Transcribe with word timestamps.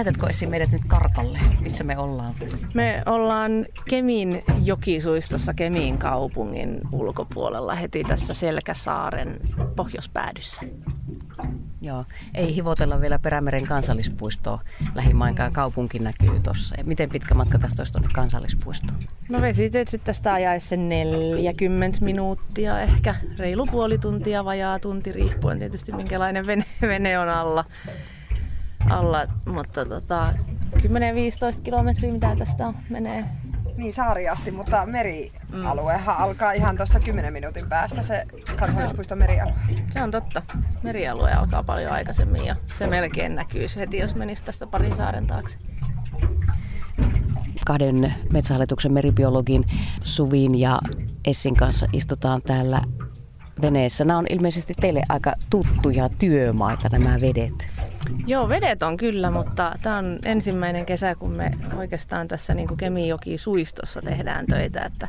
laitatko 0.00 0.28
esiin 0.28 0.50
meidät 0.50 0.70
nyt 0.70 0.82
kartalle, 0.86 1.38
missä 1.60 1.84
me 1.84 1.98
ollaan? 1.98 2.34
Me 2.74 3.02
ollaan 3.06 3.66
Kemin 3.88 4.42
jokisuistossa 4.62 5.54
Kemin 5.54 5.98
kaupungin 5.98 6.80
ulkopuolella 6.92 7.74
heti 7.74 8.04
tässä 8.04 8.34
Selkäsaaren 8.34 9.36
pohjoispäädyssä. 9.76 10.62
Joo, 11.82 12.04
ei 12.34 12.54
hivotella 12.54 13.00
vielä 13.00 13.18
Perämeren 13.18 13.66
kansallispuistoa 13.66 14.60
lähimainkaan. 14.94 15.52
Kaupunki 15.52 15.98
näkyy 15.98 16.40
tuossa. 16.42 16.76
Miten 16.84 17.10
pitkä 17.10 17.34
matka 17.34 17.58
tästä 17.58 17.80
olisi 17.80 17.92
tuonne 17.92 18.08
kansallispuistoon? 18.14 19.00
No 19.28 19.40
vesiteitse 19.40 19.98
tästä 19.98 20.32
ajaisi 20.32 20.68
sen 20.68 20.88
40 20.88 21.98
minuuttia 22.04 22.80
ehkä. 22.80 23.14
Reilu 23.38 23.66
puoli 23.66 23.98
tuntia, 23.98 24.44
vajaa 24.44 24.78
tunti, 24.78 25.12
riippuen 25.12 25.58
tietysti 25.58 25.92
minkälainen 25.92 26.46
vene, 26.46 26.64
vene 26.82 27.18
on 27.18 27.28
alla. 27.28 27.64
Alla 28.88 29.26
mutta 29.46 29.84
tota, 29.84 30.34
10-15 30.76 31.60
kilometriä 31.62 32.12
mitä 32.12 32.36
tästä 32.36 32.66
on, 32.66 32.76
menee 32.88 33.24
niin 33.76 33.92
saari 33.92 34.28
asti, 34.28 34.50
mutta 34.50 34.86
merialuehan 34.86 36.16
mm. 36.16 36.22
alkaa 36.22 36.52
ihan 36.52 36.76
tuosta 36.76 37.00
10 37.00 37.32
minuutin 37.32 37.68
päästä 37.68 38.02
se 38.02 38.24
kansallispuiston 38.58 39.18
merialue. 39.18 39.54
Se 39.90 40.02
on 40.02 40.10
totta. 40.10 40.42
Merialue 40.82 41.32
alkaa 41.32 41.62
paljon 41.62 41.92
aikaisemmin 41.92 42.44
ja 42.44 42.56
se 42.78 42.86
melkein 42.86 43.34
näkyy 43.34 43.66
heti, 43.76 43.98
jos 43.98 44.14
menisi 44.14 44.42
tästä 44.42 44.66
parin 44.66 44.96
saaren 44.96 45.26
taakse. 45.26 45.58
Kahden 47.66 48.14
metsähallituksen 48.32 48.92
meribiologin 48.92 49.64
Suvin 50.02 50.60
ja 50.60 50.78
Essin 51.26 51.56
kanssa 51.56 51.86
istutaan 51.92 52.42
täällä 52.42 52.82
veneessä. 53.62 54.04
Nämä 54.04 54.18
on 54.18 54.26
ilmeisesti 54.30 54.74
teille 54.80 55.02
aika 55.08 55.32
tuttuja 55.50 56.08
työmaita 56.18 56.88
nämä 56.88 57.20
vedet. 57.20 57.70
Joo, 58.26 58.48
vedet 58.48 58.82
on 58.82 58.96
kyllä, 58.96 59.30
mutta 59.30 59.72
tämä 59.82 59.96
on 59.96 60.18
ensimmäinen 60.24 60.86
kesä, 60.86 61.14
kun 61.14 61.30
me 61.30 61.52
oikeastaan 61.76 62.28
tässä 62.28 62.54
niin 62.54 62.76
Kemijoki 62.76 63.38
suistossa 63.38 64.02
tehdään 64.02 64.46
töitä, 64.46 64.82
että 64.82 65.08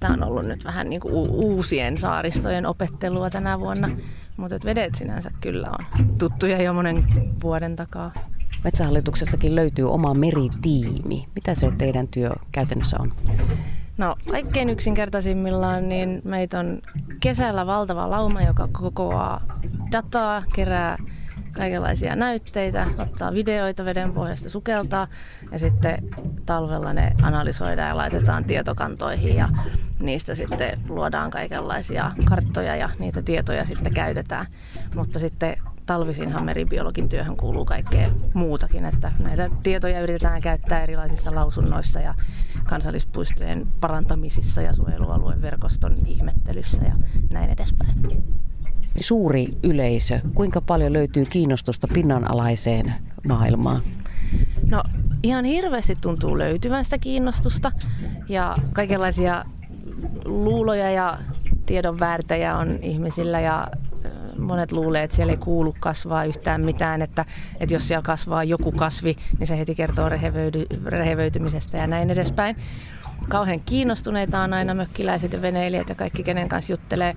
Tämä 0.00 0.14
on 0.14 0.22
ollut 0.22 0.46
nyt 0.46 0.64
vähän 0.64 0.90
niin 0.90 1.00
kuin 1.00 1.14
uusien 1.14 1.98
saaristojen 1.98 2.66
opettelua 2.66 3.30
tänä 3.30 3.60
vuonna, 3.60 3.90
mutta 4.36 4.58
vedet 4.64 4.94
sinänsä 4.94 5.30
kyllä 5.40 5.70
on 5.70 6.06
tuttuja 6.18 6.62
jo 6.62 6.72
monen 6.72 7.04
vuoden 7.42 7.76
takaa. 7.76 8.12
Metsähallituksessakin 8.64 9.54
löytyy 9.54 9.90
oma 9.90 10.14
meritiimi. 10.14 11.28
Mitä 11.34 11.54
se 11.54 11.70
teidän 11.78 12.08
työ 12.08 12.30
käytännössä 12.52 12.96
on? 13.00 13.12
No 13.98 14.16
kaikkein 14.30 14.70
yksinkertaisimmillaan 14.70 15.88
niin 15.88 16.22
meitä 16.24 16.58
on 16.58 16.82
kesällä 17.20 17.66
valtava 17.66 18.10
lauma, 18.10 18.42
joka 18.42 18.68
kokoaa 18.72 19.58
dataa, 19.92 20.42
kerää 20.54 20.98
kaikenlaisia 21.58 22.16
näytteitä, 22.16 22.86
ottaa 22.98 23.34
videoita 23.34 23.84
veden 23.84 24.12
pohjasta, 24.12 24.50
sukeltaa 24.50 25.08
ja 25.52 25.58
sitten 25.58 25.98
talvella 26.46 26.92
ne 26.92 27.12
analysoidaan 27.22 27.88
ja 27.88 27.96
laitetaan 27.96 28.44
tietokantoihin 28.44 29.36
ja 29.36 29.48
niistä 30.00 30.34
sitten 30.34 30.78
luodaan 30.88 31.30
kaikenlaisia 31.30 32.10
karttoja 32.24 32.76
ja 32.76 32.90
niitä 32.98 33.22
tietoja 33.22 33.64
sitten 33.64 33.94
käytetään. 33.94 34.46
Mutta 34.94 35.18
sitten 35.18 35.56
talvisinhan 35.86 36.44
meribiologin 36.44 37.08
työhön 37.08 37.36
kuuluu 37.36 37.64
kaikkea 37.64 38.10
muutakin, 38.34 38.84
että 38.84 39.12
näitä 39.18 39.50
tietoja 39.62 40.00
yritetään 40.00 40.40
käyttää 40.40 40.82
erilaisissa 40.82 41.34
lausunnoissa 41.34 42.00
ja 42.00 42.14
kansallispuistojen 42.66 43.66
parantamisissa 43.80 44.62
ja 44.62 44.72
suojelualueen 44.72 45.42
verkoston 45.42 45.96
ihmettelyssä 46.06 46.82
ja 46.84 46.94
näin 47.32 47.50
edespäin 47.50 48.02
suuri 48.98 49.48
yleisö, 49.62 50.20
kuinka 50.34 50.60
paljon 50.60 50.92
löytyy 50.92 51.24
kiinnostusta 51.24 51.88
pinnanalaiseen 51.94 52.94
maailmaan? 53.28 53.82
No 54.70 54.82
ihan 55.22 55.44
hirveästi 55.44 55.94
tuntuu 56.00 56.38
löytyvän 56.38 56.84
sitä 56.84 56.98
kiinnostusta 56.98 57.72
ja 58.28 58.56
kaikenlaisia 58.72 59.44
luuloja 60.24 60.90
ja 60.90 61.18
tiedon 61.66 61.98
väärtejä 61.98 62.56
on 62.56 62.78
ihmisillä 62.82 63.40
ja 63.40 63.68
monet 64.38 64.72
luulee, 64.72 65.02
että 65.02 65.16
siellä 65.16 65.30
ei 65.30 65.36
kuulu 65.36 65.74
kasvaa 65.80 66.24
yhtään 66.24 66.60
mitään, 66.60 67.02
että, 67.02 67.24
että 67.60 67.74
jos 67.74 67.88
siellä 67.88 68.02
kasvaa 68.02 68.44
joku 68.44 68.72
kasvi, 68.72 69.16
niin 69.38 69.46
se 69.46 69.58
heti 69.58 69.74
kertoo 69.74 70.08
rehevöidy, 70.08 70.66
rehevöitymisestä 70.86 71.78
ja 71.78 71.86
näin 71.86 72.10
edespäin 72.10 72.56
kauhean 73.28 73.60
kiinnostuneita 73.60 74.40
on 74.40 74.52
aina 74.52 74.74
mökkiläiset 74.74 75.32
ja 75.32 75.42
veneilijät 75.42 75.88
ja 75.88 75.94
kaikki, 75.94 76.22
kenen 76.22 76.48
kanssa 76.48 76.72
juttelee. 76.72 77.16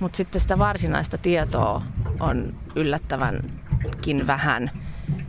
Mutta 0.00 0.16
sitten 0.16 0.40
sitä 0.40 0.58
varsinaista 0.58 1.18
tietoa 1.18 1.82
on 2.20 2.54
yllättävänkin 2.76 4.26
vähän 4.26 4.70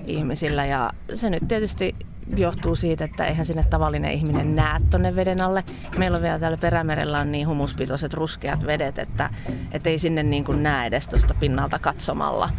ihmisillä. 0.06 0.66
Ja 0.66 0.92
se 1.16 1.30
nyt 1.30 1.48
tietysti 1.48 1.96
johtuu 2.38 2.76
siitä, 2.76 3.06
että 3.06 3.26
eihän 3.26 3.46
sinne 3.46 3.66
tavallinen 3.70 4.12
ihminen 4.12 4.56
näe 4.56 4.82
tonne 4.90 5.16
veden 5.16 5.42
alle. 5.42 5.64
Meillä 5.98 6.16
on 6.16 6.24
vielä 6.24 6.40
täällä 6.40 6.58
Perämerellä 6.58 7.20
on 7.20 7.32
niin 7.32 7.48
humuspitoiset 7.48 8.14
ruskeat 8.14 8.66
vedet, 8.66 9.00
että, 9.00 9.30
että 9.72 9.90
ei 9.90 10.00
sinne 10.00 10.24
niin 10.24 10.44
kuin 10.44 10.64
näe 10.64 10.88
edes 10.88 11.08
tuosta 11.08 11.34
pinnalta 11.34 11.80
katsomalla. 11.80 12.50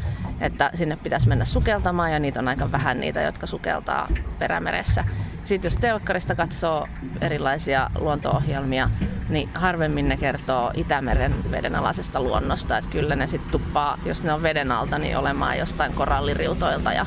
Että 0.40 0.70
sinne 0.74 0.96
pitäisi 0.96 1.28
mennä 1.28 1.44
sukeltamaan 1.44 2.12
ja 2.12 2.18
niitä 2.18 2.40
on 2.40 2.48
aika 2.48 2.72
vähän 2.72 3.00
niitä, 3.00 3.22
jotka 3.22 3.46
sukeltaa 3.46 4.08
Perämeressä. 4.38 5.04
Sitten 5.44 5.68
jos 5.68 5.76
telkkarista 5.76 6.34
katsoo 6.34 6.88
erilaisia 7.20 7.90
luonto-ohjelmia, 7.98 8.90
niin 9.28 9.48
harvemmin 9.54 10.08
ne 10.08 10.16
kertoo 10.16 10.70
Itämeren 10.74 11.34
vedenalaisesta 11.50 12.20
luonnosta. 12.20 12.78
Että 12.78 12.90
kyllä 12.90 13.16
ne 13.16 13.26
sitten 13.26 13.50
tuppaa, 13.50 13.98
jos 14.06 14.22
ne 14.22 14.32
on 14.32 14.42
veden 14.42 14.72
alta, 14.72 14.98
niin 14.98 15.16
olemaan 15.16 15.58
jostain 15.58 15.92
koralliriutoilta 15.92 16.92
ja 16.92 17.06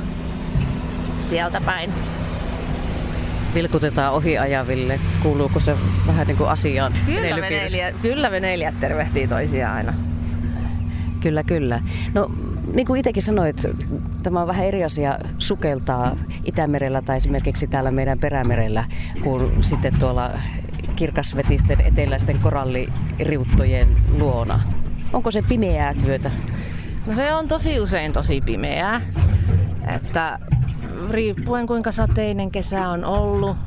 sieltä 1.29 1.61
päin 1.61 1.93
vilkutetaan 3.55 4.13
ohi 4.13 4.37
ajaville. 4.37 4.99
Kuuluuko 5.23 5.59
se 5.59 5.75
vähän 6.07 6.27
niin 6.27 6.37
kuin 6.37 6.49
asiaan? 6.49 6.93
Kyllä, 7.05 7.35
veneilijät, 7.35 7.95
kyllä 8.01 8.31
veneilijät 8.31 8.79
tervehtii 8.79 9.27
toisiaan 9.27 9.75
aina. 9.75 9.93
Kyllä, 11.19 11.43
kyllä. 11.43 11.81
No 12.13 12.31
niin 12.73 12.87
kuin 12.87 12.99
itsekin 12.99 13.23
sanoit, 13.23 13.61
tämä 14.23 14.41
on 14.41 14.47
vähän 14.47 14.65
eri 14.65 14.83
asia 14.83 15.19
sukeltaa 15.39 16.17
Itämerellä 16.45 17.01
tai 17.01 17.17
esimerkiksi 17.17 17.67
täällä 17.67 17.91
meidän 17.91 18.19
perämerellä 18.19 18.85
kuin 19.23 19.63
sitten 19.63 19.99
tuolla 19.99 20.31
kirkasvetisten 20.95 21.81
eteläisten 21.81 22.39
koralliriuttojen 22.39 23.97
luona. 24.19 24.61
Onko 25.13 25.31
se 25.31 25.41
pimeää 25.41 25.93
työtä? 25.93 26.31
No 27.05 27.13
se 27.13 27.33
on 27.33 27.47
tosi 27.47 27.79
usein 27.79 28.13
tosi 28.13 28.41
pimeää. 28.41 29.01
Että 29.95 30.39
riippuen 31.09 31.67
kuinka 31.67 31.91
sateinen 31.91 32.51
kesä 32.51 32.89
on 32.89 33.05
ollut, 33.05 33.57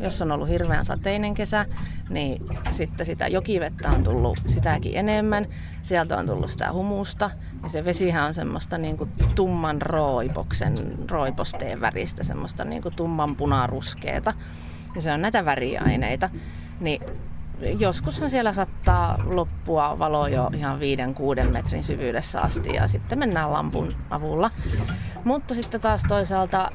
jos 0.00 0.22
on 0.22 0.32
ollut 0.32 0.48
hirveän 0.48 0.84
sateinen 0.84 1.34
kesä, 1.34 1.66
niin 2.10 2.46
sitten 2.70 3.06
sitä 3.06 3.28
jokivettä 3.28 3.90
on 3.90 4.04
tullut 4.04 4.38
sitäkin 4.48 4.96
enemmän. 4.96 5.46
Sieltä 5.82 6.16
on 6.16 6.26
tullut 6.26 6.50
sitä 6.50 6.72
humusta 6.72 7.30
ja 7.62 7.68
se 7.68 7.84
vesihän 7.84 8.24
on 8.24 8.34
semmoista 8.34 8.78
niin 8.78 8.96
kuin 8.96 9.10
tumman 9.34 9.82
roipoksen, 9.82 10.98
roiposteen 11.10 11.80
väristä, 11.80 12.24
semmoista 12.24 12.64
niin 12.64 12.82
kuin 12.82 12.94
tumman 12.94 13.36
punaruskeeta. 13.36 14.34
Ja 14.94 15.02
se 15.02 15.12
on 15.12 15.22
näitä 15.22 15.44
väriaineita. 15.44 16.30
Niin 16.80 17.02
joskushan 17.78 18.30
siellä 18.30 18.52
saattaa 18.52 19.18
loppua 19.24 19.98
valo 19.98 20.26
jo 20.26 20.50
ihan 20.56 20.78
5-6 21.46 21.50
metrin 21.50 21.84
syvyydessä 21.84 22.40
asti 22.40 22.74
ja 22.74 22.88
sitten 22.88 23.18
mennään 23.18 23.52
lampun 23.52 23.94
avulla. 24.10 24.50
Mutta 25.24 25.54
sitten 25.54 25.80
taas 25.80 26.02
toisaalta 26.08 26.72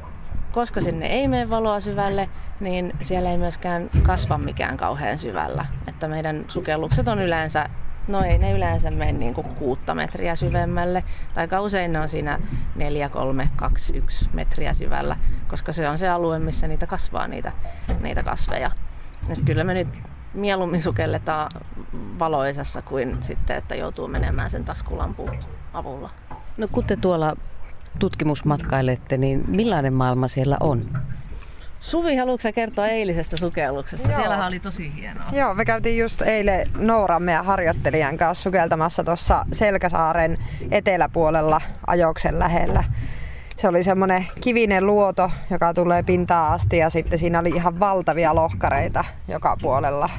koska 0.54 0.82
sinne 0.82 1.06
ei 1.06 1.28
mene 1.28 1.50
valoa 1.50 1.80
syvälle, 1.80 2.30
niin 2.60 2.94
siellä 3.02 3.32
ei 3.32 3.38
myöskään 3.38 3.90
kasva 4.04 4.38
mikään 4.38 4.78
kauhean 4.78 5.18
syvällä. 5.18 5.66
Että 5.88 6.08
meidän 6.08 6.46
sukellukset 6.48 7.08
on 7.08 7.20
yleensä, 7.20 7.70
no 8.08 8.22
ei 8.22 8.38
ne 8.38 8.52
yleensä 8.52 8.92
mene 8.92 9.12
niin 9.12 9.34
kuin 9.34 9.48
kuutta 9.48 9.96
metriä 9.96 10.36
syvemmälle, 10.36 11.04
tai 11.34 11.48
usein 11.62 11.94
ne 11.94 12.00
on 12.00 12.10
siinä 12.10 12.40
4, 12.76 13.10
3, 13.10 13.50
2, 13.56 13.98
1 13.98 14.30
metriä 14.34 14.74
syvällä, 14.74 15.16
koska 15.48 15.72
se 15.72 15.90
on 15.90 15.98
se 15.98 16.10
alue, 16.10 16.40
missä 16.40 16.68
niitä 16.68 16.88
kasvaa 16.88 17.28
niitä, 17.28 17.52
niitä 18.00 18.24
kasveja. 18.24 18.72
Et 19.30 19.40
kyllä 19.46 19.64
me 19.64 19.74
nyt 19.74 19.88
mieluummin 20.34 20.82
sukelletaan 20.82 21.52
valoisessa 22.20 22.82
kuin 22.82 23.18
sitten, 23.24 23.58
että 23.58 23.76
joutuu 23.76 24.08
menemään 24.08 24.50
sen 24.50 24.66
taskulampun 24.66 25.32
avulla. 25.74 26.10
No 26.58 26.68
kun 26.72 26.84
te 26.84 26.96
tuolla 26.96 27.36
tutkimusmatkailette, 28.00 29.18
niin 29.18 29.44
millainen 29.48 29.94
maailma 29.94 30.28
siellä 30.28 30.58
on? 30.60 30.90
Suvi, 31.82 32.16
haluatko 32.16 32.52
kertoa 32.56 32.88
eilisestä 32.88 33.38
sukelluksesta? 33.38 34.08
Joo. 34.08 34.18
Siellähän 34.18 34.48
oli 34.48 34.60
tosi 34.60 34.92
hienoa. 35.02 35.26
Joo, 35.32 35.54
me 35.54 35.66
käytiin 35.66 35.98
just 35.98 36.22
eilen 36.22 36.70
Nooran 36.78 37.24
meidän 37.24 37.46
harjoittelijan 37.46 38.18
kanssa 38.18 38.44
sukeltamassa 38.44 39.04
tuossa 39.04 39.46
Selkäsaaren 39.52 40.38
eteläpuolella 40.72 41.62
ajoksen 41.88 42.40
lähellä. 42.40 42.84
Se 43.58 43.68
oli 43.68 43.84
semmoinen 43.84 44.26
kivinen 44.42 44.86
luoto, 44.86 45.32
joka 45.50 45.74
tulee 45.74 46.04
pintaan 46.04 46.52
asti 46.52 46.78
ja 46.78 46.90
sitten 46.90 47.20
siinä 47.20 47.40
oli 47.40 47.50
ihan 47.50 47.80
valtavia 47.80 48.36
lohkareita 48.36 49.06
joka 49.28 49.58
puolella 49.62 50.10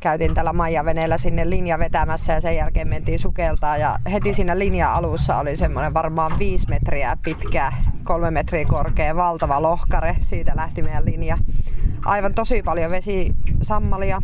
käytiin 0.00 0.34
tällä 0.34 0.52
Maija-veneellä 0.52 1.18
sinne 1.18 1.50
linja 1.50 1.78
vetämässä 1.78 2.32
ja 2.32 2.40
sen 2.40 2.56
jälkeen 2.56 2.88
mentiin 2.88 3.18
sukeltaa 3.18 3.76
ja 3.76 3.98
heti 4.12 4.34
siinä 4.34 4.58
linja-alussa 4.58 5.38
oli 5.38 5.56
semmoinen 5.56 5.94
varmaan 5.94 6.38
viisi 6.38 6.68
metriä 6.68 7.16
pitkä 7.24 7.72
kolme 8.04 8.30
metriä 8.30 8.64
korkea, 8.64 9.16
valtava 9.16 9.62
lohkare. 9.62 10.16
Siitä 10.20 10.52
lähti 10.56 10.82
meidän 10.82 11.04
linja. 11.04 11.38
Aivan 12.04 12.34
tosi 12.34 12.62
paljon 12.62 12.90
vesisammalia. 12.90 14.22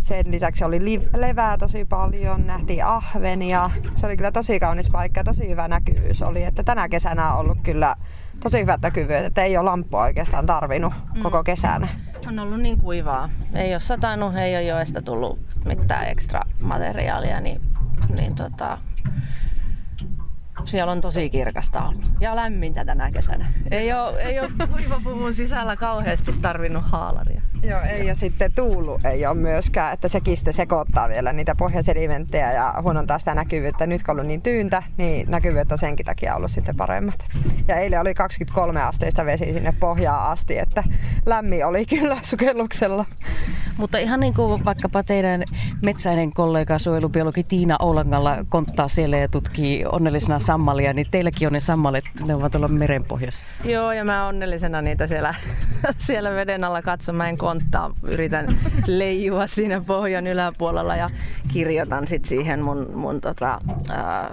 Sen 0.00 0.30
lisäksi 0.30 0.64
oli 0.64 0.84
li- 0.84 1.08
levää 1.16 1.58
tosi 1.58 1.84
paljon, 1.84 2.46
nähtiin 2.46 2.84
ahvenia. 2.84 3.70
Se 3.94 4.06
oli 4.06 4.16
kyllä 4.16 4.32
tosi 4.32 4.60
kaunis 4.60 4.90
paikka 4.90 5.20
ja 5.20 5.24
tosi 5.24 5.48
hyvä 5.48 5.68
näkyvyys 5.68 6.22
oli. 6.22 6.44
Että 6.44 6.62
tänä 6.62 6.88
kesänä 6.88 7.32
on 7.32 7.40
ollut 7.40 7.58
kyllä 7.62 7.96
tosi 8.40 8.60
hyvät 8.60 8.80
näkyvyydet, 8.80 9.26
että 9.26 9.42
ei 9.42 9.56
ole 9.56 9.64
lamppua 9.70 10.02
oikeastaan 10.02 10.46
tarvinnut 10.46 10.92
mm. 11.14 11.22
koko 11.22 11.44
kesänä. 11.44 11.88
On 12.28 12.38
ollut 12.38 12.60
niin 12.60 12.78
kuivaa. 12.78 13.30
Ei 13.54 13.74
ole 13.74 13.80
satanut, 13.80 14.36
ei 14.36 14.56
ole 14.56 14.62
joesta 14.62 15.02
tullut 15.02 15.38
mitään 15.64 16.08
ekstra 16.08 16.40
materiaalia, 16.60 17.40
niin, 17.40 17.60
niin 18.14 18.34
tota, 18.34 18.78
siellä 20.64 20.92
on 20.92 21.00
tosi 21.00 21.30
kirkasta 21.30 21.84
ollut. 21.84 22.04
Ja 22.20 22.36
lämmintä 22.36 22.84
tänä 22.84 23.10
kesänä. 23.10 23.52
Ei 23.70 23.92
ole, 23.92 24.22
ei 24.22 24.40
ole 24.40 24.50
kuivapuvun 24.72 25.34
sisällä 25.34 25.76
kauheasti 25.76 26.32
tarvinnut 26.42 26.84
haalaria. 26.86 27.42
Joo, 27.62 27.80
ei 27.80 28.06
ja 28.06 28.14
sitten 28.14 28.52
tuulu 28.52 29.00
ei 29.04 29.26
ole 29.26 29.34
myöskään, 29.34 29.92
että 29.92 30.08
sekin 30.08 30.36
sitten 30.36 30.54
sekoittaa 30.54 31.08
vielä 31.08 31.32
niitä 31.32 31.54
pohjasedimenttejä 31.54 32.52
ja 32.52 32.74
huonontaa 32.82 33.18
sitä 33.18 33.34
näkyvyyttä. 33.34 33.86
Nyt 33.86 34.02
kun 34.02 34.10
on 34.10 34.16
ollut 34.16 34.26
niin 34.26 34.42
tyyntä, 34.42 34.82
niin 34.96 35.30
näkyvyydet 35.30 35.72
on 35.72 35.78
senkin 35.78 36.06
takia 36.06 36.34
ollut 36.34 36.50
sitten 36.50 36.76
paremmat. 36.76 37.26
Ja 37.68 37.76
eilen 37.76 38.00
oli 38.00 38.14
23 38.14 38.82
asteista 38.82 39.26
vesi 39.26 39.52
sinne 39.52 39.74
pohjaan 39.80 40.30
asti, 40.30 40.58
että 40.58 40.84
lämmin 41.26 41.66
oli 41.66 41.86
kyllä 41.86 42.18
sukelluksella. 42.22 43.04
Mutta 43.76 43.98
ihan 43.98 44.20
niin 44.20 44.34
kuin 44.34 44.64
vaikkapa 44.64 45.02
teidän 45.02 45.44
metsäinen 45.82 46.32
kollega 46.32 46.78
suojelubiologi 46.78 47.42
Tiina 47.42 47.76
Oulangalla 47.80 48.36
konttaa 48.48 48.88
siellä 48.88 49.16
ja 49.16 49.28
tutkii 49.28 49.84
onnellisena 49.92 50.38
sammalia, 50.54 50.92
niin 50.92 51.06
teilläkin 51.10 51.48
on 51.48 51.52
ne 51.52 51.60
sammalet, 51.60 52.04
ne 52.26 52.34
ovat 52.34 52.52
tuolla 52.52 52.68
merenpohjassa. 52.68 53.44
Joo, 53.64 53.92
ja 53.92 54.04
mä 54.04 54.26
onnellisena 54.26 54.82
niitä 54.82 55.06
siellä, 55.06 55.34
siellä 56.06 56.30
veden 56.30 56.64
alla 56.64 56.82
katson. 56.82 57.14
Mä 57.14 57.28
en 57.28 57.38
konttaa, 57.38 57.94
yritän 58.02 58.58
leijua 58.86 59.46
siinä 59.46 59.80
pohjan 59.80 60.26
yläpuolella 60.26 60.96
ja 60.96 61.10
kirjoitan 61.52 62.06
sit 62.06 62.24
siihen 62.24 62.62
mun, 62.62 62.90
mun 62.94 63.20
tota, 63.20 63.58
ää, 63.88 64.30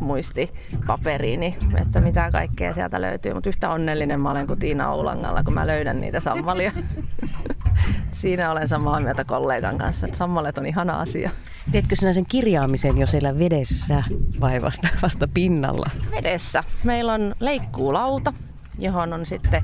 muistipaperiini, 0.00 1.56
että 1.80 2.00
mitä 2.00 2.30
kaikkea 2.32 2.74
sieltä 2.74 3.00
löytyy. 3.00 3.34
Mutta 3.34 3.48
yhtä 3.48 3.70
onnellinen 3.70 4.20
mä 4.20 4.30
olen 4.30 4.46
kuin 4.46 4.58
Tiina 4.58 4.92
Oulangalla, 4.92 5.42
kun 5.44 5.54
mä 5.54 5.66
löydän 5.66 6.00
niitä 6.00 6.20
sammalia. 6.20 6.72
Siinä 8.12 8.50
olen 8.50 8.68
samaa 8.68 9.00
mieltä 9.00 9.24
kollegan 9.24 9.78
kanssa, 9.78 10.06
että 10.06 10.18
sammalet 10.18 10.58
on 10.58 10.66
ihana 10.66 11.00
asia. 11.00 11.30
Teetkö 11.72 11.96
sinä 11.96 12.12
sen 12.12 12.26
kirjaamisen 12.26 12.98
jo 12.98 13.06
siellä 13.06 13.38
vedessä 13.38 14.02
vai 14.40 14.62
vasta, 14.62 14.88
vasta 15.02 15.28
pinnalla? 15.34 15.90
Vedessä. 16.10 16.64
Meillä 16.84 17.12
on 17.12 17.34
leikkuulauta, 17.40 18.32
johon 18.78 19.12
on 19.12 19.26
sitten 19.26 19.62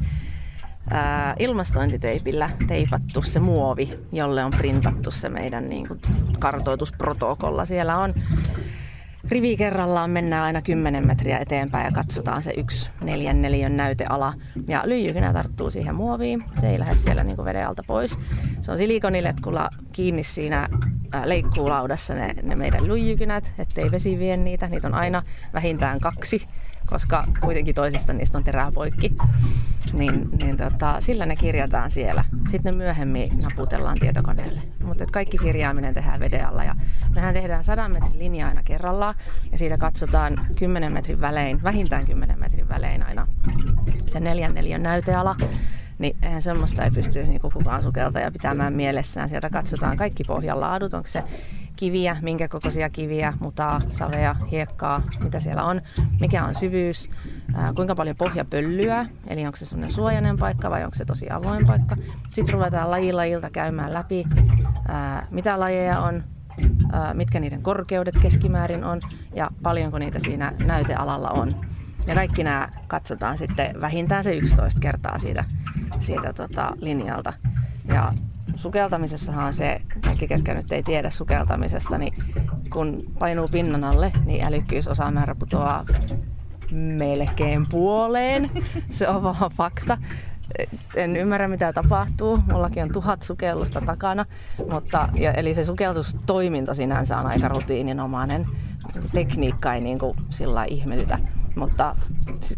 ää, 0.91 1.35
ilmastointiteipillä 1.39 2.51
teipattu 2.67 3.23
se 3.23 3.41
muovi, 3.41 3.99
jolle 4.13 4.45
on 4.45 4.51
printattu 4.51 5.11
se 5.11 5.29
meidän 5.29 5.69
niin 5.69 5.89
kuin, 5.89 6.01
kartoitusprotokolla. 6.39 7.65
Siellä 7.65 7.99
on 7.99 8.15
rivi 9.29 9.57
kerrallaan 9.57 10.11
mennään 10.11 10.43
aina 10.43 10.63
10 10.63 11.07
metriä 11.07 11.39
eteenpäin 11.39 11.85
ja 11.85 11.93
katsotaan 11.93 12.43
se 12.43 12.53
yksi 12.57 12.91
neljän 13.01 13.43
neliön 13.43 13.77
näyteala. 13.77 14.35
Ja 14.69 14.83
lyijykynä 14.85 15.33
tarttuu 15.33 15.71
siihen 15.71 15.95
muoviin. 15.95 16.45
Se 16.61 16.71
ei 16.71 16.79
lähde 16.79 16.97
siellä 16.97 17.25
niin 17.25 17.45
veden 17.45 17.69
alta 17.69 17.83
pois. 17.87 18.19
Se 18.61 18.73
on 18.73 18.79
silikoniletkulla 18.79 19.71
kiinni 19.93 20.23
siinä 20.23 20.69
leikkuulaudassa 21.25 22.15
ne, 22.15 22.35
ne 22.43 22.55
meidän 22.55 22.89
lyijykynät, 22.89 23.53
ettei 23.59 23.91
vesi 23.91 24.19
vie 24.19 24.37
niitä. 24.37 24.69
Niitä 24.69 24.89
on 24.89 24.95
aina 24.95 25.23
vähintään 25.55 26.01
kaksi 26.01 26.49
koska 26.91 27.25
kuitenkin 27.41 27.75
toisista 27.75 28.13
niistä 28.13 28.39
on 28.39 28.45
terää 28.45 28.71
poikki. 28.75 29.13
Niin, 29.93 30.29
niin 30.43 30.57
tota, 30.57 31.01
sillä 31.01 31.27
ne 31.27 31.37
kirjataan 31.37 31.91
siellä. 31.91 32.25
Sitten 32.51 32.75
ne 32.75 32.85
myöhemmin 32.85 33.41
naputellaan 33.43 33.99
tietokoneelle. 33.99 34.61
Mutta 34.85 35.07
kaikki 35.13 35.39
kirjaaminen 35.39 35.95
tehdään 35.95 36.21
veden 36.21 36.49
alla. 36.49 36.65
Ja 36.65 36.75
mehän 37.15 37.35
tehdään 37.35 37.65
100 37.65 37.89
metrin 37.89 38.19
linja 38.19 38.49
aina 38.49 38.63
kerrallaan. 38.63 39.15
Ja 39.53 39.59
siitä 39.59 39.79
katsotaan 39.79 40.47
10 40.59 40.93
metrin 40.93 41.21
välein, 41.21 41.63
vähintään 41.63 42.07
10 42.07 42.39
metrin 42.39 42.69
välein 42.69 43.07
aina 43.07 43.27
se 44.07 44.21
neljän 44.21 44.55
neljän 44.55 44.83
näyteala 44.83 45.37
niin 45.99 46.17
eihän 46.23 46.43
semmoista 46.43 46.85
ei 46.85 46.91
pysty 46.91 47.25
niin 47.25 47.41
kukaan 47.41 47.83
sukeltaja 47.83 48.31
pitämään 48.31 48.73
mielessään. 48.73 49.29
Sieltä 49.29 49.51
katsotaan 49.51 49.97
kaikki 49.97 50.25
pohjalaadut, 50.25 50.95
onko 50.95 51.09
se 51.09 51.25
kiviä, 51.79 52.17
minkä 52.23 52.49
kokoisia 52.49 52.91
kiviä, 52.91 53.33
mutaa, 53.41 53.81
savea, 53.91 54.37
hiekkaa, 54.51 55.03
mitä 55.21 55.41
siellä 55.41 55.65
on, 55.65 55.81
mikä 56.21 56.45
on 56.45 56.55
syvyys, 56.55 57.11
kuinka 57.75 57.95
paljon 57.95 58.17
pohja 58.17 58.45
pöllyää, 58.45 59.07
eli 59.27 59.47
onko 59.47 59.57
se 59.57 59.67
sellainen 59.67 59.95
suojainen 59.95 60.37
paikka 60.37 60.71
vai 60.71 60.85
onko 60.85 60.95
se 60.95 61.05
tosi 61.05 61.31
avoin 61.31 61.67
paikka. 61.67 61.97
Sitten 62.31 62.55
ruvetaan 62.55 62.91
lajilajilta 62.91 63.51
käymään 63.51 63.95
läpi, 63.95 64.25
mitä 65.31 65.61
lajeja 65.61 66.01
on, 66.01 66.25
mitkä 67.15 67.41
niiden 67.41 67.63
korkeudet 67.63 68.19
keskimäärin 68.23 68.85
on 68.85 69.01
ja 69.35 69.51
paljonko 69.63 69.99
niitä 69.99 70.19
siinä 70.19 70.53
näytealalla 70.67 71.31
on. 71.31 71.55
Ja 72.07 72.15
kaikki 72.15 72.45
nämä 72.45 72.69
katsotaan 72.87 73.39
sitten 73.39 73.81
vähintään 73.81 74.25
se 74.25 74.37
11 74.37 74.81
kertaa 74.81 75.19
siitä, 75.19 75.45
siitä 76.01 76.33
tota 76.33 76.73
linjalta. 76.81 77.33
Ja 77.89 78.13
sukeltamisessahan 78.59 79.47
on 79.47 79.55
se, 79.55 79.81
kaikki 80.05 80.29
ketkä 80.29 80.55
nyt 80.55 80.73
ei 80.73 80.83
tiedä 80.83 81.11
sukeltamisesta, 81.11 81.99
niin 81.99 82.13
kun 82.73 83.03
painuu 83.19 83.49
pinnan 83.49 83.85
alle, 83.85 84.13
niin 84.25 84.45
älykkyysosamäärä 84.45 85.35
putoaa 85.35 85.85
melkein 86.71 87.67
puoleen. 87.69 88.51
Se 88.91 89.09
on 89.09 89.23
vaan 89.23 89.51
fakta. 89.57 89.99
En 90.97 91.17
ymmärrä 91.17 91.49
mitä 91.49 91.73
tapahtuu. 91.73 92.39
Mullakin 92.53 92.83
on 92.83 92.93
tuhat 92.93 93.23
sukellusta 93.23 93.81
takana, 93.81 94.27
mutta, 94.71 95.09
ja, 95.15 95.33
eli 95.33 95.55
se 95.55 95.65
sukeltustoiminta 95.65 96.75
sinänsä 96.75 97.19
on 97.19 97.27
aika 97.27 97.49
rutiininomainen. 97.49 98.47
Tekniikka 99.13 99.75
ei 99.75 99.81
niin 99.81 99.99
kuin 99.99 100.17
sillä 100.31 100.65
ihmetytä 100.65 101.19
mutta 101.59 101.97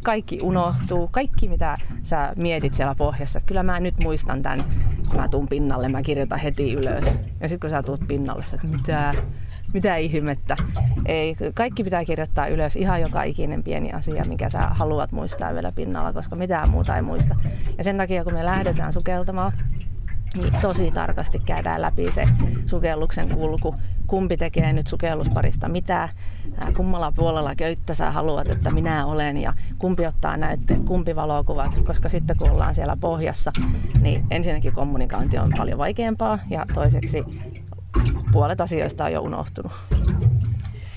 kaikki 0.03 0.41
unohtuu, 0.43 1.09
kaikki 1.09 1.49
mitä 1.49 1.75
sä 2.03 2.33
mietit 2.37 2.75
siellä 2.75 2.95
pohjassa. 2.95 3.39
Että 3.39 3.49
kyllä 3.49 3.63
mä 3.63 3.81
nyt 3.81 3.95
muistan 4.03 4.43
tämän, 4.43 4.65
kun 5.09 5.17
mä 5.17 5.29
tuun 5.29 5.49
pinnalle, 5.49 5.89
mä 5.89 6.03
kirjoitan 6.03 6.39
heti 6.39 6.73
ylös. 6.73 7.05
Ja 7.41 7.49
sitten 7.49 7.61
kun 7.61 7.71
sä 7.71 7.83
tuut 7.83 8.01
pinnalle, 8.09 8.45
että 8.55 8.67
mitä, 8.67 9.15
mitä 9.73 9.97
ihmettä. 9.97 10.57
Ei, 11.07 11.37
kaikki 11.55 11.85
pitää 11.85 12.05
kirjoittaa 12.05 12.47
ylös, 12.47 12.77
ihan 12.77 13.01
joka 13.01 13.23
ikinen 13.23 13.63
pieni 13.63 13.93
asia, 13.93 14.25
mikä 14.25 14.49
sä 14.49 14.61
haluat 14.61 15.13
muistaa 15.13 15.55
vielä 15.55 15.73
pinnalla, 15.73 16.13
koska 16.13 16.37
mitään 16.37 16.69
muuta 16.69 16.97
ei 16.97 17.03
muista. 17.03 17.37
Ja 17.79 17.85
sen 17.85 17.97
takia, 17.97 18.25
kun 18.25 18.33
me 18.33 18.45
lähdetään 18.45 18.93
sukeltamaan, 18.93 19.53
niin 20.37 20.53
tosi 20.61 20.91
tarkasti 20.91 21.39
käydään 21.39 21.83
läpi 21.83 22.13
se 22.13 22.29
sukelluksen 22.67 23.29
kulku, 23.29 23.75
kumpi 24.07 24.37
tekee 24.37 24.73
nyt 24.73 24.87
sukellusparista 24.87 25.69
mitä, 25.69 26.09
kummalla 26.77 27.13
puolella 27.13 27.55
köyttä 27.55 27.95
sä 27.95 28.11
haluat, 28.11 28.51
että 28.51 28.71
minä 28.71 29.07
olen? 29.07 29.37
Ja 29.37 29.53
kumpi 29.79 30.07
ottaa 30.07 30.37
näytteet, 30.37 30.85
kumpi 30.85 31.17
valokuvat, 31.17 31.79
koska 31.87 32.09
sitten 32.09 32.37
kun 32.39 32.51
ollaan 32.51 32.75
siellä 32.75 32.97
pohjassa, 33.01 33.53
niin 34.01 34.27
ensinnäkin 34.31 34.73
kommunikointi 34.73 35.39
on 35.39 35.53
paljon 35.57 35.79
vaikeampaa 35.79 36.39
ja 36.51 36.67
toiseksi 36.75 37.25
puolet 38.33 38.61
asioista 38.61 39.05
on 39.05 39.13
jo 39.13 39.21
unohtunut. 39.21 39.73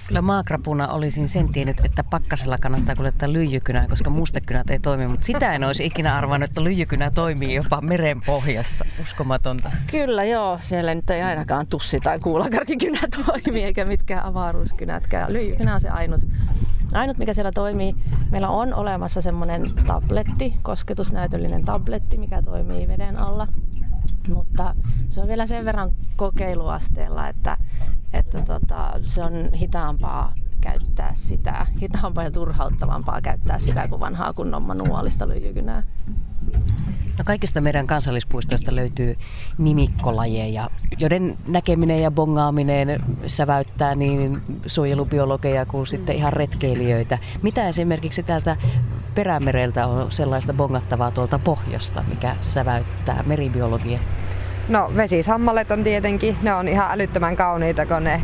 Kyllä 0.07 0.21
maakrapuna 0.21 0.87
olisin 0.87 1.27
sen 1.27 1.51
tiennyt, 1.51 1.79
että 1.85 2.03
pakkasella 2.03 2.57
kannattaa 2.57 2.95
kuljettaa 2.95 3.33
lyijykynää, 3.33 3.87
koska 3.87 4.09
mustekynät 4.09 4.69
ei 4.69 4.79
toimi, 4.79 5.07
mutta 5.07 5.25
sitä 5.25 5.53
en 5.53 5.63
olisi 5.63 5.85
ikinä 5.85 6.15
arvannut, 6.15 6.49
että 6.49 6.63
lyijykynä 6.63 7.11
toimii 7.11 7.55
jopa 7.55 7.81
meren 7.81 8.21
pohjassa. 8.25 8.85
Uskomatonta. 9.01 9.71
Kyllä 9.91 10.23
joo, 10.23 10.59
siellä 10.61 10.95
nyt 10.95 11.09
ei 11.09 11.21
ainakaan 11.21 11.67
tussi 11.67 11.99
tai 11.99 12.19
kuulakarkikynä 12.19 12.99
toimi, 13.25 13.63
eikä 13.63 13.85
mitkään 13.85 14.25
avaruuskynätkään. 14.25 15.33
Lyijykynä 15.33 15.73
on 15.73 15.81
se 15.81 15.89
ainut, 15.89 16.21
ainut, 16.93 17.17
mikä 17.17 17.33
siellä 17.33 17.51
toimii. 17.51 17.95
Meillä 18.31 18.49
on 18.49 18.73
olemassa 18.73 19.21
semmoinen 19.21 19.73
tabletti, 19.87 20.53
kosketusnäytöllinen 20.61 21.65
tabletti, 21.65 22.17
mikä 22.17 22.41
toimii 22.41 22.87
veden 22.87 23.17
alla. 23.19 23.47
Mutta 24.29 24.75
se 25.09 25.21
on 25.21 25.27
vielä 25.27 25.45
sen 25.45 25.65
verran 25.65 25.91
kokeiluasteella, 26.15 27.27
että, 27.27 27.57
että 28.13 28.41
tota, 28.41 28.91
se 29.05 29.23
on 29.23 29.53
hitaampaa 29.53 30.33
käyttää 30.63 31.11
sitä, 31.13 31.65
hitaampaa 31.81 32.23
ja 32.23 32.31
turhauttavampaa 32.31 33.21
käyttää 33.21 33.59
sitä 33.59 33.87
kuin 33.87 33.99
vanhaa 33.99 34.33
kunnon 34.33 34.61
manuaalista 34.61 35.27
lyijykynää. 35.27 35.83
No 37.17 37.23
kaikista 37.25 37.61
meidän 37.61 37.87
kansallispuistoista 37.87 38.75
löytyy 38.75 39.15
nimikkolajeja, 39.57 40.69
joiden 40.97 41.37
näkeminen 41.47 42.01
ja 42.01 42.11
bongaaminen 42.11 43.03
säväyttää 43.27 43.95
niin 43.95 44.41
suojelubiologeja 44.65 45.65
kuin 45.65 45.87
sitten 45.87 46.15
ihan 46.15 46.33
retkeilijöitä. 46.33 47.17
Mitä 47.41 47.67
esimerkiksi 47.67 48.23
täältä 48.23 48.57
perämereltä 49.15 49.87
on 49.87 50.11
sellaista 50.11 50.53
bongattavaa 50.53 51.11
tuolta 51.11 51.39
pohjasta, 51.39 52.03
mikä 52.07 52.35
säväyttää 52.41 53.23
meribiologia? 53.25 53.99
No 54.69 54.91
vesisammalet 54.95 55.71
on 55.71 55.83
tietenkin, 55.83 56.37
ne 56.41 56.53
on 56.53 56.67
ihan 56.67 56.91
älyttömän 56.91 57.35
kauniita, 57.35 57.85
kun 57.85 58.03
ne 58.03 58.21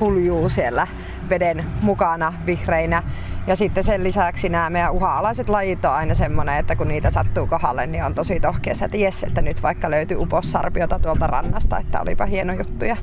huljuu 0.00 0.48
siellä 0.48 0.86
veden 1.28 1.64
mukana 1.82 2.32
vihreinä. 2.46 3.02
Ja 3.46 3.56
sitten 3.56 3.84
sen 3.84 4.04
lisäksi 4.04 4.48
nämä 4.48 4.70
meidän 4.70 4.92
uha-alaiset 4.92 5.48
lajit 5.48 5.84
on 5.84 5.92
aina 5.92 6.14
semmoinen, 6.14 6.56
että 6.56 6.76
kun 6.76 6.88
niitä 6.88 7.10
sattuu 7.10 7.46
kohdalle, 7.46 7.86
niin 7.86 8.04
on 8.04 8.14
tosi 8.14 8.40
tohkeessa, 8.40 8.84
että 8.84 8.96
jes, 8.96 9.22
että 9.22 9.42
nyt 9.42 9.62
vaikka 9.62 9.90
löytyy 9.90 10.16
upossarpiota 10.16 10.98
tuolta 10.98 11.26
rannasta, 11.26 11.78
että 11.78 12.00
olipa 12.00 12.26
hieno 12.26 12.52
juttu. 12.52 12.84
Ja, 12.84 12.96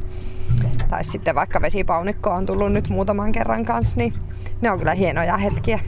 tai 0.89 1.03
sitten 1.03 1.35
vaikka 1.35 1.61
vesipaunikko 1.61 2.29
on 2.29 2.45
tullut 2.45 2.73
nyt 2.73 2.89
muutaman 2.89 3.31
kerran 3.31 3.65
kanssa, 3.65 3.97
niin 3.97 4.13
ne 4.61 4.71
on 4.71 4.77
kyllä 4.77 4.93
hienoja 4.93 5.37
hetkiä. 5.37 5.79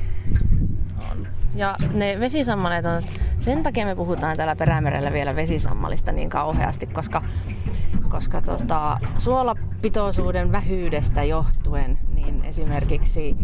Ja 1.55 1.75
ne 1.93 2.19
vesisammaleet 2.19 2.85
on, 2.85 3.03
sen 3.41 3.63
takia 3.63 3.85
me 3.85 3.95
puhutaan 3.95 4.37
täällä 4.37 4.55
Perämerellä 4.55 5.13
vielä 5.13 5.35
vesisammalista 5.35 6.11
niin 6.11 6.29
kauheasti, 6.29 6.85
koska, 6.85 7.21
koska 8.09 8.41
tota, 8.41 8.99
suolapitoisuuden 9.17 10.51
vähyydestä 10.51 11.23
johtuen, 11.23 11.97
niin 12.13 12.43
esimerkiksi 12.45 13.37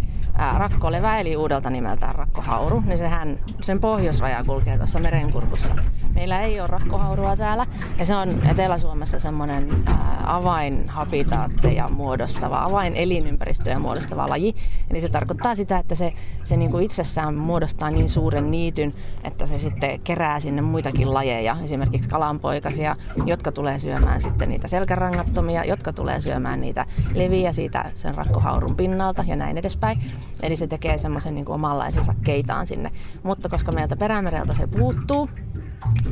rakkolevä 0.58 1.20
eli 1.20 1.36
uudelta 1.36 1.70
nimeltään 1.70 2.16
rakkohauru, 2.16 2.84
niin 2.86 2.98
sehän, 2.98 3.40
sen 3.62 3.80
pohjoisraja 3.80 4.44
kulkee 4.44 4.78
tuossa 4.78 5.00
merenkurkussa. 5.00 5.76
Meillä 6.16 6.42
ei 6.42 6.60
ole 6.60 6.68
rakkohaurua 6.68 7.36
täällä 7.36 7.66
ja 7.98 8.06
se 8.06 8.16
on 8.16 8.48
Etelä-Suomessa 8.48 9.20
semmoinen 9.20 9.84
avainhabitaatteja 10.24 11.90
muodostava, 11.90 12.64
avainelinympäristöjä 12.64 13.80
muodostava 13.80 14.30
laji. 14.30 14.56
Eli 14.92 15.02
se 15.02 15.10
tarkoittaa 15.10 15.56
sitä, 15.56 15.78
että 15.78 15.96
se, 15.96 16.14
se 16.44 16.58
niin 16.58 16.72
kuin 16.72 16.86
itsessään 16.86 17.36
muodostaa 17.36 17.92
niin 17.92 18.10
suuren 18.10 18.52
niityn, 18.52 18.94
että 19.24 19.46
se 19.46 19.58
sitten 19.58 20.00
kerää 20.00 20.40
sinne 20.40 20.62
muitakin 20.62 21.14
lajeja, 21.14 21.56
esimerkiksi 21.64 22.10
kalanpoikasia, 22.10 22.96
jotka 23.26 23.52
tulee 23.52 23.80
syömään 23.80 24.22
sitten 24.22 24.50
niitä 24.50 24.68
selkärangattomia, 24.68 25.64
jotka 25.64 25.94
tulee 25.94 26.22
syömään 26.22 26.62
niitä 26.62 26.86
leviä 27.14 27.54
siitä 27.54 27.92
sen 27.94 28.16
rakkohaurun 28.16 28.76
pinnalta 28.76 29.24
ja 29.28 29.36
näin 29.36 29.58
edespäin. 29.58 30.00
Eli 30.42 30.56
se 30.56 30.68
tekee 30.68 30.98
semmoisen 30.98 31.36
niin 31.36 31.50
omanlaisensa 31.50 32.16
keitaan 32.24 32.66
sinne. 32.66 32.92
Mutta 33.24 33.50
koska 33.50 33.72
meiltä 33.72 33.96
perämereltä 33.96 34.54
se 34.54 34.68
puuttuu, 34.68 35.30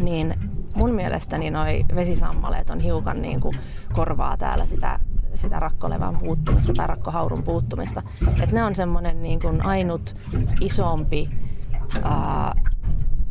niin 0.01 0.33
mun 0.75 0.91
mielestäni 0.91 1.51
noi 1.51 1.85
vesisammaleet 1.95 2.69
on 2.69 2.79
hiukan 2.79 3.21
niin 3.21 3.41
kuin 3.41 3.57
korvaa 3.93 4.37
täällä 4.37 4.65
sitä, 4.65 4.99
sitä 5.35 5.59
rakkolevan 5.59 6.17
puuttumista 6.17 6.73
tai 6.73 6.87
rakkohaurun 6.87 7.43
puuttumista. 7.43 8.03
Et 8.43 8.51
ne 8.51 8.63
on 8.63 8.75
semmoinen 8.75 9.21
niin 9.21 9.39
kuin 9.39 9.65
ainut 9.65 10.15
isompi 10.61 11.29
ää, 12.03 12.53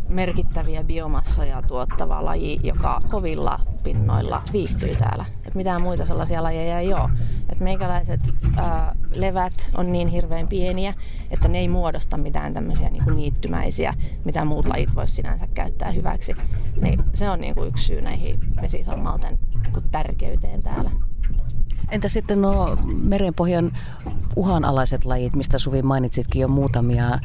merkittäviä 0.09 0.85
biomassoja 0.85 1.63
tuottava 1.63 2.25
laji, 2.25 2.59
joka 2.63 3.01
kovilla 3.11 3.61
pinnoilla 3.83 4.43
viihtyy 4.53 4.97
täällä. 4.97 5.25
Et 5.47 5.55
mitään 5.55 5.83
muita 5.83 6.05
sellaisia 6.05 6.43
lajeja 6.43 6.79
ei 6.79 6.95
ole. 6.95 7.11
Et 7.49 7.61
meikäläiset 7.61 8.21
ää, 8.57 8.97
levät 9.11 9.71
on 9.77 9.93
niin 9.93 10.09
hirveän 10.09 10.49
pieniä, 10.49 10.95
että 11.31 11.49
ne 11.49 11.59
ei 11.59 11.69
muodosta 11.69 12.17
mitään 12.17 12.55
tämmöisiä 12.55 12.91
niinku 12.91 13.11
niittymäisiä, 13.11 13.95
mitä 14.25 14.45
muut 14.45 14.67
lajit 14.67 14.95
voisi 14.95 15.15
sinänsä 15.15 15.47
käyttää 15.55 15.91
hyväksi. 15.91 16.35
Niin 16.81 17.05
se 17.15 17.31
on 17.31 17.41
niinku 17.41 17.65
yksi 17.65 17.85
syy 17.85 18.01
näihin 18.01 18.41
vesisammalten 18.63 19.39
niinku 19.63 19.81
tärkeyteen 19.91 20.63
täällä. 20.63 20.91
Entä 21.91 22.09
sitten 22.09 22.43
nuo 22.43 22.77
merenpohjan 22.85 23.73
uhanalaiset 24.37 25.05
lajit, 25.05 25.37
mistä 25.37 25.59
Suvi 25.59 25.83
mainitsitkin 25.83 26.43
jo 26.43 26.49
muutamia? 26.49 27.19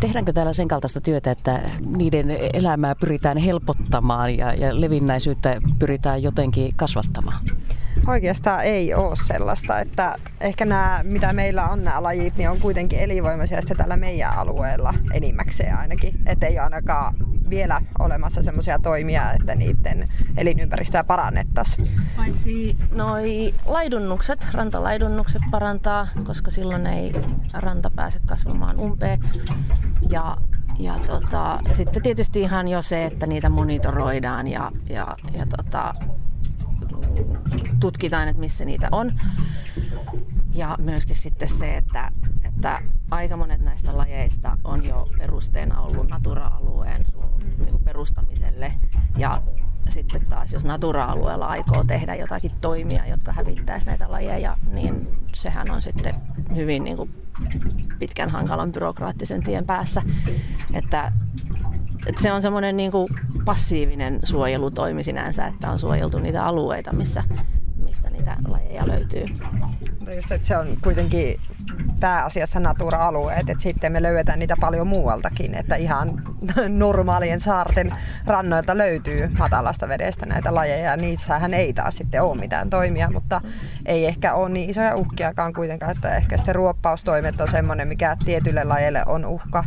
Tehdäänkö 0.00 0.32
täällä 0.32 0.52
sen 0.52 0.68
kaltaista 0.68 1.00
työtä, 1.00 1.30
että 1.30 1.60
niiden 1.86 2.30
elämää 2.52 2.94
pyritään 2.94 3.36
helpottamaan 3.36 4.36
ja, 4.36 4.54
ja 4.54 4.80
levinnäisyyttä 4.80 5.60
pyritään 5.78 6.22
jotenkin 6.22 6.72
kasvattamaan? 6.76 7.44
Oikeastaan 8.06 8.64
ei 8.64 8.94
ole 8.94 9.16
sellaista, 9.16 9.80
että 9.80 10.16
ehkä 10.40 10.64
nämä, 10.64 11.00
mitä 11.04 11.32
meillä 11.32 11.68
on 11.68 11.84
nämä 11.84 12.02
lajit, 12.02 12.36
niin 12.36 12.50
on 12.50 12.60
kuitenkin 12.60 12.98
elinvoimaisia 12.98 13.60
sitten 13.60 13.76
tällä 13.76 13.96
meidän 13.96 14.38
alueella 14.38 14.94
enimmäkseen 15.12 15.78
ainakin. 15.78 16.14
Että 16.26 16.46
ei 16.46 16.58
ainakaan 16.58 17.14
vielä 17.50 17.80
olemassa 17.98 18.42
semmoisia 18.42 18.78
toimia, 18.78 19.32
että 19.32 19.54
niiden 19.54 20.08
elinympäristöä 20.36 21.04
parannettaisiin. 21.04 22.00
Paitsi 22.16 22.76
noi 22.92 23.54
laidunnukset, 23.64 24.46
rantalaidunnukset 24.52 25.42
parantaa, 25.50 26.08
koska 26.24 26.50
silloin 26.50 26.86
ei 26.86 27.12
ranta 27.52 27.90
pääse 27.90 28.20
kasvamaan 28.26 28.80
umpeen. 28.80 29.20
Ja 30.10 30.36
ja 30.80 30.98
tota, 31.06 31.60
sitten 31.72 32.02
tietysti 32.02 32.40
ihan 32.40 32.68
jo 32.68 32.82
se, 32.82 33.04
että 33.04 33.26
niitä 33.26 33.48
monitoroidaan 33.48 34.46
ja, 34.46 34.72
ja, 34.88 35.16
ja 35.32 35.46
tota, 35.46 35.94
tutkitaan, 37.80 38.28
että 38.28 38.40
missä 38.40 38.64
niitä 38.64 38.88
on. 38.92 39.12
Ja 40.54 40.76
myöskin 40.80 41.16
sitten 41.16 41.48
se, 41.48 41.76
että, 41.76 42.12
että 42.44 42.82
aika 43.10 43.36
monet 43.36 43.60
näistä 43.60 43.96
lajeista 43.96 44.56
on 44.64 44.84
jo 44.84 45.08
perusteena 45.18 45.80
ollut 45.80 46.08
Natura-alueen 46.08 47.04
niin 47.64 47.84
perustamiselle. 47.84 48.74
Ja 49.18 49.42
sitten 49.88 50.26
taas, 50.26 50.52
jos 50.52 50.64
Natura-alueella 50.64 51.46
aikoo 51.46 51.84
tehdä 51.84 52.14
jotakin 52.14 52.52
toimia, 52.60 53.06
jotka 53.06 53.32
hävittäisi 53.32 53.86
näitä 53.86 54.10
lajeja, 54.10 54.56
niin 54.70 55.08
sehän 55.34 55.70
on 55.70 55.82
sitten 55.82 56.14
hyvin 56.54 56.84
niin 56.84 56.96
kuin 56.96 57.14
pitkän 57.98 58.30
hankalan 58.30 58.72
byrokraattisen 58.72 59.42
tien 59.42 59.66
päässä. 59.66 60.02
Että, 60.74 61.12
että 62.06 62.22
se 62.22 62.32
on 62.32 62.42
semmoinen 62.42 62.76
niin 62.76 62.92
kuin 62.92 63.08
passiivinen 63.44 64.20
suojelutoimi 64.24 65.02
sinänsä, 65.02 65.46
että 65.46 65.70
on 65.70 65.78
suojeltu 65.78 66.18
niitä 66.18 66.44
alueita, 66.44 66.92
missä, 66.92 67.24
mistä 67.84 68.10
niitä 68.10 68.36
lajeja 68.48 68.88
löytyy. 68.88 69.24
Just, 70.16 70.32
että 70.32 70.48
se 70.48 70.56
on 70.56 70.76
kuitenkin 70.82 71.40
pääasiassa 72.00 72.60
natura-alueet, 72.60 73.50
että 73.50 73.62
sitten 73.62 73.92
me 73.92 74.02
löydetään 74.02 74.38
niitä 74.38 74.56
paljon 74.60 74.86
muualtakin, 74.86 75.54
että 75.54 75.76
ihan 75.76 76.22
normaalien 76.68 77.40
saarten 77.40 77.94
rannoilta 78.26 78.78
löytyy 78.78 79.28
matalasta 79.38 79.88
vedestä 79.88 80.26
näitä 80.26 80.54
lajeja, 80.54 80.96
niissähän 80.96 81.54
ei 81.54 81.72
taas 81.72 81.96
sitten 81.96 82.22
ole 82.22 82.40
mitään 82.40 82.70
toimia, 82.70 83.10
mutta 83.10 83.40
ei 83.86 84.06
ehkä 84.06 84.34
ole 84.34 84.48
niin 84.48 84.70
isoja 84.70 84.96
uhkiakaan 84.96 85.52
kuitenkaan, 85.52 85.92
että 85.92 86.16
ehkä 86.16 86.36
sitten 86.36 86.54
ruoppaustoimet 86.54 87.40
on 87.40 87.48
semmoinen, 87.48 87.88
mikä 87.88 88.16
tietylle 88.24 88.64
lajeille 88.64 89.02
on 89.06 89.24
uhka. 89.24 89.64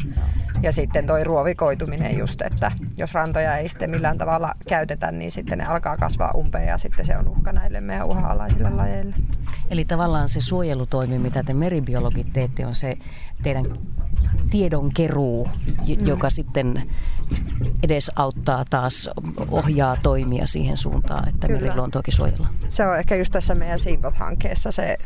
Ja 0.63 0.71
sitten 0.71 1.07
toi 1.07 1.23
ruovikoituminen 1.23 2.17
just, 2.17 2.41
että 2.41 2.71
jos 2.97 3.13
rantoja 3.13 3.57
ei 3.57 3.69
sitten 3.69 3.89
millään 3.89 4.17
tavalla 4.17 4.53
käytetä, 4.69 5.11
niin 5.11 5.31
sitten 5.31 5.57
ne 5.57 5.65
alkaa 5.65 5.97
kasvaa 5.97 6.31
umpeen 6.35 6.67
ja 6.67 6.77
sitten 6.77 7.05
se 7.05 7.17
on 7.17 7.27
uhka 7.27 7.51
näille 7.51 7.81
meidän 7.81 8.07
uha-alaisille 8.07 8.69
lajeille. 8.69 9.15
Eli 9.69 9.85
tavallaan 9.85 10.29
se 10.29 10.41
suojelutoimi, 10.41 11.19
mitä 11.19 11.43
te 11.43 11.53
meribiologit 11.83 12.33
teette, 12.33 12.65
on 12.65 12.75
se 12.75 12.97
teidän 13.43 13.65
tiedonkeruu, 14.49 15.49
mm. 15.67 16.07
joka 16.07 16.29
sitten 16.29 16.81
edes 17.83 18.11
auttaa 18.15 18.65
taas 18.69 19.09
ohjaa 19.51 19.95
toimia 20.03 20.47
siihen 20.47 20.77
suuntaan, 20.77 21.29
että 21.29 21.47
Kyllä. 21.47 21.61
meriluontoakin 21.61 22.13
suojellaan. 22.13 22.53
Se 22.69 22.87
on 22.87 22.99
ehkä 22.99 23.15
just 23.15 23.31
tässä 23.31 23.55
meidän 23.55 23.79
Siimpot-hankkeessa 23.79 24.71
se 24.71 24.97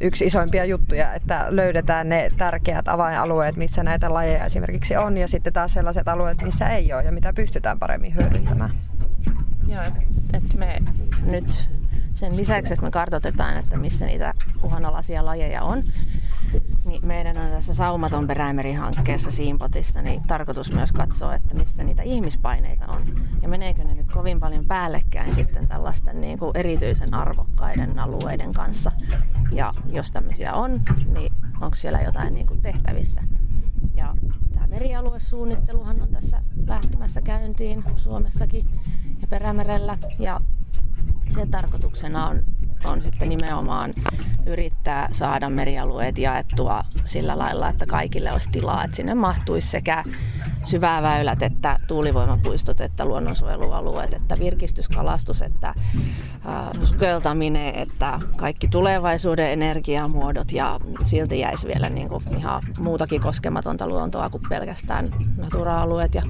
yksi 0.00 0.26
isoimpia 0.26 0.64
juttuja, 0.64 1.14
että 1.14 1.46
löydetään 1.48 2.08
ne 2.08 2.30
tärkeät 2.36 2.88
avainalueet, 2.88 3.56
missä 3.56 3.82
näitä 3.82 4.14
lajeja 4.14 4.44
esimerkiksi 4.44 4.96
on, 4.96 5.16
ja 5.16 5.28
sitten 5.28 5.52
taas 5.52 5.72
sellaiset 5.72 6.08
alueet, 6.08 6.42
missä 6.42 6.68
ei 6.68 6.92
ole 6.92 7.02
ja 7.02 7.12
mitä 7.12 7.32
pystytään 7.32 7.78
paremmin 7.78 8.14
hyödyntämään. 8.14 8.70
Joo, 9.66 9.82
että 10.32 10.56
me 10.56 10.78
nyt 11.24 11.70
sen 12.12 12.36
lisäksi, 12.36 12.72
että 12.72 12.84
me 12.84 12.90
kartoitetaan, 12.90 13.56
että 13.56 13.76
missä 13.76 14.06
niitä 14.06 14.34
uhanalaisia 14.62 15.24
lajeja 15.24 15.62
on, 15.62 15.82
niin 16.90 17.06
meidän 17.06 17.38
on 17.38 17.50
tässä 17.50 17.74
Saumaton 17.74 18.26
perämerihankkeessa 18.26 19.30
Siimpotissa 19.30 20.02
niin 20.02 20.22
tarkoitus 20.26 20.72
myös 20.72 20.92
katsoa, 20.92 21.34
että 21.34 21.54
missä 21.54 21.84
niitä 21.84 22.02
ihmispaineita 22.02 22.86
on. 22.86 23.02
Ja 23.42 23.48
meneekö 23.48 23.84
ne 23.84 23.94
nyt 23.94 24.08
kovin 24.08 24.40
paljon 24.40 24.64
päällekkäin 24.64 25.34
sitten 25.34 25.68
tällaisten 25.68 26.20
niin 26.20 26.38
kuin 26.38 26.56
erityisen 26.56 27.14
arvokkaiden 27.14 27.98
alueiden 27.98 28.52
kanssa. 28.52 28.92
Ja 29.52 29.74
jos 29.86 30.10
tämmöisiä 30.10 30.54
on, 30.54 30.82
niin 31.14 31.32
onko 31.60 31.76
siellä 31.76 32.00
jotain 32.00 32.34
niin 32.34 32.46
kuin 32.46 32.62
tehtävissä. 32.62 33.22
Ja 33.94 34.16
tämä 34.54 34.66
merialuesuunnitteluhan 34.66 36.02
on 36.02 36.08
tässä 36.08 36.42
lähtemässä 36.66 37.20
käyntiin 37.20 37.84
Suomessakin 37.96 38.64
ja 39.20 39.26
Perämerellä. 39.26 39.98
Ja 40.18 40.40
sen 41.30 41.50
tarkoituksena 41.50 42.26
on, 42.26 42.42
on 42.84 43.02
sitten 43.02 43.28
nimenomaan 43.28 43.94
yrittää 44.46 45.08
saada 45.12 45.50
merialueet 45.50 46.18
jaettua 46.18 46.82
sillä 47.04 47.38
lailla, 47.38 47.68
että 47.68 47.86
kaikille 47.86 48.32
olisi 48.32 48.50
tilaa, 48.50 48.84
että 48.84 48.96
sinne 48.96 49.14
mahtuisi 49.14 49.68
sekä 49.68 50.04
syväväylät, 50.64 51.42
että 51.42 51.78
tuulivoimapuistot, 51.86 52.80
että 52.80 53.04
luonnonsuojelualueet, 53.04 54.14
että 54.14 54.38
virkistyskalastus, 54.38 55.42
että 55.42 55.68
äh, 55.68 56.84
sukeltaminen, 56.84 57.74
että 57.74 58.20
kaikki 58.36 58.68
tulevaisuuden 58.68 59.52
energiamuodot 59.52 60.52
ja 60.52 60.80
silti 61.04 61.38
jäisi 61.38 61.66
vielä 61.66 61.88
niin 61.88 62.08
kuin 62.08 62.24
ihan 62.36 62.62
muutakin 62.78 63.20
koskematonta 63.20 63.88
luontoa 63.88 64.30
kuin 64.30 64.42
pelkästään 64.48 65.10
natura-alueet 65.36 66.14
ja 66.14 66.22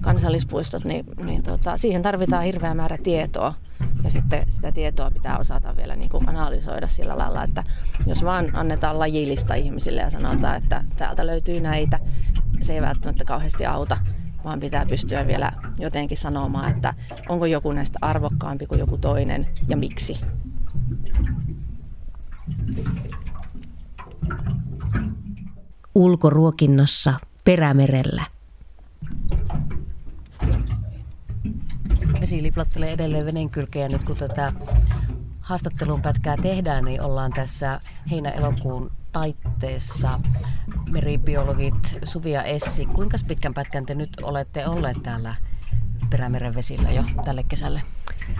kansallispuistot, 0.00 0.84
niin, 0.84 1.04
niin 1.24 1.42
tota, 1.42 1.76
siihen 1.76 2.02
tarvitaan 2.02 2.44
hirveä 2.44 2.74
määrä 2.74 2.98
tietoa 3.02 3.54
Ja 4.04 4.10
sitten 4.10 4.46
sitä 4.48 4.72
tietoa 4.72 5.10
pitää 5.10 5.38
osata 5.38 5.76
vielä 5.76 5.96
niin 5.96 6.10
kuin 6.10 6.28
analysoida 6.28 6.88
sillä 6.88 7.18
lailla, 7.18 7.44
että 7.44 7.64
jos 8.06 8.24
vaan 8.24 8.56
annetaan 8.56 8.98
lajillista 8.98 9.54
ihmisille 9.54 10.00
ja 10.00 10.10
sanotaan, 10.10 10.56
että 10.56 10.84
täältä 10.96 11.26
löytyy 11.26 11.60
näitä, 11.60 12.00
se 12.60 12.72
ei 12.74 12.82
välttämättä 12.82 13.24
kauheasti 13.24 13.66
auta, 13.66 13.96
vaan 14.44 14.60
pitää 14.60 14.86
pystyä 14.86 15.26
vielä 15.26 15.52
jotenkin 15.78 16.18
sanomaan, 16.18 16.70
että 16.70 16.94
onko 17.28 17.46
joku 17.46 17.72
näistä 17.72 17.98
arvokkaampi 18.02 18.66
kuin 18.66 18.78
joku 18.78 18.98
toinen 18.98 19.46
ja 19.68 19.76
miksi. 19.76 20.20
Ulkoruokinnassa 25.94 27.14
Perämerellä. 27.44 28.33
Vesi 32.24 32.42
liplottelee 32.42 32.92
edelleen 32.92 33.26
veneen 33.26 33.50
kylkeä 33.50 33.88
nyt 33.88 34.04
kun 34.04 34.16
tätä 34.16 34.52
haastattelun 35.40 36.02
pätkää 36.02 36.36
tehdään, 36.36 36.84
niin 36.84 37.02
ollaan 37.02 37.32
tässä 37.32 37.80
heinä-elokuun 38.10 38.90
taitteessa. 39.12 40.20
Meribiologit 40.90 41.98
Suvi 42.04 42.30
ja 42.30 42.42
Essi, 42.42 42.86
kuinka 42.86 43.16
pitkän 43.26 43.54
pätkän 43.54 43.86
te 43.86 43.94
nyt 43.94 44.10
olette 44.22 44.66
olleet 44.66 45.02
täällä 45.02 45.34
Perämeren 46.10 46.54
vesillä 46.54 46.90
jo 46.90 47.04
tälle 47.24 47.42
kesälle? 47.42 47.82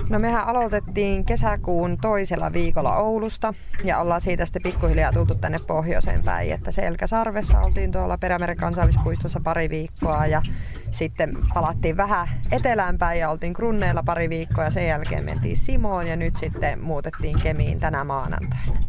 No 0.09 0.19
mehän 0.19 0.47
aloitettiin 0.49 1.25
kesäkuun 1.25 1.99
toisella 2.01 2.53
viikolla 2.53 2.97
Oulusta 2.97 3.55
ja 3.85 3.99
ollaan 3.99 4.21
siitä 4.21 4.45
sitten 4.45 4.63
pikkuhiljaa 4.63 5.13
tultu 5.13 5.35
tänne 5.35 5.59
pohjoiseen 5.59 6.23
päin. 6.23 6.53
Että 6.53 6.71
Selkäsarvessa 6.71 7.61
oltiin 7.61 7.93
tuolla 7.93 8.19
Perämeren 8.19 8.57
kansallispuistossa 8.57 9.41
pari 9.45 9.71
viikkoa 9.71 10.27
ja 10.27 10.43
sitten 10.91 11.37
palattiin 11.55 11.97
vähän 11.97 12.29
etelään 12.53 12.99
päin 12.99 13.21
ja 13.21 13.31
oltiin 13.31 13.55
Krunneilla 13.55 14.03
pari 14.03 14.29
viikkoa 14.29 14.65
ja 14.65 14.71
sen 14.71 14.87
jälkeen 14.87 15.25
mentiin 15.25 15.57
Simoon 15.57 16.07
ja 16.07 16.17
nyt 16.17 16.37
sitten 16.37 16.81
muutettiin 16.81 17.41
Kemiin 17.41 17.81
tänä 17.81 18.05
maanantaina. 18.05 18.85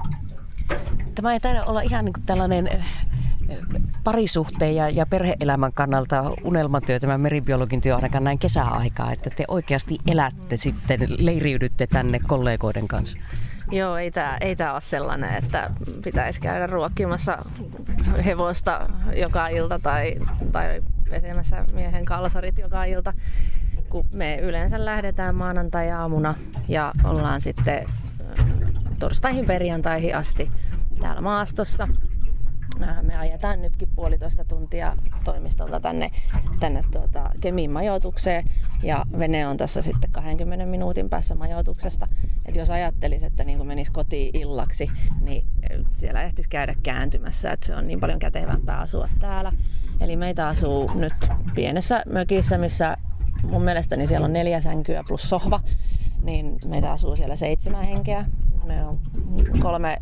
Tämä 1.15 1.33
ei 1.33 1.39
taida 1.39 1.65
olla 1.65 1.81
ihan 1.81 2.05
niin 2.05 2.13
kuin 2.13 2.25
tällainen 2.25 2.69
parisuhteen 4.03 4.75
ja, 4.75 4.89
ja 4.89 5.05
perheelämän 5.05 5.73
kannalta 5.73 6.31
unelmatyö, 6.43 6.99
tämä 6.99 7.17
meribiologin 7.17 7.81
työ 7.81 7.95
ainakaan 7.95 8.23
näin 8.23 8.39
kesäaikaa, 8.39 9.11
että 9.11 9.29
te 9.29 9.45
oikeasti 9.47 9.97
elätte 10.07 10.57
sitten, 10.57 10.99
leiriydytte 11.17 11.87
tänne 11.87 12.19
kollegoiden 12.27 12.87
kanssa. 12.87 13.17
Joo, 13.71 13.97
ei 13.97 14.11
tämä 14.11 14.37
ei 14.41 14.55
tää 14.55 14.73
ole 14.73 14.81
sellainen, 14.81 15.35
että 15.35 15.69
pitäisi 16.03 16.41
käydä 16.41 16.67
ruokkimassa 16.67 17.45
hevosta 18.25 18.89
joka 19.15 19.47
ilta 19.47 19.79
tai, 19.79 20.15
tai 20.51 20.83
pesemässä 21.09 21.65
miehen 21.73 22.05
kalsarit 22.05 22.57
joka 22.57 22.83
ilta. 22.83 23.13
Kun 23.89 24.05
me 24.11 24.37
yleensä 24.41 24.85
lähdetään 24.85 25.35
maanantai-aamuna 25.35 26.35
ja 26.67 26.93
ollaan 27.03 27.41
sitten 27.41 27.85
torstaihin 28.99 29.45
perjantaihin 29.45 30.15
asti 30.15 30.51
täällä 31.01 31.21
maastossa 31.21 31.87
me 33.01 33.15
ajetaan 33.17 33.61
nytkin 33.61 33.87
puolitoista 33.95 34.45
tuntia 34.45 34.95
toimistolta 35.23 35.79
tänne, 35.79 36.11
tänne 36.59 36.83
tuota 36.91 37.29
Kemiin 37.41 37.71
majoitukseen 37.71 38.49
ja 38.83 39.05
vene 39.19 39.47
on 39.47 39.57
tässä 39.57 39.81
sitten 39.81 40.11
20 40.11 40.65
minuutin 40.65 41.09
päässä 41.09 41.35
majoituksesta. 41.35 42.07
Et 42.45 42.55
jos 42.55 42.69
ajattelisi, 42.69 43.25
että 43.25 43.43
niin 43.43 43.67
menisi 43.67 43.91
kotiin 43.91 44.37
illaksi, 44.37 44.89
niin 45.21 45.45
siellä 45.93 46.23
ehtisi 46.23 46.49
käydä 46.49 46.75
kääntymässä, 46.83 47.51
että 47.51 47.65
se 47.65 47.75
on 47.75 47.87
niin 47.87 47.99
paljon 47.99 48.19
kätevämpää 48.19 48.79
asua 48.79 49.09
täällä. 49.19 49.51
Eli 49.99 50.15
meitä 50.15 50.47
asuu 50.47 50.91
nyt 50.93 51.29
pienessä 51.55 52.03
mökissä, 52.05 52.57
missä 52.57 52.97
mun 53.43 53.63
mielestäni 53.63 54.07
siellä 54.07 54.25
on 54.25 54.33
neljä 54.33 54.61
sänkyä 54.61 55.03
plus 55.07 55.29
sohva, 55.29 55.59
niin 56.21 56.59
meitä 56.65 56.91
asuu 56.91 57.15
siellä 57.15 57.35
seitsemän 57.35 57.85
henkeä. 57.85 58.25
Ne 58.65 58.85
on 58.85 58.99
kolme, 59.59 59.97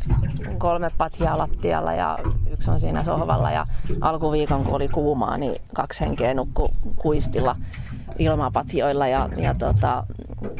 kolme 0.58 0.88
patjaa 0.98 1.38
lattialla 1.38 1.92
ja 1.92 2.18
yksi 2.50 2.70
on 2.70 2.80
siinä 2.80 3.02
sohvalla. 3.02 3.50
Ja 3.50 3.66
alkuviikon, 4.00 4.64
kun 4.64 4.74
oli 4.74 4.88
kuumaa, 4.88 5.38
niin 5.38 5.62
kaksi 5.74 6.00
henkeä 6.00 6.34
nukku 6.34 6.70
kuistilla 6.96 7.56
ilmapatjoilla. 8.18 9.08
Ja, 9.08 9.28
ja 9.36 9.54
tota, 9.54 10.06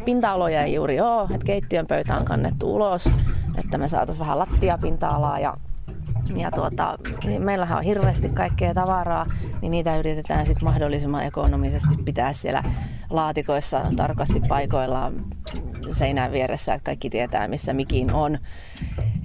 pinta-aloja 0.05 0.63
ei 0.63 0.75
juuri 0.75 1.01
ole, 1.01 1.23
että 1.23 1.47
keittiön 1.47 1.87
pöytä 1.87 2.17
on 2.17 2.25
kannettu 2.25 2.75
ulos, 2.75 3.11
että 3.59 3.79
me 3.79 3.89
saataisiin 3.89 4.21
vähän 4.21 4.39
lattiapinta-alaa 4.39 5.39
ja 5.39 5.57
ja 6.37 6.51
tuota, 6.51 6.99
niin 7.25 7.43
meillähän 7.43 7.79
on 7.79 7.85
hirveästi 7.85 8.29
kaikkea 8.29 8.75
tavaraa, 8.75 9.27
niin 9.63 9.71
niitä 9.71 9.97
yritetään 9.97 10.47
sitten 10.47 10.65
mahdollisimman 10.65 11.25
ekonomisesti 11.25 11.95
pitää 12.05 12.33
siellä 12.33 12.63
laatikoissa 13.11 13.83
tarkasti 13.97 14.41
paikoillaan 14.49 15.25
seinän 15.93 16.33
vieressä, 16.33 16.75
että 16.75 16.85
kaikki 16.85 17.11
tietää 17.11 17.49
missä 17.49 17.73
mikin 17.73 18.15
on, 18.15 18.39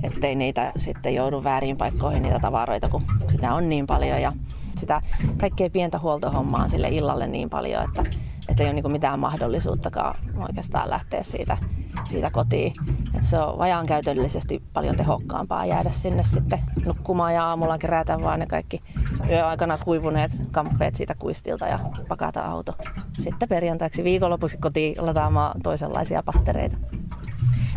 ettei 0.03 0.35
niitä 0.35 0.71
sitten 0.77 1.15
joudu 1.15 1.43
väärin 1.43 1.77
paikkoihin 1.77 2.23
niitä 2.23 2.39
tavaroita, 2.39 2.89
kun 2.89 3.03
sitä 3.27 3.53
on 3.53 3.69
niin 3.69 3.87
paljon. 3.87 4.21
Ja 4.21 4.33
sitä 4.77 5.01
kaikkea 5.39 5.69
pientä 5.69 5.99
huoltohommaa 5.99 6.67
sille 6.67 6.87
illalle 6.87 7.27
niin 7.27 7.49
paljon, 7.49 7.83
että, 7.83 8.03
että 8.49 8.63
ei 8.63 8.69
ole 8.69 8.81
niin 8.81 8.91
mitään 8.91 9.19
mahdollisuuttakaan 9.19 10.19
oikeastaan 10.37 10.89
lähteä 10.89 11.23
siitä, 11.23 11.57
siitä 12.05 12.31
kotiin. 12.31 12.73
Et 13.15 13.23
se 13.23 13.39
on 13.39 13.57
vajaan 13.57 13.85
käytöllisesti 13.85 14.63
paljon 14.73 14.95
tehokkaampaa 14.95 15.65
jäädä 15.65 15.89
sinne 15.89 16.23
sitten 16.23 16.59
nukkumaan 16.85 17.33
ja 17.33 17.45
aamulla 17.45 17.77
kerätä 17.77 18.21
vaan 18.21 18.39
ne 18.39 18.45
kaikki 18.45 18.81
yöaikana 19.29 19.77
kuivuneet 19.77 20.31
kamppeet 20.51 20.95
siitä 20.95 21.15
kuistilta 21.15 21.67
ja 21.67 21.79
pakata 22.07 22.45
auto. 22.45 22.75
Sitten 23.19 23.49
perjantaiksi 23.49 24.03
viikonlopuksi 24.03 24.57
kotiin 24.57 24.95
lataamaan 25.05 25.61
toisenlaisia 25.61 26.23
pattereita. 26.23 26.77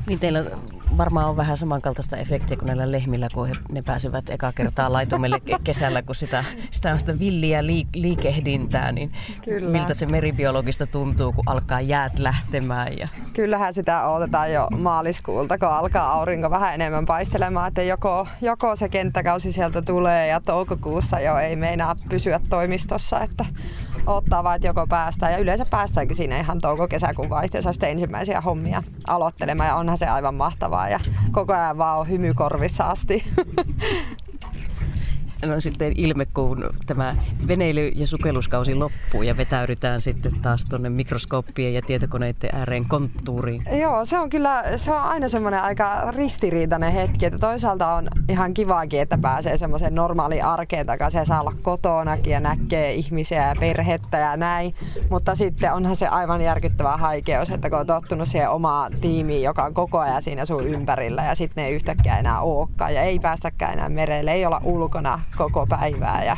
Niin 0.06 0.18
teillä 0.18 0.44
varmaan 0.98 1.28
on 1.28 1.36
vähän 1.36 1.56
samankaltaista 1.56 2.16
efektiä 2.16 2.56
kuin 2.56 2.66
näillä 2.66 2.92
lehmillä, 2.92 3.28
kun 3.34 3.48
he, 3.48 3.54
ne 3.72 3.82
pääsevät 3.82 4.30
eka 4.30 4.52
kertaa 4.52 4.92
laitumelle 4.92 5.40
kesällä, 5.64 6.02
kun 6.02 6.14
sitä, 6.14 6.44
sitä 6.70 6.92
on 6.92 6.98
sitä 6.98 7.18
villiä 7.18 7.66
liikehdintää, 7.94 8.92
niin 8.92 9.12
Kyllä. 9.44 9.70
miltä 9.70 9.94
se 9.94 10.06
meribiologista 10.06 10.86
tuntuu, 10.86 11.32
kun 11.32 11.44
alkaa 11.46 11.80
jäät 11.80 12.18
lähtemään? 12.18 12.98
Ja... 12.98 13.08
Kyllähän 13.32 13.74
sitä 13.74 14.08
odotetaan 14.08 14.52
jo 14.52 14.68
maaliskuulta, 14.78 15.58
kun 15.58 15.68
alkaa 15.68 16.12
aurinko 16.12 16.50
vähän 16.50 16.74
enemmän 16.74 17.06
paistelemaan, 17.06 17.68
että 17.68 17.82
joko, 17.82 18.26
joko 18.40 18.76
se 18.76 18.88
kenttäkausi 18.88 19.52
sieltä 19.52 19.82
tulee 19.82 20.26
ja 20.26 20.40
toukokuussa 20.40 21.20
jo 21.20 21.36
ei 21.36 21.56
meinaa 21.56 21.96
pysyä 22.10 22.40
toimistossa, 22.50 23.20
että 23.20 23.44
ottaa 24.06 24.44
vaan, 24.44 24.56
että 24.56 24.68
joko 24.68 24.86
päästään. 24.86 25.32
Ja 25.32 25.38
yleensä 25.38 25.66
päästäänkin 25.70 26.16
siinä 26.16 26.38
ihan 26.38 26.58
touko-kesäkuun 26.60 27.30
vaihteessa 27.30 27.72
sitten 27.72 27.90
ensimmäisiä 27.90 28.40
hommia 28.40 28.82
aloittelemaan. 29.06 29.68
Ja 29.68 29.76
onhan 29.76 29.98
se 29.98 30.06
aivan 30.06 30.34
mahtavaa 30.34 30.88
ja 30.88 31.00
koko 31.32 31.52
ajan 31.52 31.78
vaan 31.78 31.98
on 31.98 32.08
hymy 32.08 32.34
korvissa 32.34 32.84
asti. 32.84 33.24
no 35.46 35.60
sitten 35.60 35.92
ilme, 35.96 36.26
kun 36.26 36.70
tämä 36.86 37.16
veneily- 37.48 37.92
ja 37.96 38.06
sukelluskausi 38.06 38.74
loppuu 38.74 39.22
ja 39.22 39.36
vetäydytään 39.36 40.00
sitten 40.00 40.32
taas 40.42 40.64
tuonne 40.64 40.90
mikroskooppien 40.90 41.74
ja 41.74 41.82
tietokoneiden 41.82 42.50
ääreen 42.52 42.88
konttuuriin. 42.88 43.62
Joo, 43.80 44.04
se 44.04 44.18
on 44.18 44.30
kyllä 44.30 44.62
se 44.76 44.92
on 44.92 45.00
aina 45.02 45.28
semmoinen 45.28 45.62
aika 45.62 46.10
ristiriitainen 46.10 46.92
hetki, 46.92 47.26
että 47.26 47.38
toisaalta 47.38 47.92
on 47.92 48.08
ihan 48.28 48.54
kivaakin, 48.54 49.00
että 49.00 49.18
pääsee 49.18 49.58
semmoiseen 49.58 49.94
normaaliin 49.94 50.44
arkeen 50.44 50.86
takaisin 50.86 51.18
ja 51.18 51.24
saa 51.24 51.40
olla 51.40 51.52
kotonakin 51.62 52.32
ja 52.32 52.40
näkee 52.40 52.92
ihmisiä 52.92 53.48
ja 53.48 53.56
perhettä 53.60 54.18
ja 54.18 54.36
näin, 54.36 54.74
mutta 55.10 55.34
sitten 55.34 55.72
onhan 55.72 55.96
se 55.96 56.06
aivan 56.06 56.40
järkyttävä 56.40 56.96
haikeus, 56.96 57.50
että 57.50 57.70
kun 57.70 57.78
on 57.78 57.86
tottunut 57.86 58.28
siihen 58.28 58.50
omaan 58.50 58.92
tiimiin, 59.00 59.42
joka 59.42 59.64
on 59.64 59.74
koko 59.74 59.98
ajan 59.98 60.22
siinä 60.22 60.44
sun 60.44 60.66
ympärillä 60.66 61.22
ja 61.22 61.34
sitten 61.34 61.62
ne 61.62 61.68
ei 61.68 61.74
yhtäkkiä 61.74 62.18
enää 62.18 62.40
olekaan 62.40 62.94
ja 62.94 63.02
ei 63.02 63.18
päästäkään 63.18 63.72
enää 63.72 63.88
merelle, 63.88 64.32
ei 64.32 64.46
olla 64.46 64.60
ulkona 64.64 65.20
koko 65.36 65.66
päivää 65.66 66.24
ja 66.24 66.36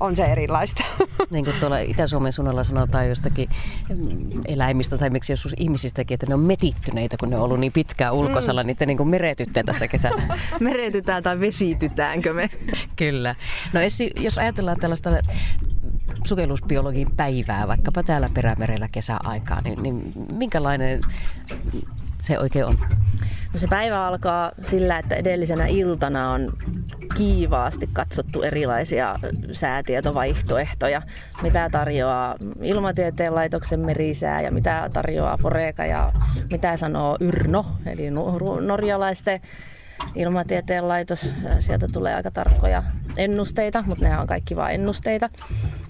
on 0.00 0.16
se 0.16 0.24
erilaista. 0.24 0.84
Niin 1.30 1.44
kuin 1.44 1.56
tuolla 1.60 1.78
Itä-Suomen 1.78 2.32
suunnalla 2.32 2.64
sanotaan 2.64 3.08
jostakin 3.08 3.48
mm, 3.88 4.40
eläimistä 4.48 4.98
tai 4.98 5.10
miksi 5.10 5.32
joskus 5.32 5.54
ihmisistäkin, 5.56 6.14
että 6.14 6.26
ne 6.26 6.34
on 6.34 6.40
metittyneitä, 6.40 7.16
kun 7.20 7.30
ne 7.30 7.36
on 7.36 7.42
ollut 7.42 7.60
niin 7.60 7.72
pitkään 7.72 8.14
ulkosalla, 8.14 8.62
mm. 8.62 8.66
niin 8.66 8.76
te 8.76 8.86
niin 8.86 8.96
kuin 8.96 9.08
meretytte 9.08 9.62
tässä 9.62 9.88
kesällä. 9.88 10.22
Meretytään 10.60 11.22
tai 11.22 11.40
vesitytäänkö 11.40 12.32
me? 12.32 12.50
Kyllä. 12.96 13.34
No 13.72 13.80
Essi, 13.80 14.10
jos 14.16 14.38
ajatellaan 14.38 14.80
tällaista 14.80 15.10
sukellusbiologin 16.24 17.08
päivää, 17.16 17.68
vaikkapa 17.68 18.02
täällä 18.02 18.30
Perämerellä 18.34 18.88
kesäaikaa, 18.92 19.60
niin, 19.60 19.82
niin 19.82 20.12
minkälainen 20.32 21.00
se 22.26 22.38
oikein 22.38 22.64
on? 22.64 22.78
No 23.52 23.58
se 23.58 23.66
päivä 23.66 24.06
alkaa 24.06 24.52
sillä, 24.64 24.98
että 24.98 25.14
edellisenä 25.14 25.66
iltana 25.66 26.32
on 26.32 26.52
kiivaasti 27.16 27.90
katsottu 27.92 28.42
erilaisia 28.42 29.18
säätietovaihtoehtoja, 29.52 31.02
mitä 31.42 31.68
tarjoaa 31.72 32.34
Ilmatieteen 32.62 33.34
laitoksen 33.34 33.80
merisää 33.80 34.42
ja 34.42 34.50
mitä 34.50 34.90
tarjoaa 34.92 35.36
Foreka 35.36 35.86
ja 35.86 36.12
mitä 36.50 36.76
sanoo 36.76 37.16
Yrno, 37.20 37.66
eli 37.86 38.10
norjalaisten 38.60 39.40
ilmatieteen 40.14 40.88
laitos. 40.88 41.34
Sieltä 41.60 41.86
tulee 41.92 42.14
aika 42.14 42.30
tarkkoja 42.30 42.82
ennusteita, 43.16 43.84
mutta 43.86 44.08
ne 44.08 44.18
on 44.18 44.26
kaikki 44.26 44.56
vain 44.56 44.74
ennusteita. 44.74 45.30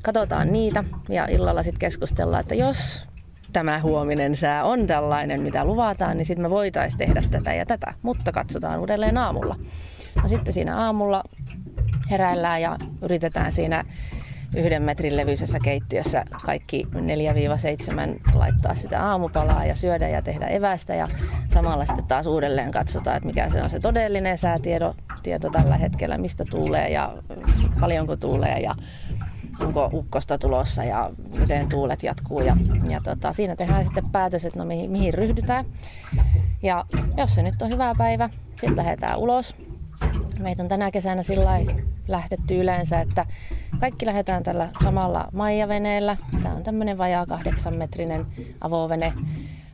Katsotaan 0.02 0.52
niitä 0.52 0.84
ja 1.08 1.26
illalla 1.26 1.62
sitten 1.62 1.80
keskustellaan, 1.80 2.40
että 2.40 2.54
jos 2.54 3.02
tämä 3.56 3.80
huominen 3.80 4.36
sää 4.36 4.64
on 4.64 4.86
tällainen, 4.86 5.40
mitä 5.40 5.64
luvataan, 5.64 6.16
niin 6.16 6.26
sitten 6.26 6.42
me 6.42 6.50
voitaisiin 6.50 6.98
tehdä 6.98 7.22
tätä 7.30 7.54
ja 7.54 7.66
tätä, 7.66 7.94
mutta 8.02 8.32
katsotaan 8.32 8.80
uudelleen 8.80 9.18
aamulla. 9.18 9.56
No 10.22 10.28
sitten 10.28 10.52
siinä 10.52 10.76
aamulla 10.76 11.22
heräillään 12.10 12.62
ja 12.62 12.78
yritetään 13.02 13.52
siinä 13.52 13.84
yhden 14.56 14.82
metrin 14.82 15.16
levyisessä 15.16 15.58
keittiössä 15.64 16.24
kaikki 16.44 16.86
4-7 16.92 18.34
laittaa 18.34 18.74
sitä 18.74 19.02
aamupalaa 19.02 19.64
ja 19.66 19.74
syödä 19.74 20.08
ja 20.08 20.22
tehdä 20.22 20.46
evästä 20.46 20.94
ja 20.94 21.08
samalla 21.48 21.84
sitten 21.84 22.06
taas 22.06 22.26
uudelleen 22.26 22.70
katsotaan, 22.70 23.16
että 23.16 23.26
mikä 23.26 23.48
se 23.48 23.62
on 23.62 23.70
se 23.70 23.80
todellinen 23.80 24.38
säätieto 24.38 24.94
tieto 25.22 25.50
tällä 25.50 25.76
hetkellä, 25.76 26.18
mistä 26.18 26.44
tuulee 26.50 26.88
ja 26.88 27.16
paljonko 27.80 28.16
tuulee 28.16 28.60
ja 28.60 28.74
onko 29.60 29.90
ukkosta 29.92 30.38
tulossa 30.38 30.84
ja 30.84 31.10
miten 31.38 31.68
tuulet 31.68 32.02
jatkuu. 32.02 32.40
Ja, 32.40 32.56
ja 32.88 33.00
tota, 33.04 33.32
siinä 33.32 33.56
tehdään 33.56 33.84
sitten 33.84 34.10
päätös, 34.10 34.44
että 34.44 34.58
no 34.58 34.64
mihin, 34.64 34.90
mihin 34.90 35.14
ryhdytään. 35.14 35.64
Ja 36.62 36.84
jos 37.16 37.34
se 37.34 37.42
nyt 37.42 37.62
on 37.62 37.70
hyvä 37.70 37.94
päivä, 37.98 38.30
sitten 38.50 38.76
lähdetään 38.76 39.18
ulos. 39.18 39.54
Meitä 40.38 40.62
on 40.62 40.68
tänä 40.68 40.90
kesänä 40.90 41.22
sillä 41.22 41.60
lähtetty 42.08 42.60
yleensä, 42.60 43.00
että 43.00 43.26
kaikki 43.80 44.06
lähdetään 44.06 44.42
tällä 44.42 44.68
samalla 44.84 45.28
maijaveneellä. 45.32 46.16
Tämä 46.42 46.54
on 46.54 46.62
tämmöinen 46.62 46.98
vajaa 46.98 47.26
kahdeksan 47.26 47.74
metrinen 47.74 48.26
avovene, 48.60 49.12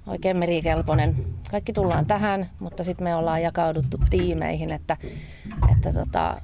oikein 0.06 0.36
merikelpoinen. 0.36 1.16
Kaikki 1.50 1.72
tullaan 1.72 2.06
tähän, 2.06 2.50
mutta 2.58 2.84
sitten 2.84 3.04
me 3.04 3.14
ollaan 3.14 3.42
jakauduttu 3.42 3.98
tiimeihin, 4.10 4.70
että, 4.70 4.96
että 5.72 5.92
tota, 5.92 6.36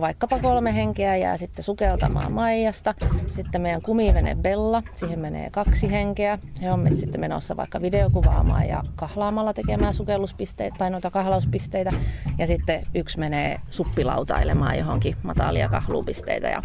vaikkapa 0.00 0.38
kolme 0.38 0.74
henkeä 0.74 1.16
jää 1.16 1.36
sitten 1.36 1.64
sukeltamaan 1.64 2.32
Maijasta. 2.32 2.94
Sitten 3.26 3.60
meidän 3.60 3.82
kumivene 3.82 4.34
Bella, 4.34 4.82
siihen 4.94 5.18
menee 5.18 5.50
kaksi 5.50 5.90
henkeä. 5.90 6.38
He 6.62 6.72
on 6.72 6.86
sitten 6.94 7.20
menossa 7.20 7.56
vaikka 7.56 7.82
videokuvaamaan 7.82 8.68
ja 8.68 8.82
kahlaamalla 8.96 9.52
tekemään 9.52 9.94
sukelluspisteitä 9.94 10.76
tai 10.78 10.90
noita 10.90 11.10
kahlauspisteitä. 11.10 11.92
Ja 12.38 12.46
sitten 12.46 12.86
yksi 12.94 13.18
menee 13.18 13.60
suppilautailemaan 13.70 14.78
johonkin 14.78 15.16
matalia 15.22 15.68
kahluupisteitä. 15.68 16.48
Ja 16.48 16.62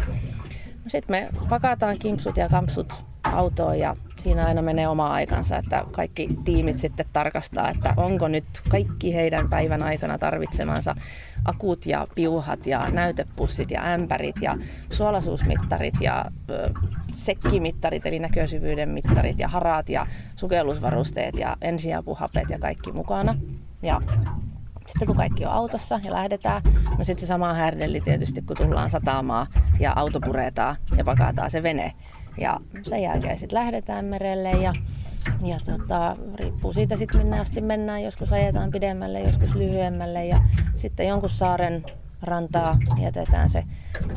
sitten 0.88 1.16
me 1.16 1.28
pakataan 1.48 1.98
kimpsut 1.98 2.36
ja 2.36 2.48
kampsut 2.48 3.13
autoon 3.24 3.78
ja 3.78 3.96
siinä 4.18 4.46
aina 4.46 4.62
menee 4.62 4.88
oma 4.88 5.12
aikansa, 5.12 5.56
että 5.56 5.84
kaikki 5.92 6.28
tiimit 6.44 6.78
sitten 6.78 7.06
tarkastaa, 7.12 7.70
että 7.70 7.94
onko 7.96 8.28
nyt 8.28 8.44
kaikki 8.68 9.14
heidän 9.14 9.50
päivän 9.50 9.82
aikana 9.82 10.18
tarvitsemansa 10.18 10.96
akut 11.44 11.86
ja 11.86 12.06
piuhat 12.14 12.66
ja 12.66 12.90
näytepussit 12.90 13.70
ja 13.70 13.84
ämpärit 13.84 14.36
ja 14.40 14.56
suolasuusmittarit 14.90 15.94
ja 16.00 16.24
ö, 16.50 16.70
sekkimittarit 17.12 18.06
eli 18.06 18.18
näkösyvyyden 18.18 18.88
mittarit 18.88 19.38
ja 19.38 19.48
harat 19.48 19.88
ja 19.88 20.06
sukellusvarusteet 20.36 21.36
ja 21.36 21.56
ensiapuhapet 21.60 22.50
ja 22.50 22.58
kaikki 22.58 22.92
mukana. 22.92 23.36
Ja 23.82 24.00
sitten 24.86 25.06
kun 25.06 25.16
kaikki 25.16 25.44
on 25.44 25.52
autossa 25.52 26.00
ja 26.04 26.12
lähdetään, 26.12 26.62
no 26.98 27.04
sitten 27.04 27.20
se 27.20 27.26
sama 27.26 27.54
härdelli 27.54 28.00
tietysti 28.00 28.42
kun 28.42 28.56
tullaan 28.56 28.90
sataamaan 28.90 29.46
ja 29.80 29.92
auto 29.96 30.20
puretaan 30.20 30.76
ja 30.96 31.04
pakataan 31.04 31.50
se 31.50 31.62
vene. 31.62 31.92
Ja 32.38 32.60
sen 32.82 33.02
jälkeen 33.02 33.38
sitten 33.38 33.58
lähdetään 33.58 34.04
merelle 34.04 34.50
ja, 34.50 34.72
ja 35.44 35.58
tota, 35.66 36.16
riippuu 36.34 36.72
siitä 36.72 36.96
sitten 36.96 37.20
minne 37.20 37.40
asti 37.40 37.60
mennään. 37.60 38.02
Joskus 38.02 38.32
ajetaan 38.32 38.70
pidemmälle, 38.70 39.20
joskus 39.20 39.54
lyhyemmälle 39.54 40.26
ja 40.26 40.40
sitten 40.76 41.08
jonkun 41.08 41.30
saaren 41.30 41.84
rantaa 42.24 42.78
jätetään 43.00 43.50
se 43.50 43.64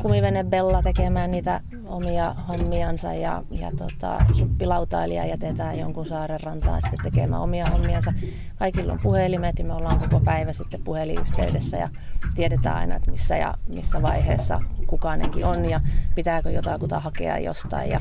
kumivene 0.02 0.44
Bella 0.44 0.82
tekemään 0.82 1.30
niitä 1.30 1.60
omia 1.86 2.34
hommiansa 2.48 3.14
ja, 3.14 3.42
ja 3.50 3.70
tota, 3.78 4.24
suppilautailija 4.32 5.26
jätetään 5.26 5.78
jonkun 5.78 6.06
saaren 6.06 6.40
rantaan 6.40 6.82
sitten 6.82 7.12
tekemään 7.12 7.42
omia 7.42 7.66
hommiansa. 7.66 8.12
Kaikilla 8.58 8.92
on 8.92 8.98
puhelimet 9.02 9.58
ja 9.58 9.64
me 9.64 9.72
ollaan 9.72 9.98
koko 9.98 10.20
päivä 10.20 10.52
sitten 10.52 10.82
puhelinyhteydessä 10.84 11.76
ja 11.76 11.88
tiedetään 12.34 12.76
aina, 12.76 12.96
että 12.96 13.10
missä 13.10 13.36
ja 13.36 13.54
missä 13.68 14.02
vaiheessa 14.02 14.60
kukainenkin 14.86 15.44
on 15.44 15.64
ja 15.64 15.80
pitääkö 16.14 16.50
jotakuta 16.50 17.00
hakea 17.00 17.38
jostain. 17.38 17.90
Ja, 17.90 18.00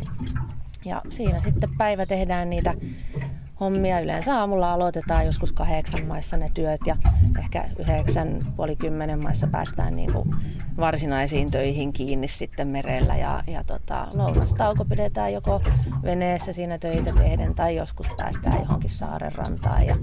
ja 0.85 1.01
siinä 1.09 1.41
sitten 1.41 1.69
päivä 1.77 2.05
tehdään 2.05 2.49
niitä 2.49 2.73
hommia. 3.59 3.99
Yleensä 3.99 4.39
aamulla 4.39 4.73
aloitetaan 4.73 5.25
joskus 5.25 5.51
kahdeksan 5.51 6.05
maissa 6.05 6.37
ne 6.37 6.49
työt 6.53 6.81
ja 6.85 6.95
ehkä 7.39 7.69
yhdeksän, 7.79 8.39
puoli 8.55 8.75
kymmenen 8.75 9.19
maissa 9.19 9.47
päästään 9.47 9.95
niin 9.95 10.13
kuin 10.13 10.35
varsinaisiin 10.77 11.51
töihin 11.51 11.93
kiinni 11.93 12.27
sitten 12.27 12.67
merellä. 12.67 13.17
Ja, 13.17 13.43
ja 13.47 13.63
tota, 13.63 14.07
lounastauko 14.13 14.85
pidetään 14.85 15.33
joko 15.33 15.61
veneessä 16.03 16.53
siinä 16.53 16.77
töitä 16.77 17.13
tehden 17.13 17.55
tai 17.55 17.75
joskus 17.75 18.07
päästään 18.17 18.59
johonkin 18.59 18.89
saaren 18.89 19.35
rantaan. 19.35 19.85
Ja 19.85 19.95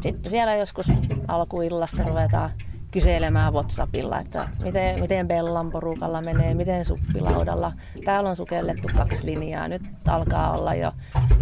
sitten 0.00 0.30
siellä 0.30 0.54
joskus 0.54 0.86
alkuillasta 1.28 2.02
ruvetaan 2.02 2.50
kyselemään 2.90 3.52
WhatsAppilla, 3.52 4.20
että 4.20 4.48
miten, 4.64 5.00
miten 5.00 5.28
Bellan 5.28 5.70
porukalla 5.70 6.22
menee, 6.22 6.54
miten 6.54 6.84
suppilaudalla. 6.84 7.72
Täällä 8.04 8.30
on 8.30 8.36
sukellettu 8.36 8.88
kaksi 8.96 9.26
linjaa, 9.26 9.68
nyt 9.68 9.82
alkaa 10.08 10.58
olla 10.58 10.74
jo 10.74 10.92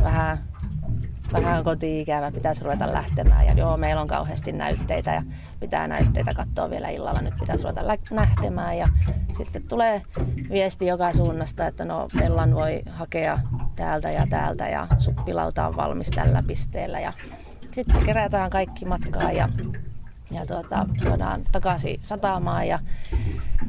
vähän 0.03 0.39
vähän 1.33 1.65
koti-ikävä, 1.65 2.33
pitäisi 2.33 2.65
ruveta 2.65 2.93
lähtemään. 2.93 3.47
Ja 3.47 3.53
joo, 3.53 3.77
meillä 3.77 4.03
on 4.03 4.09
kauheasti 4.09 4.53
näytteitä 4.53 5.11
ja 5.11 5.23
pitää 5.61 5.89
näytteitä 5.89 6.35
katsoa 6.35 6.71
vielä 6.71 6.89
illalla, 6.89 7.21
nyt 7.21 7.35
pitäisi 7.41 7.65
ruveta 7.65 7.89
lähtemään. 8.11 8.79
Ja 8.79 8.89
sitten 9.37 9.63
tulee 9.63 10.03
viesti 10.51 10.87
joka 10.87 11.13
suunnasta, 11.13 11.67
että 11.67 11.85
no 11.85 12.09
Pellan 12.19 12.55
voi 12.55 12.83
hakea 12.91 13.39
täältä 13.77 14.11
ja 14.11 14.27
täältä 14.31 14.69
ja 14.69 14.87
suppilauta 14.99 15.67
on 15.67 15.77
valmis 15.77 16.11
tällä 16.11 16.43
pisteellä. 16.47 17.01
Ja 17.01 17.13
sitten 17.73 18.03
kerätään 18.05 18.51
kaikki 18.51 18.85
matkaa 18.85 19.33
ja 19.33 19.49
ja 20.31 20.47
tuota, 20.47 20.87
tuodaan 21.03 21.45
takaisin 21.53 22.01
satamaan 22.05 22.69
ja 22.69 22.79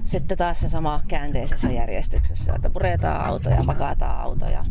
sitten 0.05 0.37
taas 0.37 0.59
se 0.59 0.69
sama 0.69 1.01
käänteisessä 1.07 1.71
järjestyksessä, 1.71 2.53
että 2.55 2.69
puretaan 2.69 3.25
autoja, 3.25 3.63
pakataan 3.65 4.21
autoja 4.21 4.65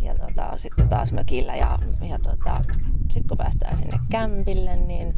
ja 0.00 0.14
tuota, 0.14 0.56
sitten 0.56 0.88
taas 0.88 1.12
mökillä 1.12 1.56
ja, 1.56 1.78
ja 2.08 2.18
tuota, 2.18 2.60
sitten 3.10 3.28
kun 3.28 3.38
päästään 3.38 3.76
sinne 3.76 3.98
kämpille, 4.10 4.76
niin 4.76 5.14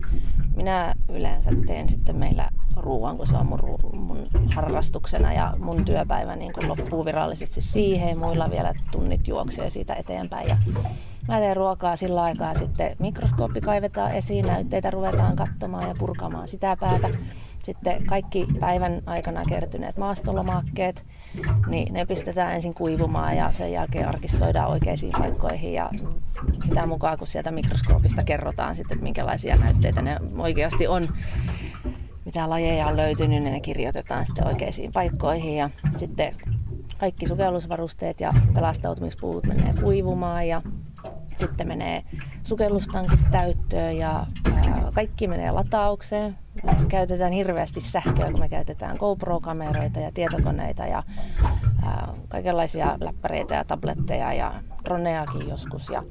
minä 0.56 0.94
yleensä 1.09 1.50
teen 1.66 1.88
sitten 1.88 2.16
meillä 2.16 2.48
ruoan, 2.76 3.16
kun 3.16 3.26
se 3.26 3.37
on 3.37 3.46
mun, 3.46 3.78
mun 3.92 4.28
harrastuksena 4.54 5.33
ja 5.33 5.54
mun 5.59 5.85
työpäivä 5.85 6.37
niin 6.37 6.52
kun 6.52 6.68
loppuu 6.68 7.04
virallisesti 7.04 7.61
siihen. 7.61 8.18
Muilla 8.18 8.50
vielä 8.50 8.74
tunnit 8.92 9.28
juoksee 9.28 9.70
siitä 9.70 9.94
eteenpäin 9.94 10.48
ja 10.48 10.56
Mä 11.28 11.38
teen 11.38 11.56
ruokaa 11.56 11.96
sillä 11.96 12.22
aikaa 12.22 12.54
sitten 12.54 12.96
mikroskooppi 12.98 13.61
kaivetaan 13.61 14.14
esiin, 14.14 14.46
näytteitä 14.46 14.90
ruvetaan 14.90 15.37
katsomaan 15.37 15.88
ja 15.88 15.94
purkamaan 15.98 16.48
sitä 16.48 16.76
päätä. 16.80 17.11
Sitten 17.62 18.06
kaikki 18.06 18.46
päivän 18.61 19.02
aikana 19.06 19.44
kertyneet 19.48 19.96
maastolomakkeet, 19.96 21.04
niin 21.66 21.92
ne 21.92 22.06
pistetään 22.06 22.54
ensin 22.54 22.74
kuivumaan 22.74 23.37
ja 23.37 23.52
sen 23.54 23.72
jälkeen 23.72 24.09
arkistoidaan 24.09 24.70
oikeisiin 24.70 25.12
paikkoihin 25.18 25.72
ja 25.72 25.90
sitä 26.64 26.87
mukaan 26.87 27.18
kun 27.18 27.26
sieltä 27.26 27.50
mikroskoopista 27.50 28.24
kerrotaan 28.24 28.74
sitten, 28.74 28.94
että 28.94 29.04
minkälaisia 29.04 29.56
näytteitä 29.56 30.02
ne 30.02 30.16
oikeasti 30.38 30.87
on, 30.87 31.09
mitä 32.24 32.50
lajeja 32.50 32.87
on 32.87 32.96
löytynyt, 32.96 33.42
niin 33.42 33.52
ne 33.52 33.61
kirjoitetaan 33.61 34.26
sitten 34.26 34.46
oikeisiin 34.46 34.92
paikkoihin 34.92 35.56
ja 35.56 35.70
sitten 35.96 36.37
kaikki 36.98 37.26
sukellusvarusteet 37.26 38.20
ja 38.20 38.35
pelastautumispuut 38.54 39.46
menee 39.46 39.74
kuivumaan 39.83 40.48
ja 40.48 40.62
sitten 41.36 41.68
menee 41.68 42.02
sukellustankit 42.44 43.30
täyttöön 43.30 43.96
ja 43.96 44.26
kaikki 44.94 45.28
menee 45.28 45.50
lataukseen. 45.50 46.38
Me 46.64 46.76
käytetään 46.88 47.32
hirveästi 47.32 47.80
sähköä, 47.80 48.30
kun 48.30 48.40
me 48.40 48.48
käytetään 48.48 48.96
GoPro-kameroita 48.96 50.00
ja 50.00 50.12
tietokoneita 50.12 50.86
ja 50.86 51.02
kaikenlaisia 52.28 52.96
läppäreitä 53.00 53.54
ja 53.54 53.64
tabletteja 53.64 54.32
ja 54.32 54.54
droneakin 54.84 55.48
joskus. 55.48 55.90
Ja, 55.90 56.02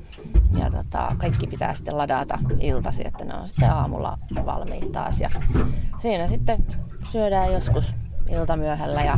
ja 0.60 0.72
tota, 0.72 1.16
kaikki 1.18 1.48
pitää 1.48 1.76
sitten 1.76 1.98
ladata 1.98 2.40
iltasi, 2.60 3.08
että 3.08 3.26
ne 3.26 3.34
on 3.34 3.48
sitten 3.48 3.72
aamulla 3.72 4.18
valmiit 4.46 4.92
taas. 4.92 5.20
Ja 5.20 5.30
siinä 6.00 6.28
sitten 6.28 6.66
syödään 7.12 7.54
joskus 7.54 7.96
iltamyöhällä 8.30 9.02
ja 9.02 9.18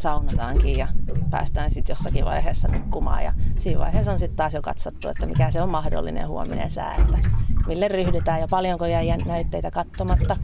saunataankin 0.00 0.78
ja 0.78 0.88
päästään 1.30 1.70
sitten 1.70 1.92
jossakin 1.92 2.24
vaiheessa 2.24 2.68
nukkumaan. 2.68 3.24
Ja 3.24 3.32
siinä 3.58 3.80
vaiheessa 3.80 4.12
on 4.12 4.18
sitten 4.18 4.36
taas 4.36 4.54
jo 4.54 4.62
katsottu, 4.62 5.08
että 5.08 5.26
mikä 5.26 5.50
se 5.50 5.62
on 5.62 5.68
mahdollinen 5.68 6.28
huominen 6.28 6.70
sää, 6.70 6.94
että 6.94 7.18
mille 7.66 7.88
ryhdytään 7.88 8.40
ja 8.40 8.48
paljonko 8.48 8.86
jää 8.86 9.16
näytteitä 9.26 9.70
katsomatta. 9.70 10.36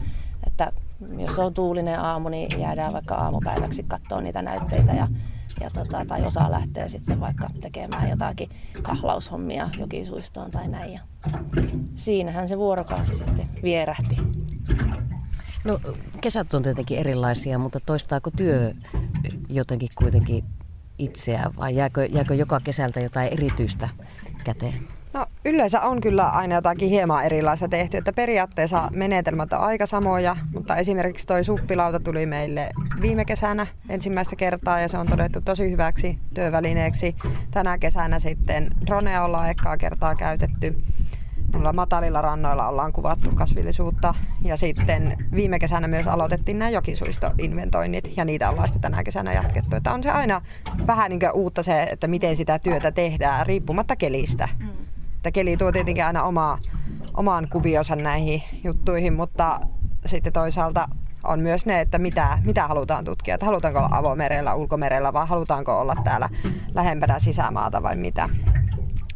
Että 0.47 0.71
jos 1.17 1.39
on 1.39 1.53
tuulinen 1.53 1.99
aamu, 1.99 2.29
niin 2.29 2.59
jäädään 2.59 2.93
vaikka 2.93 3.15
aamupäiväksi 3.15 3.83
katsoa 3.83 4.21
niitä 4.21 4.41
näytteitä 4.41 4.91
ja, 4.91 5.07
ja 5.61 5.69
tota, 5.69 6.05
tai 6.05 6.23
osa 6.23 6.51
lähtee 6.51 6.89
sitten 6.89 7.19
vaikka 7.19 7.49
tekemään 7.61 8.09
jotakin 8.09 8.49
kahlaushommia 8.81 9.69
jokisuistoon 9.79 10.51
tai 10.51 10.67
näin. 10.67 10.93
Ja 10.93 10.99
siinähän 11.95 12.47
se 12.47 12.57
vuorokausi 12.57 13.15
sitten 13.15 13.49
vierähti. 13.63 14.15
No 15.63 15.79
kesät 16.21 16.53
on 16.53 16.63
tietenkin 16.63 16.97
erilaisia, 16.97 17.57
mutta 17.57 17.79
toistaako 17.79 18.31
työ 18.31 18.73
jotenkin 19.49 19.89
kuitenkin 19.95 20.43
itseään 20.97 21.55
vai 21.57 21.75
jääkö, 21.75 22.05
jääkö 22.05 22.35
joka 22.35 22.59
kesältä 22.59 22.99
jotain 22.99 23.33
erityistä 23.33 23.89
käteen? 24.43 24.73
No 25.13 25.25
yleensä 25.45 25.81
on 25.81 26.01
kyllä 26.01 26.29
aina 26.29 26.55
jotakin 26.55 26.89
hieman 26.89 27.25
erilaista 27.25 27.67
tehty, 27.67 27.97
että 27.97 28.13
periaatteessa 28.13 28.89
menetelmät 28.93 29.53
on 29.53 29.59
aika 29.59 29.85
samoja, 29.85 30.35
mutta 30.53 30.75
esimerkiksi 30.75 31.27
toi 31.27 31.43
suppilauta 31.43 31.99
tuli 31.99 32.25
meille 32.25 32.69
viime 33.01 33.25
kesänä 33.25 33.67
ensimmäistä 33.89 34.35
kertaa 34.35 34.79
ja 34.79 34.87
se 34.87 34.97
on 34.97 35.07
todettu 35.07 35.41
tosi 35.41 35.71
hyväksi 35.71 36.19
työvälineeksi. 36.33 37.15
Tänä 37.51 37.77
kesänä 37.77 38.19
sitten 38.19 38.67
dronea 38.85 39.23
ollaan 39.23 39.49
ekaa 39.49 39.77
kertaa 39.77 40.15
käytetty. 40.15 40.83
Mulla 41.53 41.73
matalilla 41.73 42.21
rannoilla 42.21 42.67
ollaan 42.67 42.93
kuvattu 42.93 43.31
kasvillisuutta 43.35 44.13
ja 44.41 44.57
sitten 44.57 45.25
viime 45.35 45.59
kesänä 45.59 45.87
myös 45.87 46.07
aloitettiin 46.07 46.59
nämä 46.59 46.69
jokisuistoinventoinnit 46.69 48.17
ja 48.17 48.25
niitä 48.25 48.49
ollaan 48.49 48.67
sitten 48.67 48.81
tänä 48.81 49.03
kesänä 49.03 49.33
jatkettu. 49.33 49.75
Että 49.75 49.93
on 49.93 50.03
se 50.03 50.11
aina 50.11 50.41
vähän 50.87 51.09
niin 51.09 51.31
uutta 51.33 51.63
se, 51.63 51.83
että 51.83 52.07
miten 52.07 52.37
sitä 52.37 52.59
työtä 52.59 52.91
tehdään 52.91 53.45
riippumatta 53.45 53.95
kelistä. 53.95 54.49
Mm 54.59 54.87
että 55.27 55.35
keli 55.39 55.57
tuo 55.57 55.71
tietenkin 55.71 56.05
aina 56.05 56.23
oma, 56.23 56.59
oman 57.13 57.47
kuvionsa 57.49 57.95
näihin 57.95 58.43
juttuihin, 58.63 59.13
mutta 59.13 59.59
sitten 60.05 60.33
toisaalta 60.33 60.87
on 61.23 61.39
myös 61.39 61.65
ne, 61.65 61.81
että 61.81 61.97
mitä, 61.97 62.37
mitä 62.45 62.67
halutaan 62.67 63.05
tutkia. 63.05 63.35
Että 63.35 63.45
halutaanko 63.45 63.79
olla 63.79 63.89
avomerellä, 63.91 64.53
ulkomerellä 64.53 65.13
vai 65.13 65.27
halutaanko 65.27 65.79
olla 65.79 65.95
täällä 66.03 66.29
lähempänä 66.73 67.19
sisämaata 67.19 67.83
vai 67.83 67.95
mitä. 67.95 68.29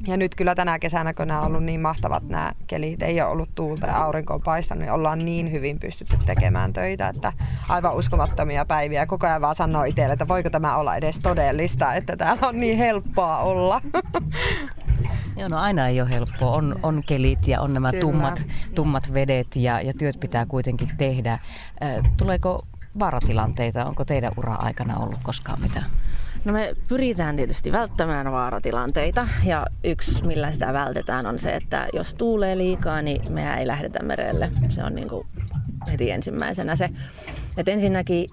Ja 0.08 0.18
nyt 0.18 0.36
kyllä 0.36 0.56
tänä 0.56 0.80
kesänä, 0.80 1.14
kun 1.14 1.28
nämä 1.28 1.40
on 1.42 1.48
ollut 1.48 1.64
niin 1.64 1.82
mahtavat 1.82 2.30
nämä 2.30 2.52
kelit, 2.68 3.02
ei 3.02 3.22
ole 3.22 3.32
ollut 3.32 3.50
tuulta 3.56 3.88
ja 3.88 4.04
aurinko 4.04 4.34
on 4.34 4.42
paistanut, 4.42 4.82
niin 4.82 4.92
ollaan 4.92 5.26
niin 5.26 5.52
hyvin 5.52 5.80
pystytty 5.80 6.18
tekemään 6.26 6.74
töitä, 6.74 7.08
että 7.08 7.34
aivan 7.70 7.96
uskomattomia 7.96 8.66
päiviä. 8.66 9.06
Koko 9.06 9.28
ajan 9.28 9.42
vaan 9.42 9.56
sanoo 9.56 9.84
itselle, 9.84 10.14
että 10.14 10.28
voiko 10.28 10.50
tämä 10.50 10.78
olla 10.78 10.96
edes 10.96 11.20
todellista, 11.20 11.94
että 11.94 12.18
täällä 12.18 12.48
on 12.48 12.58
niin 12.58 12.78
helppoa 12.78 13.38
olla. 13.38 13.82
Joo, 15.38 15.50
no 15.50 15.58
aina 15.58 15.88
ei 15.88 16.02
ole 16.02 16.10
helppoa. 16.10 16.52
On, 16.52 16.80
on 16.84 17.04
kelit 17.08 17.48
ja 17.48 17.62
on 17.62 17.74
nämä 17.74 17.92
tummat, 18.00 18.46
tummat 18.76 19.14
vedet 19.14 19.56
ja, 19.56 19.82
ja 19.82 19.94
työt 19.94 20.20
pitää 20.20 20.46
kuitenkin 20.46 20.90
tehdä. 20.98 21.40
Tuleeko 22.18 22.68
vaaratilanteita? 23.00 23.86
Onko 23.86 24.06
teidän 24.06 24.34
ura-aikana 24.38 24.98
ollut 24.98 25.20
koskaan 25.24 25.62
mitään? 25.62 25.86
No 26.46 26.54
me 26.54 26.74
pyritään 26.88 27.36
tietysti 27.36 27.72
välttämään 27.72 28.32
vaaratilanteita 28.32 29.28
ja 29.46 29.66
yksi 29.84 30.26
millä 30.26 30.52
sitä 30.52 30.74
vältetään 30.74 31.26
on 31.26 31.40
se, 31.40 31.56
että 31.56 31.88
jos 31.94 32.14
tuulee 32.14 32.58
liikaa, 32.58 33.02
niin 33.02 33.32
mehän 33.32 33.60
ei 33.60 33.68
lähdetä 33.68 34.04
merelle. 34.04 34.52
Se 34.70 34.84
on 34.84 34.96
niin 34.96 35.10
kuin 35.10 35.28
heti 35.92 36.12
ensimmäisenä 36.12 36.76
se. 36.76 36.90
Et 37.58 37.68
ensinnäkin 37.68 38.30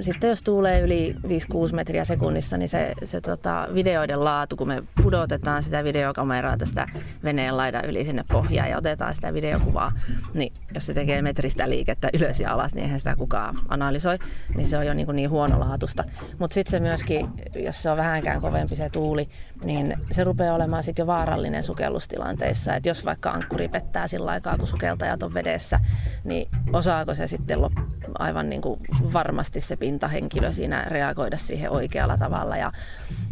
sitten 0.00 0.28
jos 0.28 0.42
tuulee 0.42 0.80
yli 0.80 1.16
5-6 1.26 1.28
metriä 1.74 2.04
sekunnissa, 2.04 2.56
niin 2.56 2.68
se, 2.68 2.92
se 3.04 3.20
tota, 3.20 3.68
videoiden 3.74 4.24
laatu, 4.24 4.56
kun 4.56 4.68
me 4.68 4.82
pudotetaan 5.02 5.62
sitä 5.62 5.84
videokameraa 5.84 6.56
tästä 6.56 6.86
veneen 7.24 7.56
laidan 7.56 7.84
yli 7.84 8.04
sinne 8.04 8.24
pohjaan 8.32 8.70
ja 8.70 8.78
otetaan 8.78 9.14
sitä 9.14 9.34
videokuvaa, 9.34 9.92
niin 10.34 10.52
jos 10.74 10.86
se 10.86 10.94
tekee 10.94 11.22
metristä 11.22 11.68
liikettä 11.68 12.08
ylös 12.14 12.40
ja 12.40 12.52
alas, 12.52 12.74
niin 12.74 12.84
eihän 12.84 12.98
sitä 12.98 13.16
kukaan 13.16 13.58
analysoi, 13.68 14.18
niin 14.56 14.68
se 14.68 14.78
on 14.78 14.86
jo 14.86 14.94
niin, 14.94 15.06
kuin 15.06 15.16
niin 15.16 15.30
huonolaatusta. 15.30 16.04
Mutta 16.38 16.54
sitten 16.54 16.70
se 16.70 16.80
myöskin, 16.80 17.28
jos 17.54 17.82
se 17.82 17.90
on 17.90 17.96
vähänkään 17.96 18.40
kovempi 18.40 18.76
se 18.76 18.90
tuuli, 18.90 19.28
niin 19.64 19.96
se 20.10 20.24
rupeaa 20.24 20.54
olemaan 20.54 20.82
sitten 20.82 21.02
jo 21.02 21.06
vaarallinen 21.06 21.62
sukellustilanteissa. 21.62 22.74
Että 22.74 22.88
jos 22.88 23.04
vaikka 23.04 23.30
ankkuri 23.30 23.68
pettää 23.68 24.08
sillä 24.08 24.30
aikaa, 24.30 24.58
kun 24.58 24.66
sukeltajat 24.66 25.22
on 25.22 25.34
vedessä, 25.34 25.80
niin 26.24 26.48
osaako 26.72 27.14
se 27.14 27.26
sitten 27.26 27.58
aivan 28.18 28.50
niin 28.50 28.62
kuin 28.62 28.80
varmasti 29.12 29.60
se 29.60 29.76
pintahenkilö 29.76 30.52
siinä 30.52 30.84
reagoida 30.88 31.36
siihen 31.36 31.70
oikealla 31.70 32.16
tavalla 32.16 32.56
ja, 32.56 32.72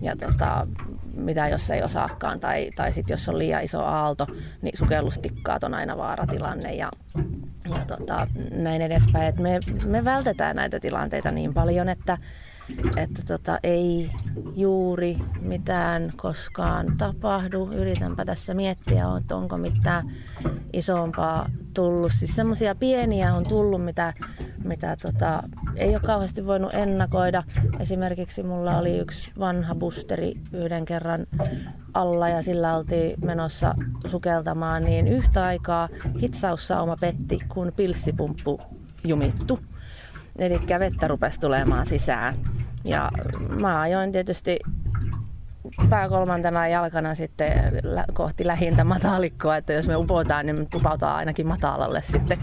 ja 0.02 0.16
tota, 0.16 0.66
mitä 1.14 1.48
jos 1.48 1.70
ei 1.70 1.83
osaakaan 1.83 2.40
tai, 2.40 2.70
tai 2.76 2.92
sitten 2.92 3.14
jos 3.14 3.28
on 3.28 3.38
liian 3.38 3.64
iso 3.64 3.80
aalto, 3.80 4.26
niin 4.62 4.78
sukellustikkaat 4.78 5.64
on 5.64 5.74
aina 5.74 5.96
vaaratilanne 5.96 6.74
ja, 6.74 6.90
ja 7.70 7.85
tota, 7.87 8.26
näin 8.50 8.83
edespäin. 8.83 9.28
Et 9.28 9.38
me, 9.38 9.61
me 9.85 10.04
vältetään 10.04 10.56
näitä 10.56 10.80
tilanteita 10.80 11.30
niin 11.30 11.54
paljon, 11.54 11.88
että 11.88 12.18
että 12.96 13.22
tota, 13.26 13.59
ei 13.62 14.11
juuri 14.56 15.16
mitään 15.40 16.11
koskaan 16.16 16.96
tapahdu. 16.98 17.70
Yritänpä 17.72 18.24
tässä 18.24 18.54
miettiä, 18.54 19.04
että 19.20 19.37
onko 19.37 19.59
mitään 19.59 20.11
isompaa 20.72 21.50
tullut. 21.74 22.12
Siis 22.12 22.37
semmoisia 22.37 22.74
pieniä 22.74 23.35
on 23.35 23.44
tullut, 23.46 23.85
mitä, 23.85 24.14
mitä 24.64 24.96
tota, 25.02 25.42
ei 25.76 25.90
ole 25.90 26.00
kauheasti 26.00 26.46
voinut 26.46 26.74
ennakoida. 26.74 27.42
Esimerkiksi 27.80 28.42
mulla 28.42 28.78
oli 28.78 28.98
yksi 28.98 29.30
vanha 29.38 29.74
boosteri 29.74 30.35
yhden 30.52 30.85
kerran 30.85 31.26
alla 31.94 32.28
ja 32.28 32.42
sillä 32.42 32.76
oltiin 32.76 33.14
menossa 33.24 33.74
sukeltamaan, 34.06 34.85
niin 34.85 35.09
yhtä 35.09 35.44
aikaa 35.44 35.88
hitsaussauma 36.22 36.96
petti, 37.00 37.38
kun 37.48 37.72
pilssipumppu 37.76 38.61
jumittu. 39.04 39.59
Eli 40.40 40.61
vettä 40.79 41.09
rupesi 41.09 41.40
tulemaan 41.40 41.87
sisään. 41.87 42.35
Ja 42.85 43.11
mä 43.61 43.81
ajoin 43.81 44.12
tietysti 44.12 44.59
pääkolmantena 45.90 46.68
jalkana 46.68 47.14
sitten 47.14 47.53
kohti 48.12 48.46
lähintä 48.46 48.85
matalikkoa, 48.85 49.57
että 49.57 49.72
jos 49.72 49.87
me 49.87 49.96
upotaan, 49.96 50.46
niin 50.46 50.57
me 50.57 50.66
upautaan 50.74 51.16
ainakin 51.16 51.46
matalalle 51.46 52.03
sitten. 52.03 52.38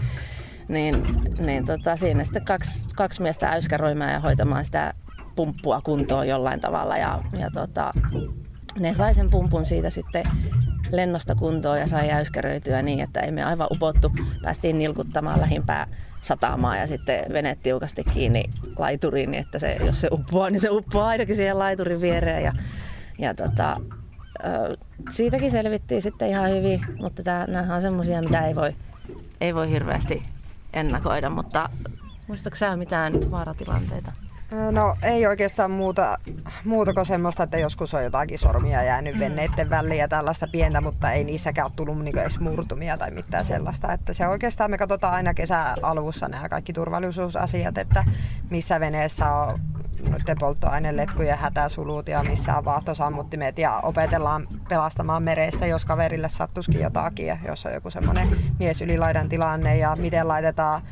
Niin, 0.68 1.02
niin 1.38 1.66
tota, 1.66 1.96
siinä 1.96 2.24
sitten 2.24 2.44
kaksi, 2.44 2.86
kaksi 2.96 3.22
miestä 3.22 3.48
äyskäroimaan 3.48 4.12
ja 4.12 4.20
hoitamaan 4.20 4.64
sitä 4.64 4.94
pumppua 5.36 5.80
kuntoon 5.80 6.28
jollain 6.28 6.60
tavalla. 6.60 6.96
Ja, 6.96 7.22
ja 7.38 7.48
tota, 7.54 7.90
ne 8.78 8.94
sai 8.94 9.14
sen 9.14 9.30
pumpun 9.30 9.66
siitä 9.66 9.90
sitten 9.90 10.24
lennosta 10.90 11.34
kuntoon 11.34 11.80
ja 11.80 11.86
sai 11.86 12.10
äyskäröityä 12.10 12.82
niin, 12.82 13.00
että 13.00 13.20
ei 13.20 13.30
me 13.30 13.44
aivan 13.44 13.68
upottu. 13.70 14.12
Päästiin 14.42 14.78
nilkuttamaan 14.78 15.40
lähimpää 15.40 15.86
satamaa 16.22 16.76
ja 16.76 16.86
sitten 16.86 17.24
vene 17.32 17.56
tiukasti 17.62 18.04
kiinni 18.04 18.44
laituriin, 18.78 19.30
niin 19.30 19.42
että 19.42 19.58
se, 19.58 19.76
jos 19.84 20.00
se 20.00 20.08
uppoaa, 20.12 20.50
niin 20.50 20.60
se 20.60 20.70
uppoaa 20.70 21.08
ainakin 21.08 21.36
siihen 21.36 21.58
laiturin 21.58 22.00
viereen. 22.00 22.44
Ja, 22.44 22.52
ja 23.18 23.34
tota, 23.34 23.76
siitäkin 25.10 25.50
selvittiin 25.50 26.02
sitten 26.02 26.28
ihan 26.28 26.50
hyvin, 26.50 26.80
mutta 27.00 27.22
nämä 27.46 27.74
on 27.74 27.82
semmoisia, 27.82 28.22
mitä 28.22 28.46
ei 28.46 28.54
voi, 28.54 28.74
ei 29.40 29.54
voi 29.54 29.70
hirveästi 29.70 30.22
ennakoida, 30.72 31.30
mutta 31.30 31.68
muistatko 32.26 32.56
sä 32.56 32.76
mitään 32.76 33.30
vaaratilanteita? 33.30 34.12
No 34.50 34.96
ei 35.02 35.26
oikeastaan 35.26 35.70
muuta, 35.70 36.18
muuta 36.64 36.94
kuin 36.94 37.06
semmoista, 37.06 37.42
että 37.42 37.58
joskus 37.58 37.94
on 37.94 38.04
jotakin 38.04 38.38
sormia 38.38 38.82
jäänyt 38.82 39.14
mm. 39.14 39.20
venneiden 39.20 39.70
väliin 39.70 39.98
ja 39.98 40.08
tällaista 40.08 40.46
pientä, 40.52 40.80
mutta 40.80 41.12
ei 41.12 41.24
niissäkään 41.24 41.64
ole 41.64 41.72
tullut 41.76 42.04
niin 42.04 42.18
edes 42.18 42.40
murtumia 42.40 42.98
tai 42.98 43.10
mitään 43.10 43.44
sellaista. 43.44 43.92
Että 43.92 44.12
se 44.12 44.28
oikeastaan 44.28 44.70
me 44.70 44.78
katsotaan 44.78 45.14
aina 45.14 45.34
kesäalussa 45.34 46.28
nämä 46.28 46.48
kaikki 46.48 46.72
turvallisuusasiat, 46.72 47.78
että 47.78 48.04
missä 48.50 48.80
veneessä 48.80 49.32
on 49.32 49.58
noiden 50.10 50.38
polttoaineletkujen 50.38 51.38
hätäsulut 51.38 52.08
ja 52.08 52.22
missä 52.22 52.56
on 52.58 52.64
vaahtosammuttimet 52.64 53.58
ja 53.58 53.80
opetellaan 53.82 54.48
pelastamaan 54.68 55.22
merestä, 55.22 55.66
jos 55.66 55.84
kaverille 55.84 56.28
sattuskin 56.28 56.80
jotakin 56.80 57.26
ja 57.26 57.38
jos 57.46 57.66
on 57.66 57.72
joku 57.72 57.90
semmoinen 57.90 58.28
mies 58.58 58.82
ylilaidan 58.82 59.28
tilanne 59.28 59.76
ja 59.76 59.96
miten 59.96 60.28
laitetaan 60.28 60.82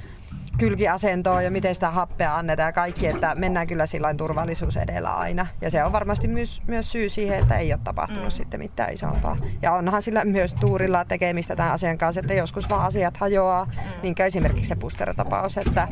kylkiasentoon 0.58 1.44
ja 1.44 1.50
miten 1.50 1.74
sitä 1.74 1.90
happea 1.90 2.36
annetaan 2.36 2.68
ja 2.68 2.72
kaikki, 2.72 3.06
että 3.06 3.34
mennään 3.34 3.66
kyllä 3.66 3.86
sillä 3.86 4.14
turvallisuus 4.14 4.76
edellä 4.76 5.16
aina. 5.16 5.46
Ja 5.60 5.70
se 5.70 5.84
on 5.84 5.92
varmasti 5.92 6.28
myös, 6.28 6.62
myös 6.66 6.92
syy 6.92 7.08
siihen, 7.08 7.38
että 7.38 7.58
ei 7.58 7.72
ole 7.72 7.80
tapahtunut 7.84 8.24
mm. 8.24 8.30
sitten 8.30 8.60
mitään 8.60 8.94
isompaa. 8.94 9.36
Ja 9.62 9.72
onhan 9.72 10.02
sillä 10.02 10.24
myös 10.24 10.54
tuurilla 10.54 11.04
tekemistä 11.04 11.56
tämän 11.56 11.72
asian 11.72 11.98
kanssa, 11.98 12.20
että 12.20 12.34
joskus 12.34 12.70
vaan 12.70 12.86
asiat 12.86 13.16
hajoaa, 13.16 13.64
mm. 13.64 14.02
niin 14.02 14.14
kuin 14.14 14.26
esimerkiksi 14.26 14.68
se 14.68 14.76
pusteratapaus, 14.76 15.58
että 15.58 15.88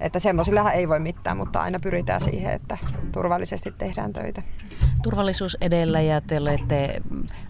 että 0.00 0.18
semmoisillahan 0.18 0.72
ei 0.72 0.88
voi 0.88 1.00
mitään, 1.00 1.36
mutta 1.36 1.60
aina 1.60 1.80
pyritään 1.80 2.20
siihen, 2.20 2.52
että 2.52 2.78
turvallisesti 3.12 3.74
tehdään 3.78 4.12
töitä. 4.12 4.42
Turvallisuus 5.02 5.56
edellä 5.60 6.00
ja 6.00 6.20
te 6.20 6.40
olette 6.40 7.02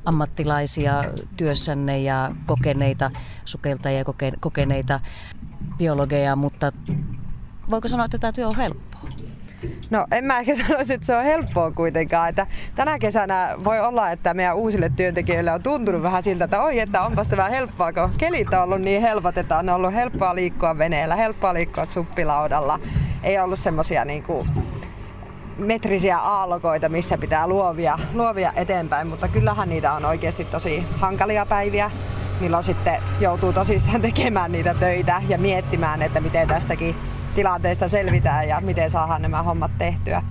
ammattilaisia 0.04 1.04
työssänne 1.36 1.98
ja 1.98 2.34
kokeneita 2.46 3.10
sukeltajia 3.44 3.98
ja 3.98 4.04
kokeneita 4.40 5.00
biologeja, 5.78 6.36
mutta 6.36 6.72
voiko 7.70 7.88
sanoa, 7.88 8.04
että 8.04 8.18
tämä 8.18 8.32
työ 8.32 8.48
on 8.48 8.56
helppoa? 8.56 8.88
No 9.90 10.06
en 10.12 10.24
mä 10.24 10.38
ehkä 10.38 10.56
sanoisi, 10.66 10.92
että 10.92 11.06
se 11.06 11.16
on 11.16 11.24
helppoa 11.24 11.70
kuitenkaan. 11.70 12.28
Että 12.28 12.46
tänä 12.74 12.98
kesänä 12.98 13.54
voi 13.64 13.80
olla, 13.80 14.10
että 14.10 14.34
meidän 14.34 14.56
uusille 14.56 14.92
työntekijöille 14.96 15.52
on 15.52 15.62
tuntunut 15.62 16.02
vähän 16.02 16.22
siltä, 16.22 16.44
että 16.44 16.62
oi, 16.62 16.80
että 16.80 17.02
onpas 17.02 17.28
tämä 17.28 17.48
helppoa, 17.48 17.92
kun 17.92 18.10
kelit 18.18 18.54
on 18.54 18.62
ollut 18.62 18.80
niin 18.80 19.02
helpot, 19.02 19.38
että 19.38 19.58
on 19.58 19.68
ollut 19.68 19.94
helppoa 19.94 20.34
liikkua 20.34 20.78
veneellä, 20.78 21.16
helppoa 21.16 21.54
liikkua 21.54 21.84
suppilaudalla. 21.84 22.80
Ei 23.22 23.38
ollut 23.38 23.58
semmoisia 23.58 24.04
niin 24.04 24.22
kuin 24.22 24.48
metrisiä 25.58 26.18
aallokoita, 26.18 26.88
missä 26.88 27.18
pitää 27.18 27.46
luovia, 27.46 27.98
luovia 28.12 28.52
eteenpäin, 28.56 29.06
mutta 29.06 29.28
kyllähän 29.28 29.68
niitä 29.68 29.92
on 29.92 30.04
oikeasti 30.04 30.44
tosi 30.44 30.84
hankalia 30.90 31.46
päiviä 31.46 31.90
milloin 32.40 32.64
sitten 32.64 33.02
joutuu 33.20 33.52
tosissaan 33.52 34.02
tekemään 34.10 34.52
niitä 34.52 34.74
töitä 34.74 35.22
ja 35.28 35.38
miettimään, 35.38 36.02
että 36.02 36.20
miten 36.20 36.48
tästäkin 36.48 36.96
tilanteesta 37.34 37.88
selvitään 37.88 38.48
ja 38.48 38.60
miten 38.60 38.90
saadaan 38.90 39.22
nämä 39.22 39.42
hommat 39.42 39.70
tehtyä. 39.78 40.22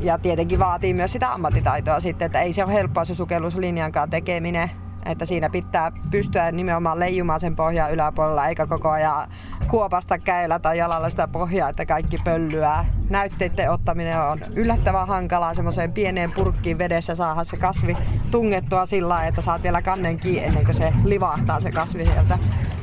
ja 0.00 0.18
tietenkin 0.18 0.58
vaatii 0.58 0.94
myös 0.94 1.12
sitä 1.12 1.32
ammattitaitoa 1.32 2.00
sitten, 2.00 2.26
että 2.26 2.40
ei 2.40 2.52
se 2.52 2.64
ole 2.64 2.72
helppoa 2.72 3.04
se 3.04 3.14
sukelluslinjankaan 3.14 4.10
tekeminen. 4.10 4.70
Että 5.04 5.26
siinä 5.26 5.50
pitää 5.50 5.92
pystyä 6.10 6.52
nimenomaan 6.52 7.00
leijumaan 7.00 7.40
sen 7.40 7.56
pohjaa 7.56 7.88
yläpuolella, 7.88 8.46
eikä 8.46 8.66
koko 8.66 8.90
ajan 8.90 9.28
kuopasta 9.70 10.18
käillä 10.18 10.58
tai 10.58 10.78
jalalla 10.78 11.10
sitä 11.10 11.28
pohjaa, 11.28 11.68
että 11.68 11.86
kaikki 11.86 12.18
pöllyää. 12.24 12.84
Näytteiden 13.10 13.70
ottaminen 13.70 14.20
on 14.20 14.40
yllättävän 14.54 15.08
hankalaa 15.08 15.54
semmoiseen 15.54 15.92
pieneen 15.92 16.32
purkkiin 16.32 16.78
vedessä 16.78 17.14
saada 17.14 17.44
se 17.44 17.56
kasvi 17.56 17.96
tungettua 18.30 18.86
sillä 18.86 19.08
lailla, 19.08 19.28
että 19.28 19.42
saat 19.42 19.62
vielä 19.62 19.82
kannen 19.82 20.18
kiinni 20.18 20.44
ennen 20.44 20.64
kuin 20.64 20.74
se 20.74 20.92
livahtaa 21.04 21.60
se 21.60 21.72
kasvi 21.72 22.04
sieltä 22.04 22.38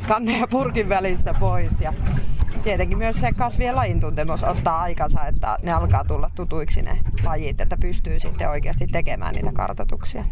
kannen 0.07 0.39
ja 0.39 0.47
purkin 0.47 0.89
välistä 0.89 1.33
pois. 1.33 1.81
Ja 1.81 1.93
tietenkin 2.63 2.97
myös 2.97 3.19
se 3.19 3.31
kasvien 3.31 3.75
lajintuntemus 3.75 4.43
ottaa 4.43 4.81
aikansa, 4.81 5.25
että 5.25 5.57
ne 5.63 5.73
alkaa 5.73 6.03
tulla 6.03 6.31
tutuiksi 6.35 6.81
ne 6.81 6.99
lajit, 7.23 7.61
että 7.61 7.77
pystyy 7.77 8.19
sitten 8.19 8.49
oikeasti 8.49 8.87
tekemään 8.87 9.35
niitä 9.35 9.51
kartoituksia. 9.51 10.25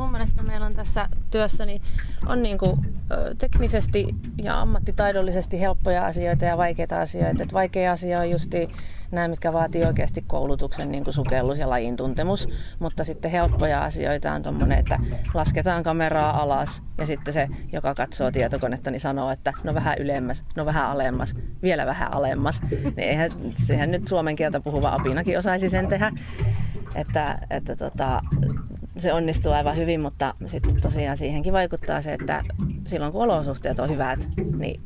Mun 0.00 0.12
mielestä 0.12 0.42
meillä 0.42 0.66
on 0.66 0.74
tässä 0.74 1.08
työssä 1.30 1.66
niin 1.66 1.82
on 2.26 2.42
niinku, 2.42 2.78
ö, 3.10 3.34
teknisesti 3.38 4.06
ja 4.42 4.60
ammattitaidollisesti 4.60 5.60
helppoja 5.60 6.06
asioita 6.06 6.44
ja 6.44 6.56
vaikeita 6.56 7.00
asioita. 7.00 7.42
Et 7.42 7.52
vaikea 7.52 7.92
asia 7.92 8.20
on 8.20 8.30
justi 8.30 8.68
nämä, 9.10 9.28
mitkä 9.28 9.52
vaatii 9.52 9.84
oikeasti 9.84 10.24
koulutuksen 10.26 10.92
niin 10.92 11.04
kuin 11.04 11.14
sukellus 11.14 11.58
ja 11.58 11.70
lajin 11.70 11.96
tuntemus, 11.96 12.48
mutta 12.78 13.04
sitten 13.04 13.30
helppoja 13.30 13.84
asioita 13.84 14.32
on 14.32 14.42
tuommoinen, 14.42 14.78
että 14.78 14.98
lasketaan 15.34 15.82
kameraa 15.82 16.42
alas 16.42 16.82
ja 16.98 17.06
sitten 17.06 17.34
se, 17.34 17.48
joka 17.72 17.94
katsoo 17.94 18.30
tietokonetta, 18.30 18.90
niin 18.90 19.00
sanoo, 19.00 19.30
että 19.30 19.52
no 19.64 19.74
vähän 19.74 19.98
ylemmäs, 19.98 20.44
no 20.56 20.66
vähän 20.66 20.86
alemmas, 20.86 21.34
vielä 21.62 21.86
vähän 21.86 22.14
alemmas. 22.14 22.60
Niin 22.70 23.08
eihän, 23.08 23.30
sehän 23.66 23.90
nyt 23.90 24.08
suomen 24.08 24.36
kieltä 24.36 24.60
puhuva 24.60 24.94
apinakin 24.94 25.38
osaisi 25.38 25.68
sen 25.68 25.86
tehdä. 25.86 26.12
Että, 26.94 27.38
että 27.50 27.76
tota, 27.76 28.22
se 28.96 29.12
onnistuu 29.12 29.52
aivan 29.52 29.76
hyvin, 29.76 30.00
mutta 30.00 30.34
sitten 30.46 30.80
tosiaan 30.80 31.16
siihenkin 31.16 31.52
vaikuttaa 31.52 32.02
se, 32.02 32.12
että 32.12 32.42
silloin 32.86 33.12
kun 33.12 33.22
olosuhteet 33.22 33.80
on 33.80 33.90
hyvät, 33.90 34.28
niin 34.58 34.80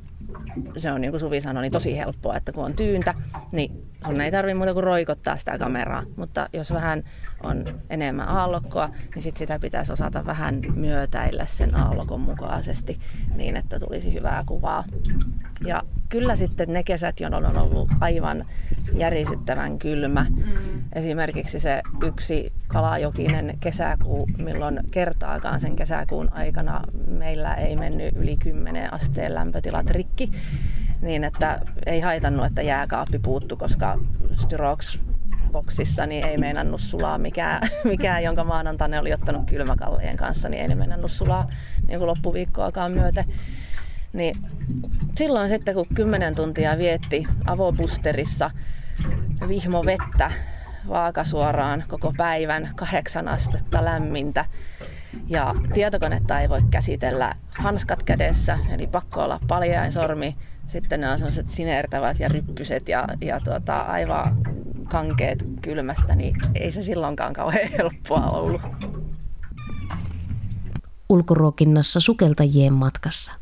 se 0.77 0.93
on 0.93 1.01
niin 1.01 1.11
kuin 1.11 1.21
Suvi 1.21 1.41
sanoi, 1.41 1.63
niin 1.63 1.73
tosi 1.73 1.97
helppoa, 1.97 2.37
että 2.37 2.53
kun 2.53 2.65
on 2.65 2.75
tyyntä, 2.75 3.15
niin 3.53 3.94
sun 4.07 4.21
ei 4.21 4.31
tarvitse 4.31 4.59
muuta 4.59 4.75
kuin 4.75 4.85
roikottaa 4.85 5.37
sitä 5.37 5.59
kameraa. 5.59 6.03
Mutta 6.17 6.49
jos 6.53 6.73
vähän 6.73 7.05
on 7.43 7.65
enemmän 7.91 8.29
aallokkoa, 8.29 8.91
niin 9.15 9.23
sit 9.23 9.37
sitä 9.37 9.59
pitäisi 9.59 9.93
osata 9.93 10.27
vähän 10.27 10.61
myötäillä 10.75 11.47
sen 11.47 11.77
aallokon 11.77 12.21
mukaisesti 12.21 12.99
niin, 13.35 13.57
että 13.57 13.79
tulisi 13.79 14.15
hyvää 14.15 14.45
kuvaa. 14.47 14.85
Ja 15.67 15.83
kyllä 16.09 16.37
sitten 16.37 16.73
ne 16.73 16.83
kesät, 16.83 17.21
jolloin 17.21 17.47
on 17.47 17.57
ollut 17.57 17.89
aivan 18.01 18.45
järisyttävän 18.93 19.79
kylmä. 19.79 20.27
Mm. 20.31 20.83
Esimerkiksi 20.93 21.61
se 21.61 21.83
yksi 22.03 22.53
kalajokinen 22.69 23.59
kesäkuu, 23.61 24.29
milloin 24.39 24.81
kertaakaan 24.91 25.61
sen 25.61 25.77
kesäkuun 25.77 26.33
aikana 26.33 26.81
meillä 27.07 27.55
ei 27.55 27.77
mennyt 27.77 28.17
yli 28.17 28.37
10 28.37 28.93
asteen 28.93 29.35
lämpötilat 29.35 29.91
rikki. 29.91 30.31
Niin 31.05 31.25
että 31.25 31.61
ei 31.87 32.01
haitannut, 32.01 32.47
että 32.47 32.63
jääkaappi 32.63 33.19
puuttu, 33.19 33.57
koska 33.57 33.99
Styrox 34.37 34.99
boksissa 35.53 36.07
niin 36.07 36.25
ei 36.25 36.39
meinannut 36.39 36.81
sulaa 36.81 37.19
mikään, 37.19 37.69
mikään 37.85 38.23
jonka 38.25 38.45
maanantaina 38.45 39.01
oli 39.01 39.13
ottanut 39.13 39.51
kylmäkalleen 39.51 40.17
kanssa, 40.17 40.49
niin 40.49 40.63
ei 40.63 40.69
ne 40.69 40.75
meinannut 40.75 41.11
sulaa 41.11 41.49
niin 41.89 41.99
kuin 41.99 42.07
loppuviikkoakaan 42.07 42.93
myöten. 42.93 43.25
Niin 44.13 44.35
silloin 45.15 45.49
sitten, 45.49 45.75
kun 45.75 45.87
10 45.95 46.35
tuntia 46.35 46.79
vietti 46.79 47.27
avobusterissa 47.47 48.51
vihmo 49.49 49.85
vettä 49.85 50.31
vaakasuoraan 50.89 51.85
koko 51.89 52.13
päivän, 52.17 52.71
kahdeksan 52.77 53.29
astetta 53.29 53.85
lämmintä, 53.85 54.45
ja 55.29 55.55
tietokonetta 55.75 56.41
ei 56.41 56.49
voi 56.49 56.63
käsitellä 56.71 57.35
hanskat 57.59 58.03
kädessä, 58.03 58.59
eli 58.71 58.87
pakko 58.87 59.23
olla 59.23 59.41
paljain 59.49 59.93
sormi. 59.93 60.37
Sitten 60.69 61.01
ne 61.01 61.11
on 61.11 61.19
sellaiset 61.19 61.47
sinertävät 61.47 62.21
ja 62.21 62.29
ryppyset 62.29 62.89
ja, 62.89 63.09
ja 63.21 63.41
tuota, 63.41 63.77
aivan 63.77 64.37
kankeet 64.89 65.47
kylmästä, 65.63 66.15
niin 66.15 66.37
ei 66.55 66.73
se 66.73 66.83
silloinkaan 66.83 67.33
kauhean 67.33 67.69
helppoa 67.79 68.31
ollut. 68.31 68.63
Ulkoruokinnassa 71.09 72.01
sukeltajien 72.01 72.73
matkassa. 72.73 73.33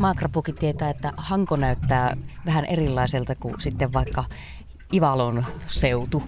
Maakrapukin 0.00 0.54
tietää, 0.54 0.90
että 0.90 1.12
Hanko 1.16 1.56
näyttää 1.56 2.16
vähän 2.46 2.64
erilaiselta 2.64 3.34
kuin 3.34 3.54
sitten 3.60 3.92
vaikka 3.92 4.24
Ivalon 4.94 5.44
seutu. 5.66 6.22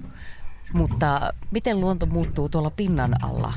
Mutta 0.73 1.35
miten 1.51 1.81
luonto 1.81 2.07
muuttuu 2.07 2.49
tuolla 2.49 2.71
pinnan 2.71 3.25
alla, 3.25 3.53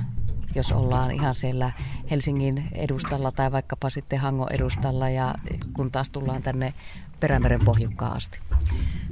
jos 0.56 0.72
ollaan 0.72 1.12
ihan 1.12 1.36
siellä 1.36 1.72
Helsingin 2.12 2.68
edustalla 2.74 3.32
tai 3.32 3.52
vaikkapa 3.52 3.90
sitten 3.90 4.20
Hangon 4.20 4.52
edustalla 4.52 5.10
ja 5.10 5.36
kun 5.74 5.92
taas 5.92 6.10
tullaan 6.10 6.44
tänne 6.44 6.74
Perämeren 7.20 7.66
pohjukkaan 7.66 8.18
asti? 8.18 8.40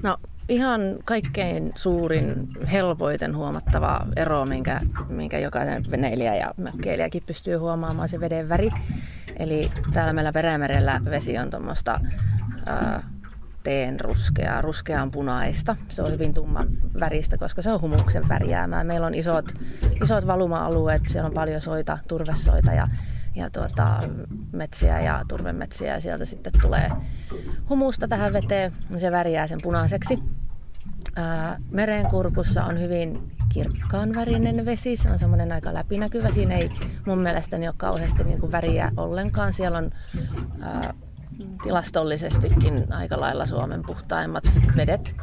No 0.04 0.17
ihan 0.49 0.82
kaikkein 1.06 1.71
suurin, 1.75 2.47
helpoiten 2.71 3.36
huomattava 3.36 3.99
ero, 4.15 4.45
minkä, 4.45 4.82
minkä 5.10 5.39
jokainen 5.39 5.86
veneilijä 5.91 6.36
ja 6.36 6.54
mökkeilijäkin 6.58 7.23
pystyy 7.25 7.56
huomaamaan, 7.58 8.10
se 8.10 8.19
veden 8.19 8.49
väri. 8.49 8.69
Eli 9.39 9.71
täällä 9.93 10.13
meillä 10.13 10.32
Perämerellä 10.32 11.01
vesi 11.06 11.38
on 11.38 11.49
tuommoista 11.49 11.99
teen 13.63 14.00
ruskeaa, 14.00 14.62
ruskean 14.62 15.12
punaista. 15.12 15.76
Se 15.88 16.04
on 16.04 16.12
hyvin 16.12 16.34
tumma 16.34 16.65
väristä, 17.00 17.38
koska 17.38 17.62
se 17.62 17.71
on 17.71 17.82
humuksen 17.82 18.30
värjäämää. 18.30 18.84
Meillä 18.84 19.08
on 19.08 19.13
isot, 19.13 19.45
isot 20.02 20.28
valuma-alueet, 20.28 21.02
siellä 21.08 21.28
on 21.28 21.34
paljon 21.34 21.62
soita, 21.62 21.97
turvesoita 22.08 22.71
ja, 22.74 22.88
ja 23.36 23.50
tuota, 23.50 24.10
metsiä 24.52 25.00
ja 25.00 25.21
turvemetsiä 25.28 25.93
ja 25.93 26.02
sieltä 26.02 26.26
sitten 26.26 26.54
tulee 26.62 26.91
humusta 27.69 28.08
tähän 28.08 28.34
veteen 28.34 28.74
se 28.95 29.12
värjää 29.12 29.47
sen 29.47 29.60
punaiseksi. 29.63 30.19
Ää, 31.15 31.58
merenkurkussa 31.71 32.63
on 32.63 32.80
hyvin 32.80 33.32
kirkkaan 33.54 34.15
värinen 34.15 34.65
vesi, 34.65 34.95
se 34.95 35.10
on 35.12 35.19
semmoinen 35.19 35.52
aika 35.52 35.74
läpinäkyvä. 35.74 36.32
Siinä 36.32 36.56
ei 36.56 36.71
mun 37.06 37.19
mielestäni 37.19 37.67
ole 37.67 37.76
kauheasti 37.78 38.24
niin 38.24 38.39
kuin 38.39 38.52
väriä 38.52 38.91
ollenkaan. 38.97 39.54
Siellä 39.54 39.78
on 39.78 39.91
ää, 40.62 40.93
tilastollisestikin 41.63 42.93
aika 42.93 43.19
lailla 43.19 43.45
Suomen 43.45 43.82
puhtaimmat 43.88 44.43
vedet. 44.75 45.15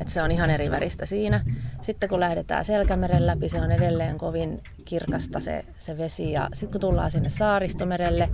Et 0.00 0.08
se 0.08 0.22
on 0.22 0.30
ihan 0.30 0.50
eri 0.50 0.70
väristä 0.70 1.06
siinä. 1.06 1.44
Sitten 1.80 2.08
kun 2.08 2.20
lähdetään 2.20 2.64
Selkämeren 2.64 3.26
läpi, 3.26 3.48
se 3.48 3.60
on 3.60 3.70
edelleen 3.70 4.18
kovin 4.18 4.62
kirkasta 4.84 5.40
se, 5.40 5.64
se 5.78 5.98
vesi. 5.98 6.32
Ja 6.32 6.48
sitten 6.52 6.72
kun 6.72 6.80
tullaan 6.80 7.10
sinne 7.10 7.28
Saaristomerelle, 7.28 8.28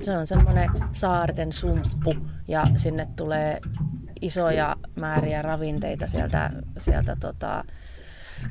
se 0.00 0.18
on 0.18 0.26
semmoinen 0.26 0.70
saarten 0.92 1.52
sumppu 1.52 2.14
ja 2.48 2.66
sinne 2.76 3.08
tulee 3.16 3.60
isoja 4.20 4.76
määriä 4.96 5.42
ravinteita 5.42 6.06
sieltä, 6.06 6.50
sieltä 6.78 7.16
tota, 7.20 7.64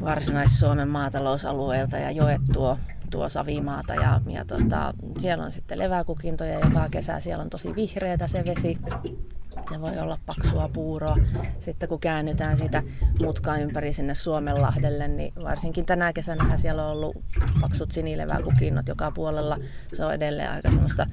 Varsinais-Suomen 0.02 0.88
maatalousalueelta 0.88 1.98
ja 1.98 2.12
joet 2.12 2.42
tuo 2.54 2.78
tuo 3.12 3.30
Savimaata 3.30 3.94
ja, 3.94 4.22
ja 4.28 4.46
tota, 4.46 4.94
siellä 5.18 5.44
on 5.44 5.52
sitten 5.52 5.80
leväkukintoja 5.80 6.60
joka 6.60 6.90
kesä. 6.92 7.20
Siellä 7.20 7.42
on 7.42 7.50
tosi 7.50 7.76
vihreätä 7.76 8.28
se 8.28 8.46
vesi. 8.46 8.78
Se 9.70 9.82
voi 9.82 9.98
olla 9.98 10.20
paksua 10.26 10.70
puuroa. 10.74 11.18
Sitten 11.60 11.90
kun 11.90 12.00
käännytään 12.00 12.58
siitä 12.58 12.84
mutkaa 13.20 13.58
ympäri 13.58 13.94
sinne 13.94 14.14
Suomenlahdelle, 14.14 15.08
niin 15.08 15.34
varsinkin 15.44 15.86
tänä 15.86 16.14
kesänä 16.14 16.58
siellä 16.58 16.86
on 16.86 16.92
ollut 16.92 17.16
paksut 17.62 17.92
sinileväkukinnot 17.92 18.88
joka 18.88 19.12
puolella. 19.12 19.58
Se 19.94 20.06
on 20.06 20.14
edelleen 20.14 20.52
aika 20.52 20.72
semmoista 20.72 21.08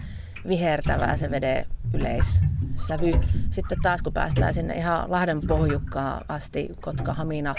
vihertävää 0.49 1.17
se 1.17 1.31
veden 1.31 1.67
yleissävy. 1.95 3.13
Sitten 3.51 3.79
taas 3.83 4.03
kun 4.03 4.13
päästään 4.13 4.55
sinne 4.55 4.75
ihan 4.75 5.11
Lahden 5.11 5.47
pohjukkaan 5.47 6.25
asti, 6.29 6.69
Kotka-Hamina 6.81 7.55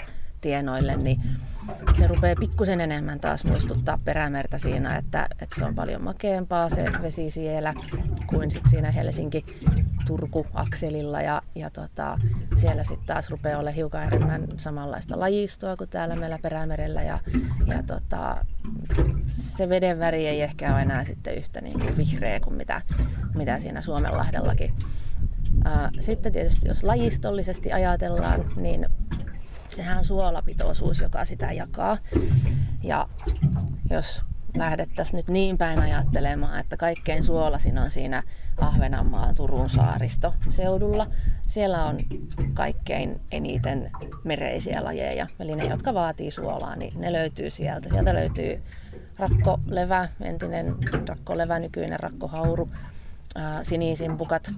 tienoille, 0.45 0.95
niin 0.95 1.21
se 1.95 2.07
rupeaa 2.07 2.35
pikkusen 2.39 2.81
enemmän 2.81 3.19
taas 3.19 3.45
muistuttaa 3.45 3.99
perämerta 4.05 4.59
siinä, 4.59 4.97
että, 4.97 5.27
että 5.41 5.59
se 5.59 5.65
on 5.65 5.75
paljon 5.75 6.03
makeampaa 6.03 6.69
se 6.69 6.85
vesi 7.01 7.29
siellä 7.29 7.73
kuin 8.27 8.51
sit 8.51 8.63
siinä 8.69 8.91
Helsinki-Turku-akselilla 8.91 11.21
ja, 11.21 11.41
ja 11.55 11.69
tota, 11.69 12.19
siellä 12.57 12.83
sitten 12.83 13.05
taas 13.05 13.29
rupeaa 13.29 13.59
olla 13.59 13.71
hiukan 13.71 14.03
enemmän 14.03 14.47
samanlaista 14.57 15.19
lajistoa 15.19 15.77
kuin 15.77 15.89
täällä 15.89 16.15
meillä 16.15 16.39
perämerellä 16.41 17.01
ja, 17.01 17.19
ja 17.65 17.83
tota, 17.83 18.45
se 19.35 19.69
veden 19.69 19.99
väri 19.99 20.27
ei 20.27 20.41
ehkä 20.41 20.73
ole 20.73 20.81
enää 20.81 21.05
sitten 21.05 21.37
yhtä 21.37 21.61
niin 21.61 21.79
kuin 21.79 21.97
vihreä 21.97 22.39
kuin 22.39 22.55
mitä, 22.55 22.81
mitä 23.35 23.59
siinä 23.59 23.81
Suomenlahdellakin. 23.81 24.73
Sitten 25.99 26.31
tietysti 26.31 26.67
jos 26.67 26.83
lajistollisesti 26.83 27.73
ajatellaan, 27.73 28.45
niin 28.55 28.85
sehän 29.76 29.97
on 29.97 30.05
suolapitoisuus, 30.05 31.01
joka 31.01 31.26
sitä 31.26 31.51
jakaa. 31.51 31.97
Ja 32.84 33.09
jos 33.89 34.23
lähdettäisiin 34.57 35.17
nyt 35.17 35.30
niin 35.30 35.57
päin 35.57 35.80
ajattelemaan, 35.80 36.59
että 36.59 36.78
kaikkein 36.78 37.23
suolasin 37.23 37.78
on 37.78 37.91
siinä 37.91 38.23
Ahvenanmaan 38.61 39.36
Turun 39.36 39.69
saaristo 39.69 40.34
seudulla, 40.49 41.07
siellä 41.47 41.86
on 41.86 41.99
kaikkein 42.53 43.21
eniten 43.32 43.91
mereisiä 44.23 44.84
lajeja, 44.84 45.28
eli 45.39 45.55
ne, 45.55 45.63
jotka 45.63 45.93
vaatii 45.93 46.32
suolaa, 46.32 46.76
niin 46.76 47.01
ne 47.01 47.13
löytyy 47.13 47.49
sieltä. 47.49 47.89
Sieltä 47.89 48.13
löytyy 48.13 48.63
rakkolevä, 49.19 50.09
entinen 50.21 50.76
rakkolevä, 51.07 51.59
nykyinen 51.59 51.99
rakkohauru, 51.99 52.69
sinisimpukat, 53.63 54.53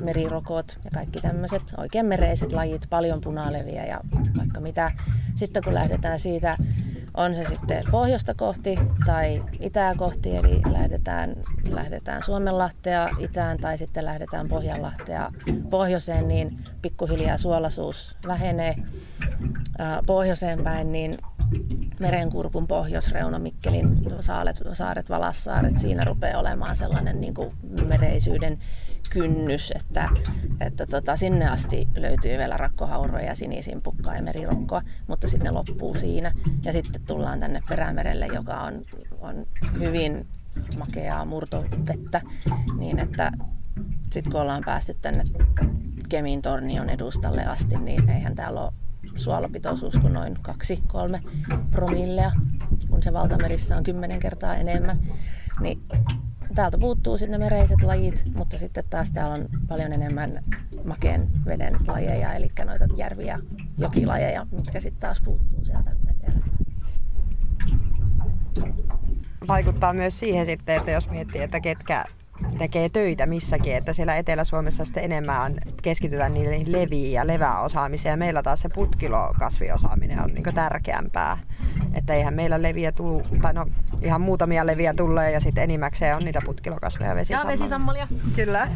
merirokot 0.00 0.78
ja 0.84 0.90
kaikki 0.94 1.20
tämmöiset 1.20 1.62
oikein 1.76 2.06
mereiset 2.06 2.52
lajit, 2.52 2.86
paljon 2.90 3.20
punaleviä 3.20 3.86
ja 3.86 4.00
vaikka 4.38 4.60
mitä. 4.60 4.92
Sitten 5.34 5.62
kun 5.62 5.74
lähdetään 5.74 6.18
siitä, 6.18 6.56
on 7.14 7.34
se 7.34 7.44
sitten 7.44 7.84
pohjoista 7.90 8.34
kohti 8.34 8.78
tai 9.06 9.44
itää 9.60 9.94
kohti, 9.94 10.36
eli 10.36 10.60
lähdetään, 10.72 11.36
lähdetään 11.70 12.22
Suomenlahtea 12.22 13.08
itään 13.18 13.58
tai 13.58 13.78
sitten 13.78 14.04
lähdetään 14.04 14.48
Pohjanlahtea 14.48 15.32
pohjoiseen, 15.70 16.28
niin 16.28 16.58
pikkuhiljaa 16.82 17.36
suolaisuus 17.38 18.16
vähenee. 18.26 18.74
Pohjoiseen 20.06 20.64
päin, 20.64 20.92
niin 20.92 21.18
Merenkurkun 22.00 22.66
pohjoisreuna, 22.66 23.38
Mikkelin 23.38 23.88
saaret, 24.20 24.62
saaret 24.72 25.10
Valassaaret, 25.10 25.78
siinä 25.78 26.04
rupeaa 26.04 26.40
olemaan 26.40 26.76
sellainen 26.76 27.20
niin 27.20 27.34
kuin 27.34 27.54
mereisyyden 27.88 28.58
kynnys, 29.10 29.72
että, 29.76 30.08
että 30.60 30.86
tota, 30.86 31.16
sinne 31.16 31.48
asti 31.48 31.88
löytyy 31.96 32.38
vielä 32.38 32.56
rakkohauroja, 32.56 33.34
sinisimpukkaa 33.34 34.16
ja 34.16 34.22
merirokkoa, 34.22 34.82
mutta 35.06 35.28
sitten 35.28 35.44
ne 35.44 35.50
loppuu 35.50 35.94
siinä. 35.94 36.32
Ja 36.62 36.72
sitten 36.72 37.02
tullaan 37.06 37.40
tänne 37.40 37.62
Perämerelle, 37.68 38.26
joka 38.26 38.60
on, 38.60 38.82
on 39.20 39.46
hyvin 39.78 40.26
makeaa 40.78 41.24
murtovettä, 41.24 42.20
niin 42.78 42.98
että 42.98 43.32
sitten 44.10 44.32
kun 44.32 44.40
ollaan 44.40 44.62
päästy 44.66 44.94
tänne 45.02 45.24
Kemin 46.08 46.42
tornion 46.42 46.90
edustalle 46.90 47.44
asti, 47.44 47.76
niin 47.78 48.10
eihän 48.10 48.34
täällä 48.34 48.60
ole 48.60 48.72
suolapitoisuus 49.16 49.98
kuin 49.98 50.12
noin 50.12 50.36
2-3 50.36 51.22
promillea, 51.70 52.32
kun 52.90 53.02
se 53.02 53.12
valtamerissä 53.12 53.76
on 53.76 53.82
10 53.82 54.20
kertaa 54.20 54.56
enemmän. 54.56 54.98
Niin 55.60 55.82
täältä 56.54 56.78
puuttuu 56.78 57.18
sitten 57.18 57.40
ne 57.40 57.44
mereiset 57.44 57.82
lajit, 57.82 58.24
mutta 58.36 58.58
sitten 58.58 58.84
taas 58.90 59.10
täällä 59.10 59.34
on 59.34 59.48
paljon 59.68 59.92
enemmän 59.92 60.44
makeen 60.84 61.30
veden 61.46 61.74
lajeja, 61.86 62.34
eli 62.34 62.50
noita 62.64 62.86
järviä, 62.96 63.38
jokilajeja, 63.78 64.46
mitkä 64.50 64.80
sitten 64.80 65.00
taas 65.00 65.20
puuttuu 65.20 65.64
sieltä 65.64 65.90
etelästä. 66.10 66.56
Vaikuttaa 69.48 69.92
myös 69.92 70.18
siihen 70.18 70.46
sitten, 70.46 70.76
että 70.76 70.90
jos 70.90 71.10
miettii, 71.10 71.42
että 71.42 71.60
ketkä 71.60 72.04
tekee 72.58 72.88
töitä 72.88 73.26
missäkin, 73.26 73.76
että 73.76 73.92
siellä 73.92 74.16
Etelä-Suomessa 74.16 74.84
sitten 74.84 75.04
enemmän 75.04 75.54
keskitytään 75.82 76.34
niihin 76.34 76.72
leviin 76.72 77.12
ja 77.12 77.26
leväosaamiseen 77.26 78.10
ja 78.10 78.16
meillä 78.16 78.42
taas 78.42 78.60
se 78.60 78.68
putkilokasviosaaminen 78.68 80.24
on 80.24 80.34
niin 80.34 80.54
tärkeämpää. 80.54 81.38
Että 81.94 82.14
eihän 82.14 82.34
meillä 82.34 82.62
leviä 82.62 82.92
tuu, 82.92 83.22
tai 83.42 83.54
no 83.54 83.66
ihan 84.02 84.20
muutamia 84.20 84.66
leviä 84.66 84.94
tulee 84.94 85.30
ja 85.30 85.40
sitten 85.40 85.64
enimmäkseen 85.64 86.16
on 86.16 86.24
niitä 86.24 86.40
putkilokasveja 86.44 87.10
ja 87.10 87.16
vesisammalia. 87.16 87.52
Ja 87.52 87.58
vesisammalia. 87.58 88.08
Kyllä. 88.36 88.68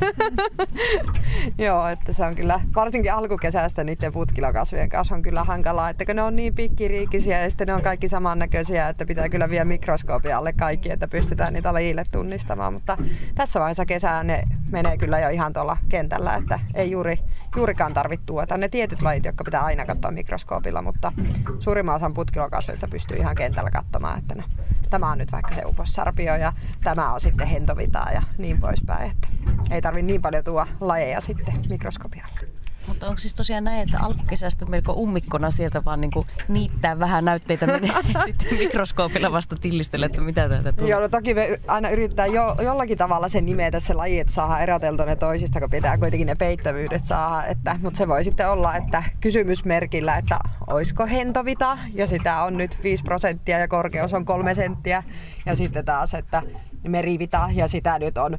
Joo, 1.66 1.88
että 1.88 2.12
se 2.12 2.24
on 2.24 2.34
kyllä, 2.34 2.60
varsinkin 2.74 3.12
alkukesästä 3.12 3.84
niiden 3.84 4.12
putkilokasvien 4.12 4.88
kanssa 4.88 5.14
on 5.14 5.22
kyllä 5.22 5.44
hankalaa, 5.44 5.90
että 5.90 6.14
ne 6.14 6.22
on 6.22 6.36
niin 6.36 6.54
pikkiriikisiä 6.54 7.42
ja 7.42 7.50
sitten 7.50 7.66
ne 7.66 7.74
on 7.74 7.82
kaikki 7.82 8.08
samannäköisiä, 8.08 8.88
että 8.88 9.06
pitää 9.06 9.28
kyllä 9.28 9.50
vielä 9.50 9.64
mikroskoopin 9.64 10.36
alle 10.36 10.52
kaikki, 10.52 10.92
että 10.92 11.08
pystytään 11.08 11.52
niitä 11.52 11.72
lajille 11.72 12.02
tunnistamaan. 12.12 12.72
Mutta 12.72 12.96
tässä 13.34 13.60
vaiheessa 13.60 13.86
kesää 13.86 14.24
ne 14.24 14.42
menee 14.72 14.98
kyllä 14.98 15.18
jo 15.18 15.28
ihan 15.28 15.52
tuolla 15.52 15.76
kentällä, 15.88 16.34
että 16.34 16.60
ei 16.74 16.90
juuri, 16.90 17.18
juurikaan 17.56 17.94
tarvitse 17.94 18.26
tuota. 18.26 18.56
Ne 18.56 18.68
tietyt 18.68 19.02
lajit, 19.02 19.24
jotka 19.24 19.44
pitää 19.44 19.64
aina 19.64 19.86
katsoa 19.86 20.10
mikroskoopilla, 20.10 20.82
mutta 20.82 21.12
suurimman 21.58 21.94
osan 21.94 22.14
putkilokasveista 22.14 22.88
pystyy 22.88 23.05
ihan 23.14 23.36
kentällä 23.36 23.70
katsomaan, 23.70 24.18
että 24.18 24.34
no, 24.34 24.42
tämä 24.90 25.10
on 25.10 25.18
nyt 25.18 25.32
vaikka 25.32 25.54
se 25.54 25.62
upossarpio 25.64 26.36
ja 26.36 26.52
tämä 26.84 27.12
on 27.12 27.20
sitten 27.20 27.46
hentovitaa 27.46 28.12
ja 28.12 28.22
niin 28.38 28.60
poispäin. 28.60 29.10
Että 29.10 29.28
ei 29.70 29.82
tarvi 29.82 30.02
niin 30.02 30.22
paljon 30.22 30.44
tuoda 30.44 30.66
lajeja 30.80 31.20
sitten 31.20 31.54
mikroskopialla. 31.68 32.55
Mutta 32.88 33.06
onko 33.06 33.18
siis 33.18 33.34
tosiaan 33.34 33.64
näin, 33.64 33.82
että 33.88 34.00
alkukesästä 34.00 34.66
melko 34.66 34.92
ummikkona 34.92 35.50
sieltä 35.50 35.84
vaan 35.84 36.00
niinku 36.00 36.26
niittää 36.48 36.98
vähän 36.98 37.24
näytteitä 37.24 37.66
menee 37.76 37.90
sitten 38.24 38.58
mikroskoopilla 38.58 39.32
vasta 39.32 39.56
tillistellä, 39.60 40.06
että 40.06 40.20
mitä 40.20 40.48
täältä 40.48 40.72
tulee? 40.72 40.90
Joo, 40.90 41.00
no 41.00 41.08
toki 41.08 41.34
me 41.34 41.60
aina 41.66 41.88
yrittää 41.88 42.26
jo, 42.26 42.56
jollakin 42.62 42.98
tavalla 42.98 43.28
sen 43.28 43.46
nimetä 43.46 43.80
se 43.80 43.94
laji, 43.94 44.20
että 44.20 44.32
saadaan 44.32 44.62
eroteltua 44.62 45.06
ne 45.06 45.16
toisista, 45.16 45.60
kun 45.60 45.70
pitää 45.70 45.98
kuitenkin 45.98 46.26
ne 46.26 46.34
peittävyydet 46.34 47.04
saada. 47.04 47.46
Että, 47.46 47.78
mutta 47.82 47.98
se 47.98 48.08
voi 48.08 48.24
sitten 48.24 48.50
olla, 48.50 48.76
että 48.76 49.02
kysymysmerkillä, 49.20 50.16
että 50.16 50.38
oisko 50.66 51.06
hentovita, 51.06 51.78
ja 51.94 52.06
sitä 52.06 52.42
on 52.42 52.56
nyt 52.56 52.78
5 52.82 53.02
prosenttia 53.02 53.58
ja 53.58 53.68
korkeus 53.68 54.14
on 54.14 54.24
kolme 54.24 54.54
senttiä. 54.54 55.02
Ja 55.46 55.56
sitten 55.56 55.84
taas, 55.84 56.14
että 56.14 56.42
merivita 56.88 57.48
ja 57.52 57.68
sitä 57.68 57.98
nyt 57.98 58.18
on 58.18 58.38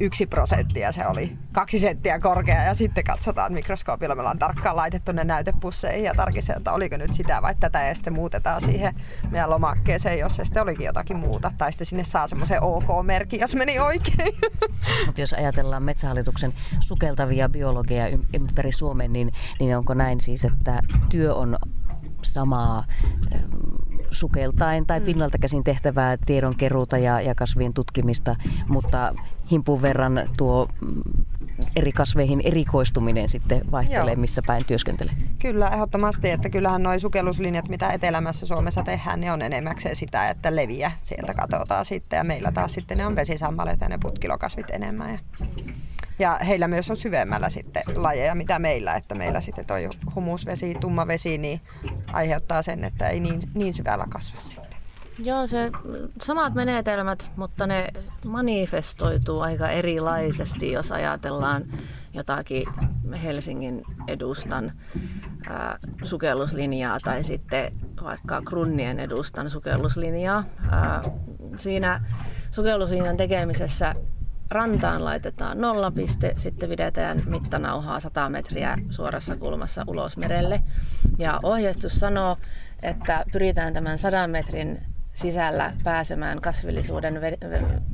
yksi 0.00 0.26
prosenttia. 0.26 0.92
Se 0.92 1.06
oli 1.06 1.36
kaksi 1.52 1.78
senttiä 1.78 2.18
korkea 2.18 2.62
ja 2.62 2.74
sitten 2.74 3.04
katsotaan 3.04 3.52
mikroskoopilla. 3.52 4.14
Me 4.14 4.20
ollaan 4.20 4.38
tarkkaan 4.38 4.76
laitettu 4.76 5.12
ne 5.12 5.24
näytepusseihin 5.24 6.04
ja 6.04 6.14
tarkistettu, 6.14 6.60
että 6.60 6.72
oliko 6.72 6.96
nyt 6.96 7.14
sitä 7.14 7.42
vai 7.42 7.54
tätä 7.60 7.86
ja 7.86 7.94
sitten 7.94 8.12
muutetaan 8.12 8.60
siihen 8.60 8.94
meidän 9.30 9.50
lomakkeeseen, 9.50 10.18
jos 10.18 10.36
se 10.36 10.44
sitten 10.44 10.62
olikin 10.62 10.86
jotakin 10.86 11.16
muuta. 11.16 11.52
Tai 11.58 11.72
sitten 11.72 11.86
sinne 11.86 12.04
saa 12.04 12.26
semmoisen 12.26 12.62
OK-merkin, 12.62 13.40
jos 13.40 13.54
meni 13.54 13.78
oikein. 13.78 14.34
Mutta 15.06 15.20
jos 15.20 15.32
ajatellaan 15.32 15.82
Metsähallituksen 15.82 16.54
sukeltavia 16.80 17.48
biologeja 17.48 18.18
ympäri 18.34 18.72
Suomen, 18.72 19.12
niin, 19.12 19.32
niin 19.60 19.76
onko 19.76 19.94
näin 19.94 20.20
siis, 20.20 20.44
että 20.44 20.82
työ 21.10 21.34
on 21.34 21.56
samaa 22.22 22.84
sukeltain 24.12 24.86
tai 24.86 25.00
mm. 25.00 25.06
pinnalta 25.06 25.38
käsin 25.38 25.64
tehtävää 25.64 26.16
tiedonkeruuta 26.26 26.98
ja, 26.98 27.20
ja 27.20 27.34
kasvien 27.34 27.74
tutkimista, 27.74 28.36
mutta 28.68 29.14
himpun 29.50 29.82
verran 29.82 30.28
tuo 30.38 30.68
mm, 30.80 31.02
eri 31.76 31.92
kasveihin 31.92 32.40
erikoistuminen 32.44 33.28
sitten 33.28 33.70
vaihtelee, 33.70 34.12
Joo. 34.12 34.20
missä 34.20 34.42
päin 34.46 34.64
työskentelee. 34.64 35.14
Kyllä, 35.38 35.68
ehdottomasti, 35.68 36.30
että 36.30 36.50
kyllähän 36.50 36.82
nuo 36.82 36.98
sukelluslinjat, 36.98 37.68
mitä 37.68 37.90
etelämässä 37.90 38.46
Suomessa 38.46 38.82
tehdään, 38.82 39.20
ne 39.20 39.32
on 39.32 39.42
enemmäkseen 39.42 39.96
sitä, 39.96 40.28
että 40.28 40.56
leviä 40.56 40.92
sieltä 41.02 41.34
katsotaan 41.34 41.84
sitten 41.84 42.16
ja 42.16 42.24
meillä 42.24 42.52
taas 42.52 42.72
sitten 42.72 42.98
ne 42.98 43.06
on 43.06 43.16
vesisammalet 43.16 43.80
ja 43.80 43.88
ne 43.88 43.98
putkilokasvit 43.98 44.70
enemmän. 44.70 45.10
Ja 45.12 45.18
ja 46.22 46.38
heillä 46.46 46.68
myös 46.68 46.90
on 46.90 46.96
syvemmällä 46.96 47.48
sitten 47.48 47.82
lajeja, 47.94 48.34
mitä 48.34 48.58
meillä, 48.58 48.94
että 48.94 49.14
meillä 49.14 49.40
sitten 49.40 49.66
toi 49.66 49.88
humusvesi, 50.14 50.74
tumma 50.80 51.06
vesi, 51.06 51.38
niin 51.38 51.60
aiheuttaa 52.12 52.62
sen, 52.62 52.84
että 52.84 53.08
ei 53.08 53.20
niin, 53.20 53.42
niin 53.54 53.74
syvällä 53.74 54.06
kasva 54.10 54.40
sitten. 54.40 54.72
Joo, 55.18 55.46
se 55.46 55.70
samat 56.22 56.54
menetelmät, 56.54 57.30
mutta 57.36 57.66
ne 57.66 57.88
manifestoituu 58.24 59.40
aika 59.40 59.68
erilaisesti, 59.68 60.72
jos 60.72 60.92
ajatellaan 60.92 61.64
jotakin 62.14 62.64
Helsingin 63.22 63.82
edustan 64.08 64.72
ää, 65.48 65.78
sukelluslinjaa 66.02 67.00
tai 67.00 67.24
sitten 67.24 67.72
vaikka 68.02 68.42
Krunnien 68.42 69.00
edustan 69.00 69.50
sukelluslinjaa. 69.50 70.44
Ää, 70.70 71.02
siinä 71.56 72.00
sukelluslinjan 72.50 73.16
tekemisessä 73.16 73.94
rantaan 74.52 75.04
laitetaan 75.04 75.60
nollapiste, 75.60 76.34
sitten 76.36 76.68
pidetään 76.68 77.22
mittanauhaa 77.26 78.00
100 78.00 78.28
metriä 78.28 78.78
suorassa 78.90 79.36
kulmassa 79.36 79.84
ulos 79.86 80.16
merelle. 80.16 80.62
Ja 81.18 81.40
ohjeistus 81.42 82.00
sanoo, 82.00 82.38
että 82.82 83.24
pyritään 83.32 83.72
tämän 83.72 83.98
100 83.98 84.26
metrin 84.26 84.82
sisällä 85.14 85.72
pääsemään 85.84 86.40
kasvillisuuden 86.40 87.20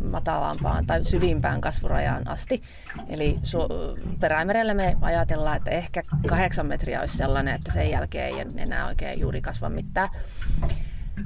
matalampaan 0.05 0.87
tai 0.87 1.05
syvimpään 1.05 1.61
kasvurajaan 1.61 2.29
asti. 2.29 2.63
Eli 3.09 3.39
su- 3.43 4.17
perämerellä 4.21 4.75
me 4.75 4.97
ajatellaan, 5.01 5.57
että 5.57 5.71
ehkä 5.71 6.03
kahdeksan 6.27 6.67
metriä 6.67 7.01
olisi 7.01 7.17
sellainen, 7.17 7.55
että 7.55 7.73
sen 7.73 7.91
jälkeen 7.91 8.27
ei 8.27 8.47
enää 8.57 8.87
oikein 8.87 9.21
juuri 9.21 9.41
kasva 9.41 9.69
mitään. 9.69 10.09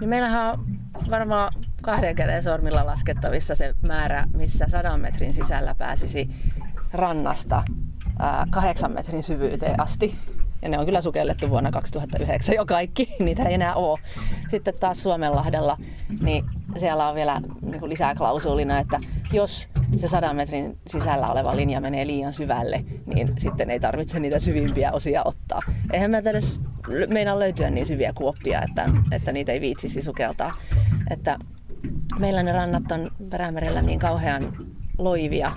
Niin 0.00 0.08
meillähän 0.08 0.50
on 0.50 0.66
varmaan 1.10 1.52
kahden 1.82 2.14
käden 2.14 2.42
sormilla 2.42 2.86
laskettavissa 2.86 3.54
se 3.54 3.74
määrä, 3.82 4.26
missä 4.36 4.64
sadan 4.68 5.00
metrin 5.00 5.32
sisällä 5.32 5.74
pääsisi 5.74 6.28
rannasta 6.92 7.62
kahdeksan 8.50 8.92
metrin 8.92 9.22
syvyyteen 9.22 9.80
asti. 9.80 10.16
Ja 10.62 10.68
ne 10.68 10.78
on 10.78 10.84
kyllä 10.84 11.00
sukellettu 11.00 11.50
vuonna 11.50 11.70
2009 11.70 12.54
jo 12.54 12.66
kaikki, 12.66 13.14
niitä 13.18 13.42
ei 13.42 13.54
enää 13.54 13.74
ole. 13.74 13.98
Sitten 14.48 14.74
taas 14.80 15.02
Suomenlahdella, 15.02 15.78
niin 16.20 16.44
siellä 16.78 17.08
on 17.08 17.14
vielä 17.14 17.40
niin 17.60 17.88
lisää 17.88 18.14
klausuulina, 18.14 18.78
että 18.78 19.00
jos 19.32 19.68
se 19.96 20.08
sadan 20.08 20.36
metrin 20.36 20.78
sisällä 20.86 21.32
oleva 21.32 21.56
linja 21.56 21.80
menee 21.80 22.06
liian 22.06 22.32
syvälle, 22.32 22.84
niin 23.14 23.28
sitten 23.38 23.70
ei 23.70 23.80
tarvitse 23.80 24.20
niitä 24.20 24.38
syvimpiä 24.38 24.92
osia 24.92 25.22
ottaa. 25.24 25.60
Eihän 25.92 26.10
me 26.10 26.18
edes 26.18 26.60
meinaa 27.08 27.38
löytyä 27.38 27.70
niin 27.70 27.86
syviä 27.86 28.12
kuoppia, 28.14 28.62
että, 28.62 28.88
että 29.12 29.32
niitä 29.32 29.52
ei 29.52 29.60
viitsisi 29.60 30.02
sukeltaa. 30.02 30.56
Että 31.10 31.38
meillä 32.18 32.42
ne 32.42 32.52
rannat 32.52 32.92
on 32.92 33.10
Perämerellä 33.30 33.82
niin 33.82 33.98
kauhean 33.98 34.56
loivia, 34.98 35.56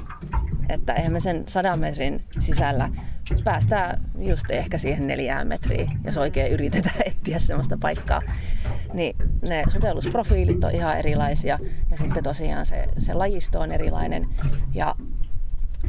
että 0.69 0.93
eihän 0.93 1.13
me 1.13 1.19
sen 1.19 1.43
sadan 1.47 1.79
metrin 1.79 2.23
sisällä 2.39 2.89
päästään 3.43 4.01
just 4.17 4.51
ehkä 4.51 4.77
siihen 4.77 5.07
neljään 5.07 5.47
metriin, 5.47 5.89
jos 6.03 6.17
oikein 6.17 6.51
yritetään 6.51 7.01
etsiä 7.05 7.39
semmoista 7.39 7.77
paikkaa. 7.81 8.21
Niin 8.93 9.15
ne 9.41 9.63
sukellusprofiilit 9.67 10.63
on 10.63 10.71
ihan 10.71 10.97
erilaisia 10.97 11.59
ja 11.91 11.97
sitten 11.97 12.23
tosiaan 12.23 12.65
se, 12.65 12.85
se 12.97 13.13
lajisto 13.13 13.59
on 13.59 13.71
erilainen 13.71 14.29
ja, 14.73 14.95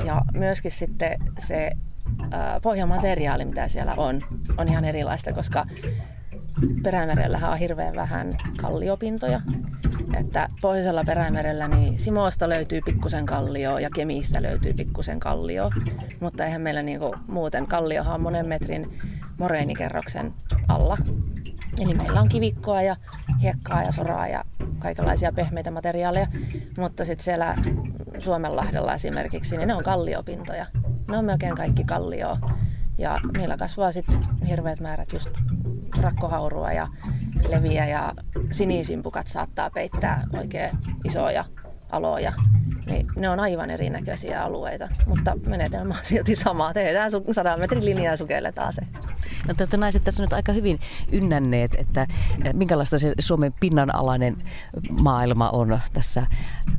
ja 0.04 0.22
myöskin 0.34 0.70
sitten 0.70 1.20
se 1.38 1.70
pohjamateriaali, 2.62 3.44
mitä 3.44 3.68
siellä 3.68 3.94
on, 3.96 4.22
on 4.58 4.68
ihan 4.68 4.84
erilaista, 4.84 5.32
koska 5.32 5.66
Perämerellähän 6.82 7.52
on 7.52 7.58
hirveän 7.58 7.94
vähän 7.94 8.36
kalliopintoja. 8.56 9.40
Että 10.20 10.48
pohjoisella 10.60 11.04
Perämerellä 11.04 11.68
niin 11.68 11.98
Simoosta 11.98 12.48
löytyy 12.48 12.80
pikkusen 12.84 13.26
kallio 13.26 13.78
ja 13.78 13.90
Kemiistä 13.94 14.42
löytyy 14.42 14.74
pikkusen 14.74 15.20
kallio. 15.20 15.70
Mutta 16.20 16.44
eihän 16.44 16.62
meillä 16.62 16.82
niinku 16.82 17.14
muuten 17.26 17.66
kalliohan 17.66 18.14
on 18.14 18.20
monen 18.20 18.46
metrin 18.46 18.98
moreenikerroksen 19.38 20.34
alla. 20.68 20.96
Eli 21.80 21.94
meillä 21.94 22.20
on 22.20 22.28
kivikkoa 22.28 22.82
ja 22.82 22.96
hiekkaa 23.42 23.82
ja 23.82 23.92
soraa 23.92 24.28
ja 24.28 24.44
kaikenlaisia 24.78 25.32
pehmeitä 25.32 25.70
materiaaleja. 25.70 26.26
Mutta 26.78 27.04
sitten 27.04 27.24
siellä 27.24 27.54
Suomenlahdella 28.18 28.94
esimerkiksi, 28.94 29.56
niin 29.56 29.68
ne 29.68 29.74
on 29.74 29.84
kalliopintoja. 29.84 30.66
Ne 31.08 31.18
on 31.18 31.24
melkein 31.24 31.54
kaikki 31.54 31.84
kallioa. 31.84 32.38
Ja 32.98 33.20
niillä 33.36 33.56
kasvaa 33.56 33.92
sitten 33.92 34.18
hirveät 34.48 34.80
määrät 34.80 35.12
just 35.12 35.30
rakkohaurua 36.00 36.72
ja 36.72 36.86
leviä 37.48 37.86
ja 37.86 38.12
sinisimpukat 38.52 39.26
saattaa 39.26 39.70
peittää 39.70 40.22
oikein 40.32 40.70
isoja 41.04 41.44
aloja. 41.90 42.32
Niin 42.86 43.06
ne 43.16 43.28
on 43.28 43.40
aivan 43.40 43.70
erinäköisiä 43.70 44.42
alueita, 44.42 44.88
mutta 45.06 45.38
menetelmä 45.46 45.94
on 45.94 46.00
silti 46.04 46.36
sama. 46.36 46.72
Tehdään 46.72 47.10
100 47.10 47.56
metrin 47.56 47.84
linjaa 47.84 48.12
ja 48.12 48.16
sukelletaan 48.16 48.72
se. 48.72 48.82
No 49.48 49.54
te 49.54 49.62
olette 49.62 49.76
naiset 49.76 50.04
tässä 50.04 50.22
nyt 50.22 50.32
aika 50.32 50.52
hyvin 50.52 50.78
ynnänneet, 51.12 51.74
että 51.74 52.06
eh, 52.44 52.54
minkälaista 52.54 52.98
se 52.98 53.14
Suomen 53.18 53.54
pinnanalainen 53.60 54.36
maailma 54.90 55.50
on 55.50 55.80
tässä, 55.92 56.26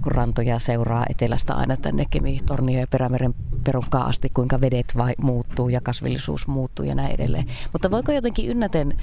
kun 0.03 0.11
rantoja 0.11 0.59
seuraa 0.59 1.05
etelästä 1.09 1.53
aina 1.53 1.77
tänne 1.77 2.05
Kemi, 2.09 2.39
Tornio 2.45 2.79
ja 2.79 2.87
Perämeren 2.87 3.33
perukkaa 3.63 4.05
asti, 4.05 4.29
kuinka 4.33 4.61
vedet 4.61 4.93
vai 4.97 5.13
muuttuu 5.21 5.69
ja 5.69 5.81
kasvillisuus 5.81 6.47
muuttuu 6.47 6.85
ja 6.85 6.95
näin 6.95 7.11
edelleen. 7.11 7.45
Mutta 7.73 7.91
voiko 7.91 8.11
jotenkin 8.11 8.49
ynnäten 8.49 8.97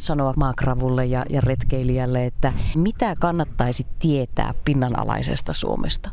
sanoa 0.00 0.34
maakravulle 0.36 1.06
ja, 1.06 1.24
ja 1.30 1.40
retkeilijälle, 1.40 2.26
että 2.26 2.52
mitä 2.76 3.16
kannattaisi 3.18 3.86
tietää 3.98 4.54
pinnanalaisesta 4.64 5.52
Suomesta? 5.52 6.10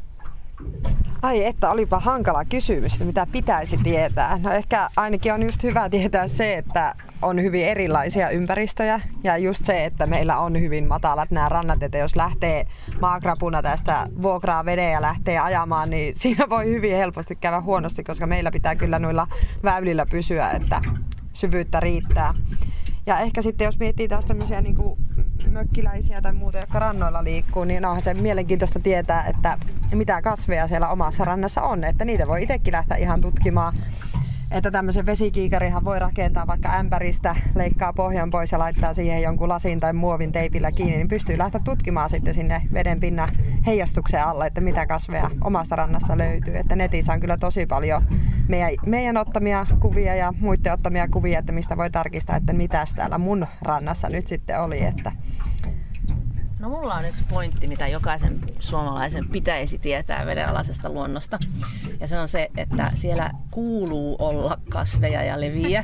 Ai 1.21 1.45
että, 1.45 1.69
olipa 1.69 1.99
hankala 1.99 2.45
kysymys, 2.45 2.93
että 2.93 3.05
mitä 3.05 3.27
pitäisi 3.31 3.77
tietää. 3.77 4.37
No 4.37 4.51
ehkä 4.51 4.89
ainakin 4.97 5.33
on 5.33 5.43
just 5.43 5.63
hyvä 5.63 5.89
tietää 5.89 6.27
se, 6.27 6.57
että 6.57 6.95
on 7.21 7.41
hyvin 7.41 7.65
erilaisia 7.65 8.29
ympäristöjä 8.29 9.01
ja 9.23 9.37
just 9.37 9.65
se, 9.65 9.85
että 9.85 10.07
meillä 10.07 10.39
on 10.39 10.59
hyvin 10.61 10.87
matalat 10.87 11.31
nämä 11.31 11.49
rannat, 11.49 11.83
että 11.83 11.97
jos 11.97 12.15
lähtee 12.15 12.67
maakrapuna 13.01 13.61
tästä 13.61 14.07
vuokraa 14.21 14.65
veden 14.65 14.91
ja 14.91 15.01
lähtee 15.01 15.39
ajamaan, 15.39 15.89
niin 15.89 16.15
siinä 16.19 16.49
voi 16.49 16.65
hyvin 16.65 16.97
helposti 16.97 17.35
käydä 17.35 17.61
huonosti, 17.61 18.03
koska 18.03 18.27
meillä 18.27 18.51
pitää 18.51 18.75
kyllä 18.75 18.99
noilla 18.99 19.27
väylillä 19.63 20.05
pysyä, 20.05 20.51
että 20.51 20.81
syvyyttä 21.33 21.79
riittää. 21.79 22.33
Ja 23.07 23.19
ehkä 23.19 23.41
sitten 23.41 23.65
jos 23.65 23.79
miettii 23.79 24.07
taas 24.07 24.25
tämmöisiä 24.25 24.61
niin 24.61 24.75
kuin 24.75 24.99
mökkiläisiä 25.51 26.21
tai 26.21 26.33
muuta, 26.33 26.57
jotka 26.57 26.79
rannoilla 26.79 27.23
liikkuu, 27.23 27.63
niin 27.63 27.85
onhan 27.85 28.03
se 28.03 28.13
mielenkiintoista 28.13 28.79
tietää, 28.79 29.25
että 29.25 29.57
mitä 29.91 30.21
kasveja 30.21 30.67
siellä 30.67 30.89
omassa 30.89 31.25
rannassa 31.25 31.61
on. 31.61 31.83
Että 31.83 32.05
niitä 32.05 32.27
voi 32.27 32.43
itsekin 32.43 32.71
lähteä 32.71 32.97
ihan 32.97 33.21
tutkimaan 33.21 33.73
että 34.51 34.71
tämmöisen 34.71 35.05
vesikiikarihan 35.05 35.83
voi 35.83 35.99
rakentaa 35.99 36.47
vaikka 36.47 36.75
ämpäristä, 36.75 37.35
leikkaa 37.55 37.93
pohjan 37.93 38.29
pois 38.29 38.51
ja 38.51 38.59
laittaa 38.59 38.93
siihen 38.93 39.21
jonkun 39.21 39.49
lasin 39.49 39.79
tai 39.79 39.93
muovin 39.93 40.31
teipillä 40.31 40.71
kiinni, 40.71 40.97
niin 40.97 41.07
pystyy 41.07 41.37
lähteä 41.37 41.61
tutkimaan 41.63 42.09
sitten 42.09 42.33
sinne 42.33 42.61
veden 42.73 42.99
pinnan 42.99 43.29
heijastuksen 43.65 44.23
alle, 44.23 44.47
että 44.47 44.61
mitä 44.61 44.85
kasveja 44.85 45.31
omasta 45.43 45.75
rannasta 45.75 46.17
löytyy. 46.17 46.57
Että 46.57 46.75
netissä 46.75 47.13
on 47.13 47.19
kyllä 47.19 47.37
tosi 47.37 47.65
paljon 47.65 48.03
meidän, 48.47 48.71
meidän 48.85 49.17
ottamia 49.17 49.65
kuvia 49.79 50.15
ja 50.15 50.33
muiden 50.39 50.73
ottamia 50.73 51.07
kuvia, 51.07 51.39
että 51.39 51.51
mistä 51.51 51.77
voi 51.77 51.89
tarkistaa, 51.89 52.35
että 52.35 52.53
mitä 52.53 52.83
täällä 52.95 53.17
mun 53.17 53.47
rannassa 53.61 54.09
nyt 54.09 54.27
sitten 54.27 54.61
oli. 54.61 54.85
Että 54.85 55.11
No 56.59 56.69
mulla 56.69 56.95
on 56.95 57.05
yksi 57.05 57.23
pointti, 57.29 57.67
mitä 57.67 57.87
jokaisen 57.87 58.39
suomalaisen 58.59 59.29
pitäisi 59.29 59.77
tietää 59.77 60.25
vedenalaisesta 60.25 60.89
luonnosta. 60.89 61.39
Ja 61.99 62.07
se 62.07 62.19
on 62.19 62.27
se, 62.27 62.49
että 62.57 62.91
siellä 62.95 63.31
kuuluu 63.51 64.15
olla 64.19 64.57
kasveja 64.69 65.23
ja 65.23 65.41
leviä. 65.41 65.83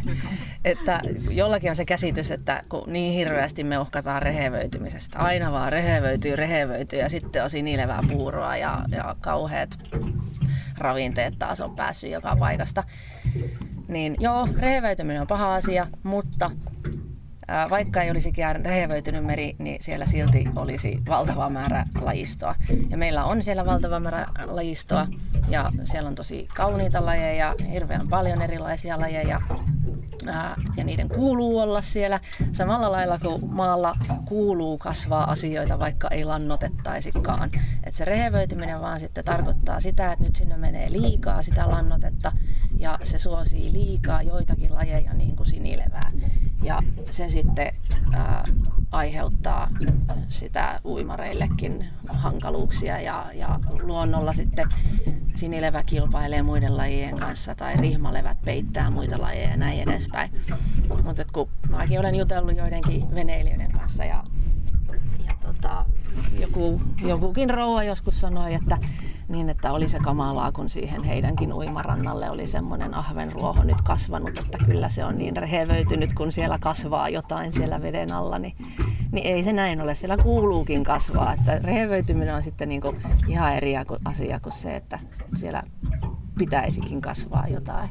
Että 0.66 1.02
jollakin 1.30 1.70
on 1.70 1.76
se 1.76 1.86
käsitys, 1.86 2.32
että 2.32 2.64
kun 2.70 2.84
niin 2.88 3.14
hirveästi 3.14 3.64
me 3.64 3.80
uhkataan 3.80 4.22
rehevöitymisestä. 4.22 5.20
Aina 5.20 5.52
vaan 5.52 5.72
rehevöityy, 5.72 6.36
rehevöityy 6.36 7.00
ja 7.00 7.10
sitten 7.10 7.44
on 7.44 7.50
sinilevää 7.50 8.04
puuroa 8.08 8.58
ja, 8.58 8.86
ja 8.90 9.16
kauheat 9.22 9.80
ravinteet 10.78 11.40
taas 11.40 11.62
on 11.62 11.76
päässyt 11.76 12.12
joka 12.12 12.36
paikasta. 12.40 12.84
Niin 13.88 14.16
joo, 14.20 14.48
rehevöityminen 14.58 15.22
on 15.22 15.28
paha 15.28 15.56
asia, 15.56 15.88
mutta 16.04 16.52
vaikka 17.70 18.02
ei 18.02 18.12
olisikään 18.12 18.66
rehevöitynyt 18.66 19.26
meri, 19.26 19.56
niin 19.60 19.84
siellä 19.84 20.06
silti 20.06 20.46
olisi 20.56 21.00
valtava 21.08 21.50
määrä 21.50 21.86
lajistoa. 22.02 22.56
Ja 22.90 22.98
meillä 22.98 23.26
on 23.26 23.44
siellä 23.44 23.66
valtava 23.66 24.00
määrä 24.00 24.28
lajistoa 24.46 25.08
ja 25.48 25.72
siellä 25.84 26.08
on 26.08 26.16
tosi 26.16 26.48
kauniita 26.56 27.06
lajeja, 27.06 27.56
hirveän 27.72 28.08
paljon 28.08 28.42
erilaisia 28.42 29.00
lajeja 29.00 29.42
ja 30.78 30.84
niiden 30.84 31.10
kuuluu 31.10 31.60
olla 31.60 31.82
siellä 31.82 32.20
samalla 32.52 32.92
lailla 32.92 33.20
kuin 33.20 33.54
maalla 33.54 33.96
kuuluu 34.26 34.78
kasvaa 34.78 35.32
asioita, 35.32 35.80
vaikka 35.80 36.08
ei 36.12 36.24
lannotettaisikaan. 36.24 37.52
Et 37.84 37.94
se 37.94 38.06
rehevöityminen 38.06 38.82
vaan 38.82 39.00
sitten 39.00 39.26
tarkoittaa 39.26 39.80
sitä, 39.80 40.12
että 40.12 40.26
nyt 40.26 40.36
sinne 40.36 40.58
menee 40.58 40.92
liikaa 40.92 41.42
sitä 41.42 41.70
lannotetta 41.70 42.32
ja 42.78 43.00
se 43.04 43.18
suosii 43.18 43.74
liikaa 43.74 44.22
joitakin 44.22 44.76
lajeja 44.76 45.14
niin 45.14 45.36
kuin 45.36 45.48
sinilevää. 45.48 46.12
Ja 46.64 46.82
se 47.12 47.30
sitten 47.30 47.74
ää, 48.14 48.44
aiheuttaa 48.92 49.70
sitä 50.30 50.80
uimareillekin 50.86 51.86
hankaluuksia 52.08 53.02
ja, 53.02 53.26
ja 53.34 53.60
luonnolla 53.82 54.34
sitten 54.34 54.68
sinilevä 55.36 55.84
kilpailee 55.84 56.42
muiden 56.42 56.78
lajien 56.78 57.18
kanssa 57.18 57.56
tai 57.56 57.78
rihmalevät 57.78 58.38
peittää 58.46 58.90
muita 58.90 59.22
lajeja 59.22 59.50
ja 59.50 59.58
näin 59.58 59.90
edespäin. 59.90 60.32
Mutta 61.04 61.26
kun 61.34 61.50
mäkin 61.70 62.00
olen 62.00 62.16
jutellut 62.16 62.58
joidenkin 62.58 63.16
veneilijöiden 63.16 63.72
kanssa 63.72 64.06
ja, 64.06 64.24
ja 65.28 65.34
tota, 65.42 65.86
joku, 66.40 66.82
jokukin 67.02 67.50
rouva 67.50 67.84
joskus 67.84 68.22
sanoi, 68.22 68.54
että 68.54 68.78
niin, 69.28 69.50
että 69.50 69.72
oli 69.72 69.90
se 69.90 70.00
kamalaa, 70.00 70.52
kun 70.52 70.70
siihen 70.70 71.04
heidänkin 71.04 71.54
uimarannalle 71.54 72.30
oli 72.30 72.48
semmoinen 72.48 72.94
ahvenruoho 72.94 73.64
nyt 73.64 73.82
kasvanut, 73.82 74.38
että 74.38 74.58
kyllä 74.66 74.90
se 74.90 75.06
on 75.06 75.18
niin 75.18 75.38
rehevöitynyt, 75.38 76.14
kun 76.14 76.32
siellä 76.32 76.58
kasvaa 76.60 77.10
jotain 77.10 77.54
siellä 77.54 77.82
veden 77.82 78.12
alla, 78.12 78.40
niin, 78.40 78.56
niin 79.12 79.26
ei 79.26 79.44
se 79.44 79.54
näin 79.54 79.82
ole. 79.82 79.96
Siellä 79.96 80.18
kuuluukin 80.18 80.84
kasvaa, 80.84 81.34
että 81.34 81.60
rehevöityminen 81.60 82.36
on 82.36 82.44
sitten 82.44 82.70
niin 82.70 82.82
kuin 82.82 83.02
ihan 83.28 83.56
eri 83.56 83.74
asia 84.06 84.40
kuin 84.40 84.54
se, 84.54 84.76
että 84.76 85.00
siellä 85.34 85.64
pitäisikin 86.38 87.02
kasvaa 87.02 87.48
jotain. 87.48 87.90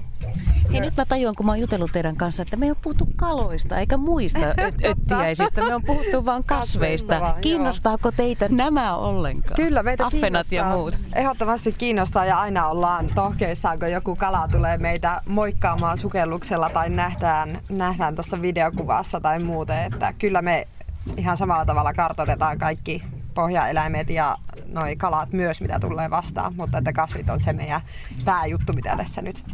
Hei, 0.73 0.81
nyt 0.81 0.97
mä 0.97 1.05
tajuan, 1.05 1.35
kun 1.35 1.47
mä 1.47 1.53
oon 1.53 1.61
jutellut 1.61 1.93
teidän 1.93 2.17
kanssa, 2.17 2.43
että 2.43 2.57
me 2.57 2.67
ei 2.67 2.71
ole 2.71 2.79
puhuttu 2.83 3.09
kaloista 3.17 3.79
eikä 3.79 3.97
muista 3.97 4.41
öttiäisistä. 4.91 5.61
Me 5.67 5.75
on 5.75 5.83
puhuttu 5.83 6.25
vain 6.25 6.45
kasveista. 6.45 7.35
Kiinnostaako 7.41 8.11
teitä 8.13 8.49
nämä 8.49 8.97
ollenkaan? 8.97 9.57
Kyllä, 9.57 9.83
meitä 9.83 10.07
Affenat 10.07 10.53
ja 10.53 10.65
muut. 10.65 11.01
Ehdottomasti 11.15 11.73
kiinnostaa 11.73 12.25
ja 12.25 12.41
aina 12.41 12.69
ollaan 12.69 13.11
tohkeissaan, 13.15 13.79
kun 13.79 13.91
joku 13.91 14.17
kala 14.17 14.49
tulee 14.49 14.79
meitä 14.79 15.23
moikkaamaan 15.27 15.99
sukelluksella 15.99 16.71
tai 16.71 16.91
nähdään, 16.91 17.63
nähdään 17.69 18.15
tuossa 18.15 18.43
videokuvassa 18.43 19.21
tai 19.21 19.39
muuten. 19.39 19.79
Että 19.79 20.13
kyllä 20.13 20.43
me 20.43 20.69
ihan 21.17 21.37
samalla 21.37 21.65
tavalla 21.65 21.95
kartoitetaan 21.95 22.59
kaikki 22.59 23.03
pohjaeläimet 23.35 24.11
ja 24.11 24.37
noi 24.67 24.97
kalat 24.97 25.33
myös, 25.33 25.61
mitä 25.61 25.81
tulee 25.81 26.11
vastaan, 26.11 26.55
mutta 26.57 26.79
että 26.79 26.93
kasvit 26.93 27.31
on 27.31 27.41
se 27.41 27.53
meidän 27.53 27.81
pääjuttu, 28.25 28.73
mitä 28.73 28.97
tässä 28.97 29.23
nyt 29.23 29.45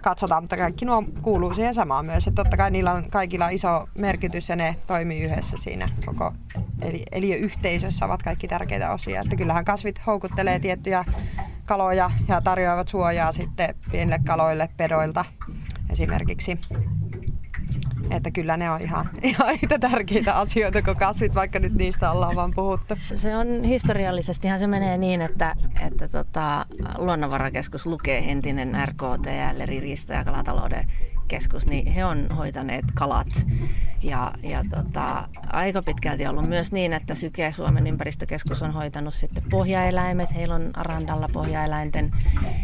katsotaan, 0.00 0.42
mutta 0.42 0.56
kaikki 0.56 0.84
nuo 0.84 1.04
kuuluu 1.22 1.54
siihen 1.54 1.74
samaan 1.74 2.06
myös. 2.06 2.26
Että 2.26 2.42
totta 2.42 2.56
kai 2.56 2.70
niillä 2.70 2.92
on 2.92 3.10
kaikilla 3.10 3.48
iso 3.48 3.88
merkitys 3.98 4.48
ja 4.48 4.56
ne 4.56 4.76
toimii 4.86 5.22
yhdessä 5.22 5.56
siinä 5.56 5.88
koko 6.06 6.32
eli, 7.12 7.34
yhteisössä 7.34 8.04
ovat 8.04 8.22
kaikki 8.22 8.48
tärkeitä 8.48 8.90
osia. 8.90 9.20
Että 9.20 9.36
kyllähän 9.36 9.64
kasvit 9.64 10.00
houkuttelee 10.06 10.58
tiettyjä 10.58 11.04
kaloja 11.64 12.10
ja 12.28 12.40
tarjoavat 12.40 12.88
suojaa 12.88 13.32
sitten 13.32 13.74
pienille 13.90 14.20
kaloille 14.26 14.68
pedoilta 14.76 15.24
esimerkiksi. 15.90 16.58
Että 18.10 18.30
kyllä 18.30 18.56
ne 18.56 18.70
on 18.70 18.80
ihan, 18.80 19.08
ihan 19.22 19.54
yhtä 19.54 19.78
tärkeitä 19.78 20.34
asioita 20.34 20.82
kuin 20.82 20.96
kasvit, 20.96 21.34
vaikka 21.34 21.58
nyt 21.58 21.74
niistä 21.74 22.10
ollaan 22.10 22.36
vaan 22.36 22.52
puhuttu. 22.54 22.94
Se 23.14 23.36
on 23.36 23.64
historiallisestihan 23.64 24.58
se 24.58 24.66
menee 24.66 24.98
niin, 24.98 25.20
että, 25.20 25.54
että 25.86 26.08
tota, 26.08 26.66
Luonnonvarakeskus 26.98 27.86
lukee 27.86 28.30
entinen 28.30 28.76
RKT, 28.88 29.26
eli 29.66 29.80
Riista- 29.80 30.12
ja 30.12 30.24
kalatalouden 30.24 30.86
keskus, 31.28 31.66
niin 31.66 31.92
he 31.92 32.04
on 32.04 32.28
hoitaneet 32.36 32.84
kalat. 32.94 33.46
Ja, 34.02 34.32
ja 34.42 34.64
tota, 34.70 35.28
aika 35.52 35.82
pitkälti 35.82 36.26
ollut 36.26 36.48
myös 36.48 36.72
niin, 36.72 36.92
että 36.92 37.14
Syke 37.14 37.52
Suomen 37.52 37.86
ympäristökeskus 37.86 38.62
on 38.62 38.72
hoitanut 38.72 39.14
sitten 39.14 39.44
pohjaeläimet. 39.50 40.34
Heillä 40.34 40.54
on 40.54 40.70
Arandalla 40.74 41.28
pohjaeläinten 41.32 42.12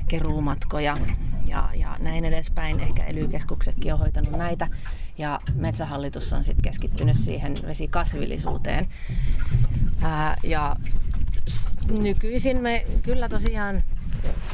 keruumatkoja 0.09 0.99
ja, 1.47 1.69
ja 1.75 1.97
näin 1.99 2.25
edespäin. 2.25 2.81
Ehkä 2.81 3.05
ely 3.05 3.29
on 3.93 3.99
hoitanut 3.99 4.33
näitä. 4.33 4.69
Ja 5.21 5.41
Metsähallitus 5.55 6.33
on 6.33 6.45
sitten 6.45 6.63
keskittynyt 6.63 7.17
siihen 7.17 7.59
vesikasvillisuuteen. 7.67 8.89
Ää, 10.01 10.37
ja 10.43 10.77
nykyisin 11.99 12.57
me 12.57 12.87
kyllä 13.03 13.29
tosiaan 13.29 13.83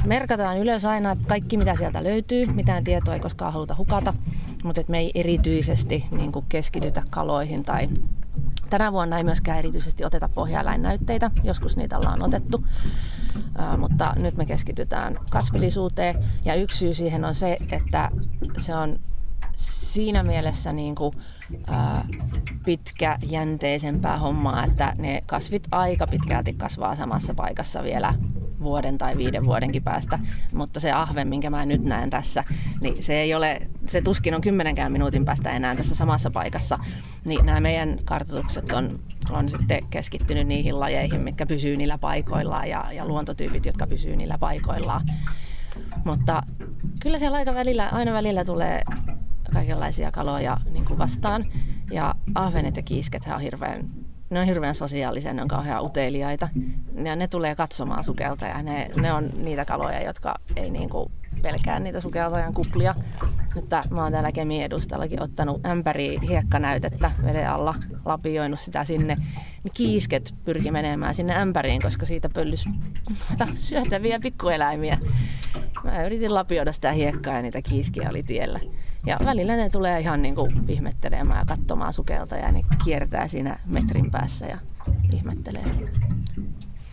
merkataan 0.05 0.59
ylös 0.59 0.85
aina 0.85 1.17
kaikki, 1.29 1.57
mitä 1.57 1.77
sieltä 1.77 2.05
löytyy. 2.05 2.47
Mitään 2.47 2.85
tietoa 2.85 3.14
ei 3.14 3.21
koskaan 3.21 3.53
haluta 3.53 3.75
hukata, 3.79 4.14
mutta 4.64 4.83
me 4.89 4.99
ei 4.99 5.11
erityisesti 5.14 6.07
niin 6.11 6.33
kuin 6.33 6.45
keskitytä 6.49 7.03
kaloihin 7.11 7.64
tai 7.64 7.89
Tänä 8.71 8.93
vuonna 8.93 9.19
ei 9.19 9.25
myöskään 9.25 9.59
erityisesti 9.59 10.05
oteta 10.05 10.29
pohjaeläinnäytteitä, 10.29 11.31
joskus 11.43 11.77
niitä 11.77 11.99
ollaan 11.99 12.23
otettu, 12.23 12.57
uh, 12.57 13.79
mutta 13.79 14.12
nyt 14.17 14.37
me 14.37 14.47
keskitytään 14.47 15.19
kasvillisuuteen 15.31 16.25
ja 16.45 16.55
yksi 16.55 16.79
syy 16.79 16.95
siihen 16.95 17.25
on 17.25 17.35
se, 17.35 17.57
että 17.73 18.11
se 18.59 18.75
on 18.75 19.01
siinä 19.97 20.23
mielessä 20.23 20.73
niin 20.73 20.95
kuin, 20.95 21.15
ää, 21.67 22.05
pitkäjänteisempää 22.65 24.19
hommaa, 24.19 24.65
että 24.65 24.95
ne 24.99 25.23
kasvit 25.27 25.69
aika 25.71 26.07
pitkälti 26.07 26.55
kasvaa 26.55 26.97
samassa 26.97 27.35
paikassa 27.35 27.83
vielä 27.83 28.15
vuoden 28.61 28.99
tai 28.99 29.17
viiden 29.17 29.47
vuodenkin 29.47 29.83
päästä, 29.83 30.19
mutta 30.55 30.81
se 30.81 30.93
ahve, 30.93 31.25
minkä 31.25 31.51
mä 31.51 31.67
nyt 31.67 31.85
näen 31.85 32.11
tässä, 32.11 32.45
niin 32.81 33.03
se 33.03 33.15
ei 33.15 33.35
ole, 33.35 33.61
se 33.87 34.01
tuskin 34.01 34.35
on 34.35 34.41
kymmenenkään 34.41 34.93
minuutin 34.93 35.25
päästä 35.25 35.51
enää 35.51 35.77
tässä 35.77 35.95
samassa 35.95 36.31
paikassa, 36.31 36.79
niin 37.25 37.47
nämä 37.47 37.61
meidän 37.61 37.99
kartoitukset 38.05 38.73
on, 38.73 39.01
on 39.31 39.49
sitten 39.49 39.87
keskittynyt 39.91 40.47
niihin 40.47 40.81
lajeihin, 40.81 41.21
mitkä 41.21 41.47
pysyy 41.47 41.77
niillä 41.77 41.99
paikoillaan 41.99 42.69
ja, 42.69 42.93
ja 42.93 43.07
luontotyypit, 43.07 43.67
jotka 43.67 43.87
pysyy 43.87 44.17
niillä 44.17 44.39
paikoillaan. 44.39 45.07
Mutta 46.05 46.43
kyllä 47.01 47.19
siellä 47.19 47.37
aika 47.37 47.55
välillä, 47.55 47.89
aina 47.89 48.13
välillä 48.13 48.45
tulee 48.45 48.83
kaikenlaisia 49.67 50.12
kaloja 50.12 50.57
niin 50.71 50.85
kuin 50.85 50.99
vastaan. 50.99 51.45
Ja 51.91 52.14
ahvenet 52.35 52.77
ja 52.77 52.83
kiisket 52.83 53.23
on 53.35 53.41
hirveän, 53.41 53.89
ne 54.31 54.41
on 54.41 54.47
hirveän 54.47 54.75
sosiaalisia, 54.75 55.33
ne 55.33 55.43
on 55.43 55.49
kauhean 55.49 55.85
uteliaita. 55.85 56.49
Ja 57.05 57.17
ne 57.17 57.29
tulee 57.29 57.55
katsomaan 57.55 58.05
sukelta 58.05 58.47
ja 58.47 58.62
ne, 58.62 58.91
ne 58.97 59.12
on 59.12 59.31
niitä 59.45 59.64
kaloja, 59.64 60.03
jotka 60.03 60.35
ei 60.57 60.71
niin 60.71 60.91
kuin 60.91 61.11
pelkää 61.43 61.79
niitä 61.79 62.01
sukeltajan 62.01 62.55
kuplia. 62.55 62.95
Että 63.57 63.85
mä 63.91 64.03
oon 64.03 64.12
täällä 64.12 64.33
Kemi 64.33 64.62
edustallakin 64.62 65.23
ottanut 65.23 65.67
ämpäri 65.67 66.19
hiekkanäytettä 66.29 67.11
veden 67.25 67.51
alla, 67.51 67.75
lapioinut 68.05 68.61
sitä 68.61 68.85
sinne. 68.85 69.17
Kiisket 69.75 70.35
pyrki 70.45 70.71
menemään 70.71 71.14
sinne 71.14 71.35
ämpäriin, 71.35 71.83
koska 71.83 72.07
siitä 72.07 72.29
pöllys 72.29 72.64
syötäviä 73.55 74.21
pikkueläimiä. 74.21 74.99
Mä 75.85 76.07
yritin 76.07 76.35
lapioida 76.35 76.73
sitä 76.73 76.93
hiekkaa 76.93 77.35
ja 77.35 77.43
niitä 77.43 77.62
kiiskiä 77.62 78.11
oli 78.11 78.23
tiellä. 78.23 78.61
Ja 79.07 79.19
välillä 79.25 79.57
ne 79.57 79.71
tulee 79.71 80.01
ihan 80.01 80.23
niin 80.23 80.35
kuin 80.35 80.65
ihmettelemään 80.69 81.39
ja 81.39 81.57
katsomaan 81.57 81.93
sukelta 81.93 82.37
ja 82.37 82.53
ne 82.53 82.63
kiertää 82.85 83.29
siinä 83.29 83.59
metrin 83.67 84.11
päässä 84.11 84.47
ja 84.47 84.59
ihmettelee. 85.15 85.65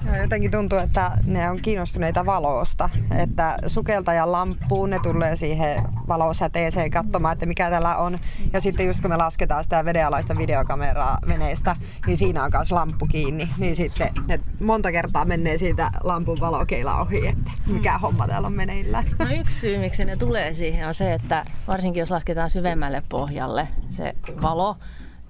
Joo, 0.05 0.15
jotenkin 0.15 0.51
tuntuu, 0.51 0.79
että 0.79 1.11
ne 1.25 1.49
on 1.49 1.61
kiinnostuneita 1.61 2.25
valosta. 2.25 2.89
Että 3.17 3.57
sukeltajan 3.67 4.31
lamppuun 4.31 4.89
ne 4.89 4.99
tulee 4.99 5.35
siihen 5.35 5.83
valosäteeseen 6.07 6.91
katsomaan, 6.91 7.33
että 7.33 7.45
mikä 7.45 7.69
täällä 7.69 7.97
on. 7.97 8.19
Ja 8.53 8.61
sitten 8.61 8.85
just 8.85 9.01
kun 9.01 9.09
me 9.09 9.17
lasketaan 9.17 9.63
sitä 9.63 9.85
vedenalaista 9.85 10.37
videokameraa 10.37 11.17
veneestä, 11.27 11.75
niin 12.07 12.17
siinä 12.17 12.43
on 12.43 12.51
myös 12.53 12.71
lamppu 12.71 13.05
kiinni. 13.05 13.49
Niin 13.57 13.75
sitten 13.75 14.09
ne 14.27 14.39
monta 14.59 14.91
kertaa 14.91 15.25
menee 15.25 15.57
siitä 15.57 15.91
lampun 16.03 16.39
valokeila 16.39 17.01
ohi, 17.01 17.27
että 17.27 17.51
mikä 17.67 17.93
mm. 17.93 17.99
homma 18.01 18.27
täällä 18.27 18.45
on 18.45 18.53
meneillään. 18.53 19.05
No 19.19 19.25
yksi 19.39 19.59
syy, 19.59 19.77
miksi 19.77 20.05
ne 20.05 20.15
tulee 20.15 20.53
siihen 20.53 20.87
on 20.87 20.93
se, 20.93 21.13
että 21.13 21.45
varsinkin 21.67 21.99
jos 21.99 22.11
lasketaan 22.11 22.49
syvemmälle 22.49 23.03
pohjalle 23.09 23.67
se 23.89 24.15
valo, 24.41 24.77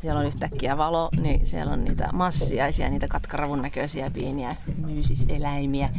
siellä 0.04 0.20
on 0.20 0.26
yhtäkkiä 0.26 0.78
valo, 0.78 1.10
niin 1.22 1.48
siellä 1.48 1.74
on 1.74 1.84
niitä 1.84 2.10
massiaisia, 2.14 2.90
niitä 2.90 3.08
katkaravun 3.08 3.62
näköisiä 3.62 4.12
pieniä 4.12 4.56
myysiseläimiä, 4.78 5.90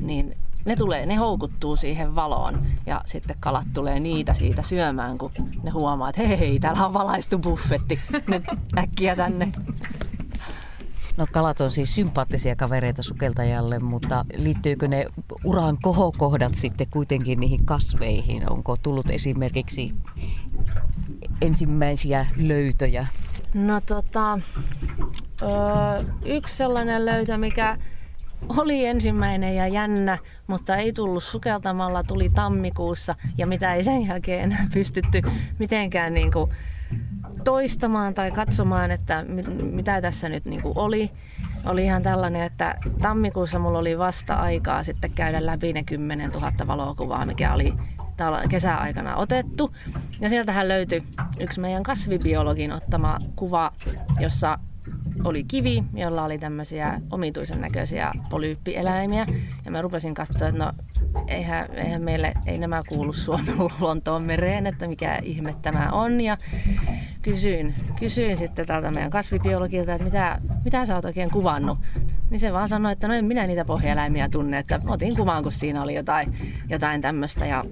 niin 0.00 0.36
ne, 0.64 0.76
tulee, 0.76 1.06
ne 1.06 1.14
houkuttuu 1.14 1.76
siihen 1.76 2.14
valoon 2.14 2.66
ja 2.86 3.02
sitten 3.06 3.36
kalat 3.40 3.66
tulee 3.74 4.00
niitä 4.00 4.34
siitä 4.34 4.62
syömään, 4.62 5.18
kun 5.18 5.30
ne 5.62 5.70
huomaa, 5.70 6.08
että 6.08 6.22
hei, 6.22 6.60
täällä 6.60 6.86
on 6.86 6.94
valaistu 6.94 7.38
buffetti, 7.38 8.00
nyt 8.26 8.44
äkkiä 8.78 9.16
tänne. 9.16 9.52
No 11.16 11.26
kalat 11.32 11.60
on 11.60 11.70
siis 11.70 11.94
sympaattisia 11.94 12.56
kavereita 12.56 13.02
sukeltajalle, 13.02 13.78
mutta 13.78 14.24
liittyykö 14.36 14.88
ne 14.88 15.06
uran 15.44 15.78
kohokohdat 15.82 16.54
sitten 16.54 16.86
kuitenkin 16.90 17.40
niihin 17.40 17.66
kasveihin? 17.66 18.52
Onko 18.52 18.76
tullut 18.82 19.10
esimerkiksi 19.10 19.94
ensimmäisiä 21.40 22.26
löytöjä 22.36 23.06
No 23.54 23.80
tota, 23.80 24.38
öö, 25.42 25.48
yksi 26.24 26.56
sellainen 26.56 27.06
löytö, 27.06 27.38
mikä 27.38 27.78
oli 28.48 28.86
ensimmäinen 28.86 29.56
ja 29.56 29.68
jännä, 29.68 30.18
mutta 30.46 30.76
ei 30.76 30.92
tullut 30.92 31.24
sukeltamalla, 31.24 32.04
tuli 32.04 32.30
tammikuussa 32.34 33.14
ja 33.38 33.46
mitä 33.46 33.74
ei 33.74 33.84
sen 33.84 34.06
jälkeen 34.06 34.42
enää 34.42 34.66
pystytty 34.72 35.22
mitenkään 35.58 36.14
niin 36.14 36.32
kuin 36.32 36.50
toistamaan 37.44 38.14
tai 38.14 38.30
katsomaan, 38.30 38.90
että 38.90 39.24
mitä 39.62 40.00
tässä 40.02 40.28
nyt 40.28 40.44
niin 40.44 40.62
kuin 40.62 40.78
oli. 40.78 41.10
Oli 41.64 41.84
ihan 41.84 42.02
tällainen, 42.02 42.42
että 42.42 42.74
tammikuussa 43.02 43.58
mulla 43.58 43.78
oli 43.78 43.98
vasta 43.98 44.34
aikaa 44.34 44.82
sitten 44.82 45.10
käydä 45.10 45.46
läpi 45.46 45.72
ne 45.72 45.82
10 45.82 46.30
000 46.30 46.52
valokuvaa, 46.66 47.26
mikä 47.26 47.54
oli 47.54 47.74
kesäaikana 48.48 49.16
otettu. 49.16 49.74
Ja 50.20 50.28
sieltähän 50.28 50.68
löytyi 50.68 51.02
yksi 51.40 51.60
meidän 51.60 51.82
kasvibiologin 51.82 52.72
ottama 52.72 53.18
kuva, 53.36 53.72
jossa 54.20 54.58
oli 55.24 55.44
kivi, 55.44 55.84
jolla 55.94 56.24
oli 56.24 56.38
tämmöisiä 56.38 57.00
omituisen 57.10 57.60
näköisiä 57.60 58.12
polyyppieläimiä. 58.30 59.26
Ja 59.64 59.70
mä 59.70 59.82
rupesin 59.82 60.14
katsoa, 60.14 60.48
että 60.48 60.64
no 60.64 60.72
eihän, 61.28 61.68
eihän 61.74 62.02
meille, 62.02 62.32
ei 62.46 62.58
nämä 62.58 62.82
kuulu 62.88 63.12
Suomen 63.12 63.54
luontoon 63.80 64.22
mereen, 64.22 64.66
että 64.66 64.88
mikä 64.88 65.18
ihme 65.22 65.54
tämä 65.62 65.88
on. 65.92 66.20
Ja 66.20 66.38
kysyin, 67.22 67.74
kysyin 67.98 68.36
sitten 68.36 68.66
tältä 68.66 68.90
meidän 68.90 69.10
kasvibiologilta, 69.10 69.92
että 69.92 70.04
mitä, 70.04 70.40
mitä 70.64 70.86
sä 70.86 70.94
oot 70.94 71.04
oikein 71.04 71.30
kuvannut. 71.30 71.78
Niin 72.30 72.40
se 72.40 72.52
vaan 72.52 72.68
sanoi, 72.68 72.92
että 72.92 73.08
no 73.08 73.14
en 73.14 73.24
minä 73.24 73.46
niitä 73.46 73.64
pohjaeläimiä 73.64 74.28
tunne, 74.28 74.58
että 74.58 74.80
otin 74.86 75.16
kuvan, 75.16 75.42
kun 75.42 75.52
siinä 75.52 75.82
oli 75.82 75.94
jotain, 75.94 76.34
jotain 76.68 77.00
tämmöistä. 77.00 77.46
Ja 77.46 77.64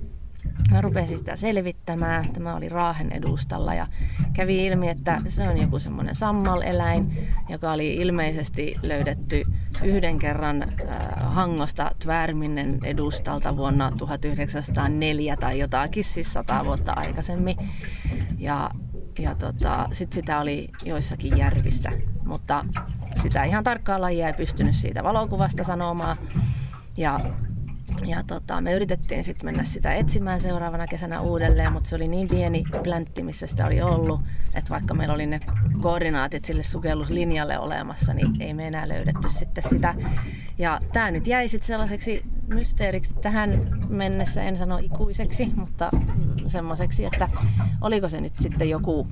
Mä 0.70 0.80
rupesin 0.80 1.18
sitä 1.18 1.36
selvittämään. 1.36 2.32
Tämä 2.32 2.56
oli 2.56 2.68
Raahen 2.68 3.12
edustalla 3.12 3.74
ja 3.74 3.86
kävi 4.32 4.66
ilmi, 4.66 4.88
että 4.88 5.20
se 5.28 5.48
on 5.48 5.58
joku 5.58 5.78
semmoinen 5.78 6.14
sammal-eläin, 6.14 7.28
joka 7.48 7.72
oli 7.72 7.94
ilmeisesti 7.94 8.76
löydetty 8.82 9.44
yhden 9.82 10.18
kerran 10.18 10.62
äh, 10.62 10.68
Hangosta 11.16 11.90
Tvärminen 11.98 12.78
edustalta 12.84 13.56
vuonna 13.56 13.92
1904 13.98 15.36
tai 15.36 15.58
jotakin, 15.58 16.04
siis 16.04 16.32
sata 16.32 16.64
vuotta 16.64 16.92
aikaisemmin. 16.92 17.56
Ja, 18.38 18.70
ja 19.18 19.34
tota, 19.34 19.88
sitten 19.92 20.14
sitä 20.14 20.40
oli 20.40 20.68
joissakin 20.84 21.38
järvissä, 21.38 21.92
mutta 22.24 22.64
sitä 23.16 23.44
ihan 23.44 23.64
tarkkaa 23.64 24.00
lajia 24.00 24.26
ei 24.26 24.32
pystynyt 24.32 24.74
siitä 24.74 25.02
valokuvasta 25.02 25.64
sanomaan. 25.64 26.16
Ja 26.96 27.20
ja 28.04 28.22
tota, 28.26 28.60
me 28.60 28.72
yritettiin 28.72 29.24
sitten 29.24 29.46
mennä 29.46 29.64
sitä 29.64 29.94
etsimään 29.94 30.40
seuraavana 30.40 30.86
kesänä 30.86 31.20
uudelleen, 31.20 31.72
mutta 31.72 31.88
se 31.88 31.96
oli 31.96 32.08
niin 32.08 32.28
pieni 32.28 32.64
pläntti, 32.82 33.22
missä 33.22 33.46
sitä 33.46 33.66
oli 33.66 33.82
ollut, 33.82 34.20
että 34.54 34.70
vaikka 34.70 34.94
meillä 34.94 35.14
oli 35.14 35.26
ne 35.26 35.40
koordinaatit 35.80 36.44
sille 36.44 36.62
sukelluslinjalle 36.62 37.58
olemassa, 37.58 38.14
niin 38.14 38.42
ei 38.42 38.54
me 38.54 38.66
enää 38.66 38.88
löydetty 38.88 39.28
sitten 39.28 39.64
sitä. 39.70 39.94
Ja 40.58 40.80
tämä 40.92 41.10
nyt 41.10 41.26
jäi 41.26 41.48
sitten 41.48 41.66
sellaiseksi 41.66 42.22
mysteeriksi 42.48 43.14
tähän 43.14 43.78
mennessä, 43.88 44.42
en 44.42 44.56
sano 44.56 44.78
ikuiseksi, 44.78 45.52
mutta 45.56 45.90
semmoiseksi, 46.46 47.04
että 47.04 47.28
oliko 47.80 48.08
se 48.08 48.20
nyt 48.20 48.34
sitten 48.34 48.68
joku 48.68 49.08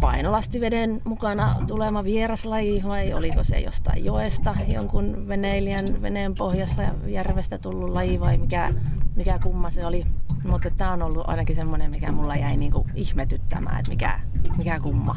painolastiveden 0.00 1.00
mukana 1.04 1.56
tulema 1.66 2.04
vieraslaji 2.04 2.82
vai 2.88 3.12
oliko 3.12 3.44
se 3.44 3.60
jostain 3.60 4.04
joesta 4.04 4.56
jonkun 4.66 5.28
veneilijän 5.28 6.02
veneen 6.02 6.34
pohjassa 6.34 6.82
järvestä 7.06 7.58
tullut 7.58 7.90
laji 7.90 8.20
vai 8.20 8.38
mikä, 8.38 8.74
mikä 9.16 9.38
kumma 9.42 9.70
se 9.70 9.86
oli. 9.86 10.04
Mutta 10.44 10.70
tämä 10.70 10.92
on 10.92 11.02
ollut 11.02 11.28
ainakin 11.28 11.56
semmoinen, 11.56 11.90
mikä 11.90 12.12
mulla 12.12 12.36
jäi 12.36 12.56
niinku 12.56 12.86
ihmetyttämään, 12.94 13.78
että 13.78 13.90
mikä, 13.90 14.20
mikä 14.56 14.80
kumma. 14.80 15.16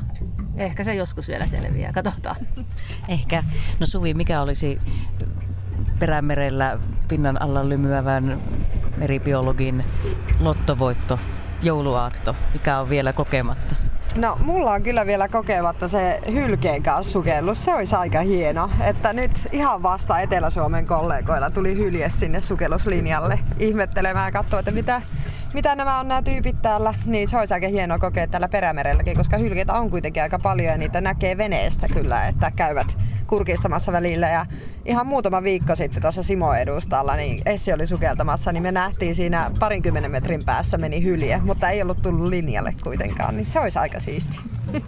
Ehkä 0.55 0.83
se 0.83 0.95
joskus 0.95 1.27
vielä 1.27 1.47
selviää, 1.47 1.93
katsotaan. 1.93 2.35
Ehkä. 3.07 3.43
No 3.79 3.85
Suvi, 3.85 4.13
mikä 4.13 4.41
olisi 4.41 4.81
perämerellä 5.99 6.79
pinnan 7.07 7.41
alla 7.41 7.69
lymyävän 7.69 8.41
meribiologin 8.97 9.83
lottovoitto, 10.39 11.19
jouluaatto, 11.63 12.35
mikä 12.53 12.79
on 12.79 12.89
vielä 12.89 13.13
kokematta? 13.13 13.90
No 14.15 14.37
mulla 14.43 14.71
on 14.71 14.83
kyllä 14.83 15.05
vielä 15.05 15.27
kokematta 15.27 15.87
se 15.87 16.19
hylkeen 16.31 16.83
kanssa 16.83 17.11
sukellus. 17.11 17.65
Se 17.65 17.73
olisi 17.73 17.95
aika 17.95 18.21
hieno, 18.21 18.69
että 18.83 19.13
nyt 19.13 19.31
ihan 19.51 19.83
vasta 19.83 20.19
Etelä-Suomen 20.19 20.87
kollegoilla 20.87 21.49
tuli 21.49 21.75
hylje 21.75 22.09
sinne 22.09 22.41
sukelluslinjalle 22.41 23.39
ihmettelemään 23.59 24.27
ja 24.27 24.31
katsoa, 24.31 24.59
että 24.59 24.71
mitä, 24.71 25.01
mitä 25.53 25.75
nämä 25.75 25.99
on 25.99 26.07
nämä 26.07 26.21
tyypit 26.21 26.61
täällä. 26.61 26.93
Niin 27.05 27.29
se 27.29 27.37
olisi 27.37 27.53
aika 27.53 27.67
hienoa 27.67 27.99
kokea 27.99 28.27
täällä 28.27 28.49
perämerelläkin, 28.49 29.17
koska 29.17 29.37
hylkeitä 29.37 29.73
on 29.73 29.89
kuitenkin 29.89 30.23
aika 30.23 30.39
paljon 30.39 30.71
ja 30.71 30.77
niitä 30.77 31.01
näkee 31.01 31.37
veneestä 31.37 31.87
kyllä, 31.87 32.27
että 32.27 32.51
käyvät 32.51 32.97
kurkistamassa 33.31 33.91
välillä 33.91 34.29
ja 34.29 34.45
ihan 34.85 35.07
muutama 35.07 35.43
viikko 35.43 35.75
sitten 35.75 36.01
tuossa 36.01 36.23
Simo 36.23 36.53
edustalla, 36.53 37.15
niin 37.15 37.41
Essi 37.45 37.73
oli 37.73 37.87
sukeltamassa, 37.87 38.51
niin 38.51 38.63
me 38.63 38.71
nähtiin 38.71 39.15
siinä 39.15 39.51
parinkymmenen 39.59 40.11
metrin 40.11 40.45
päässä 40.45 40.77
meni 40.77 41.03
hylje, 41.03 41.37
mutta 41.37 41.69
ei 41.69 41.81
ollut 41.81 42.01
tullut 42.01 42.27
linjalle 42.27 42.75
kuitenkaan, 42.83 43.37
niin 43.37 43.45
se 43.45 43.59
olisi 43.59 43.79
aika 43.79 43.99
siisti. 43.99 44.37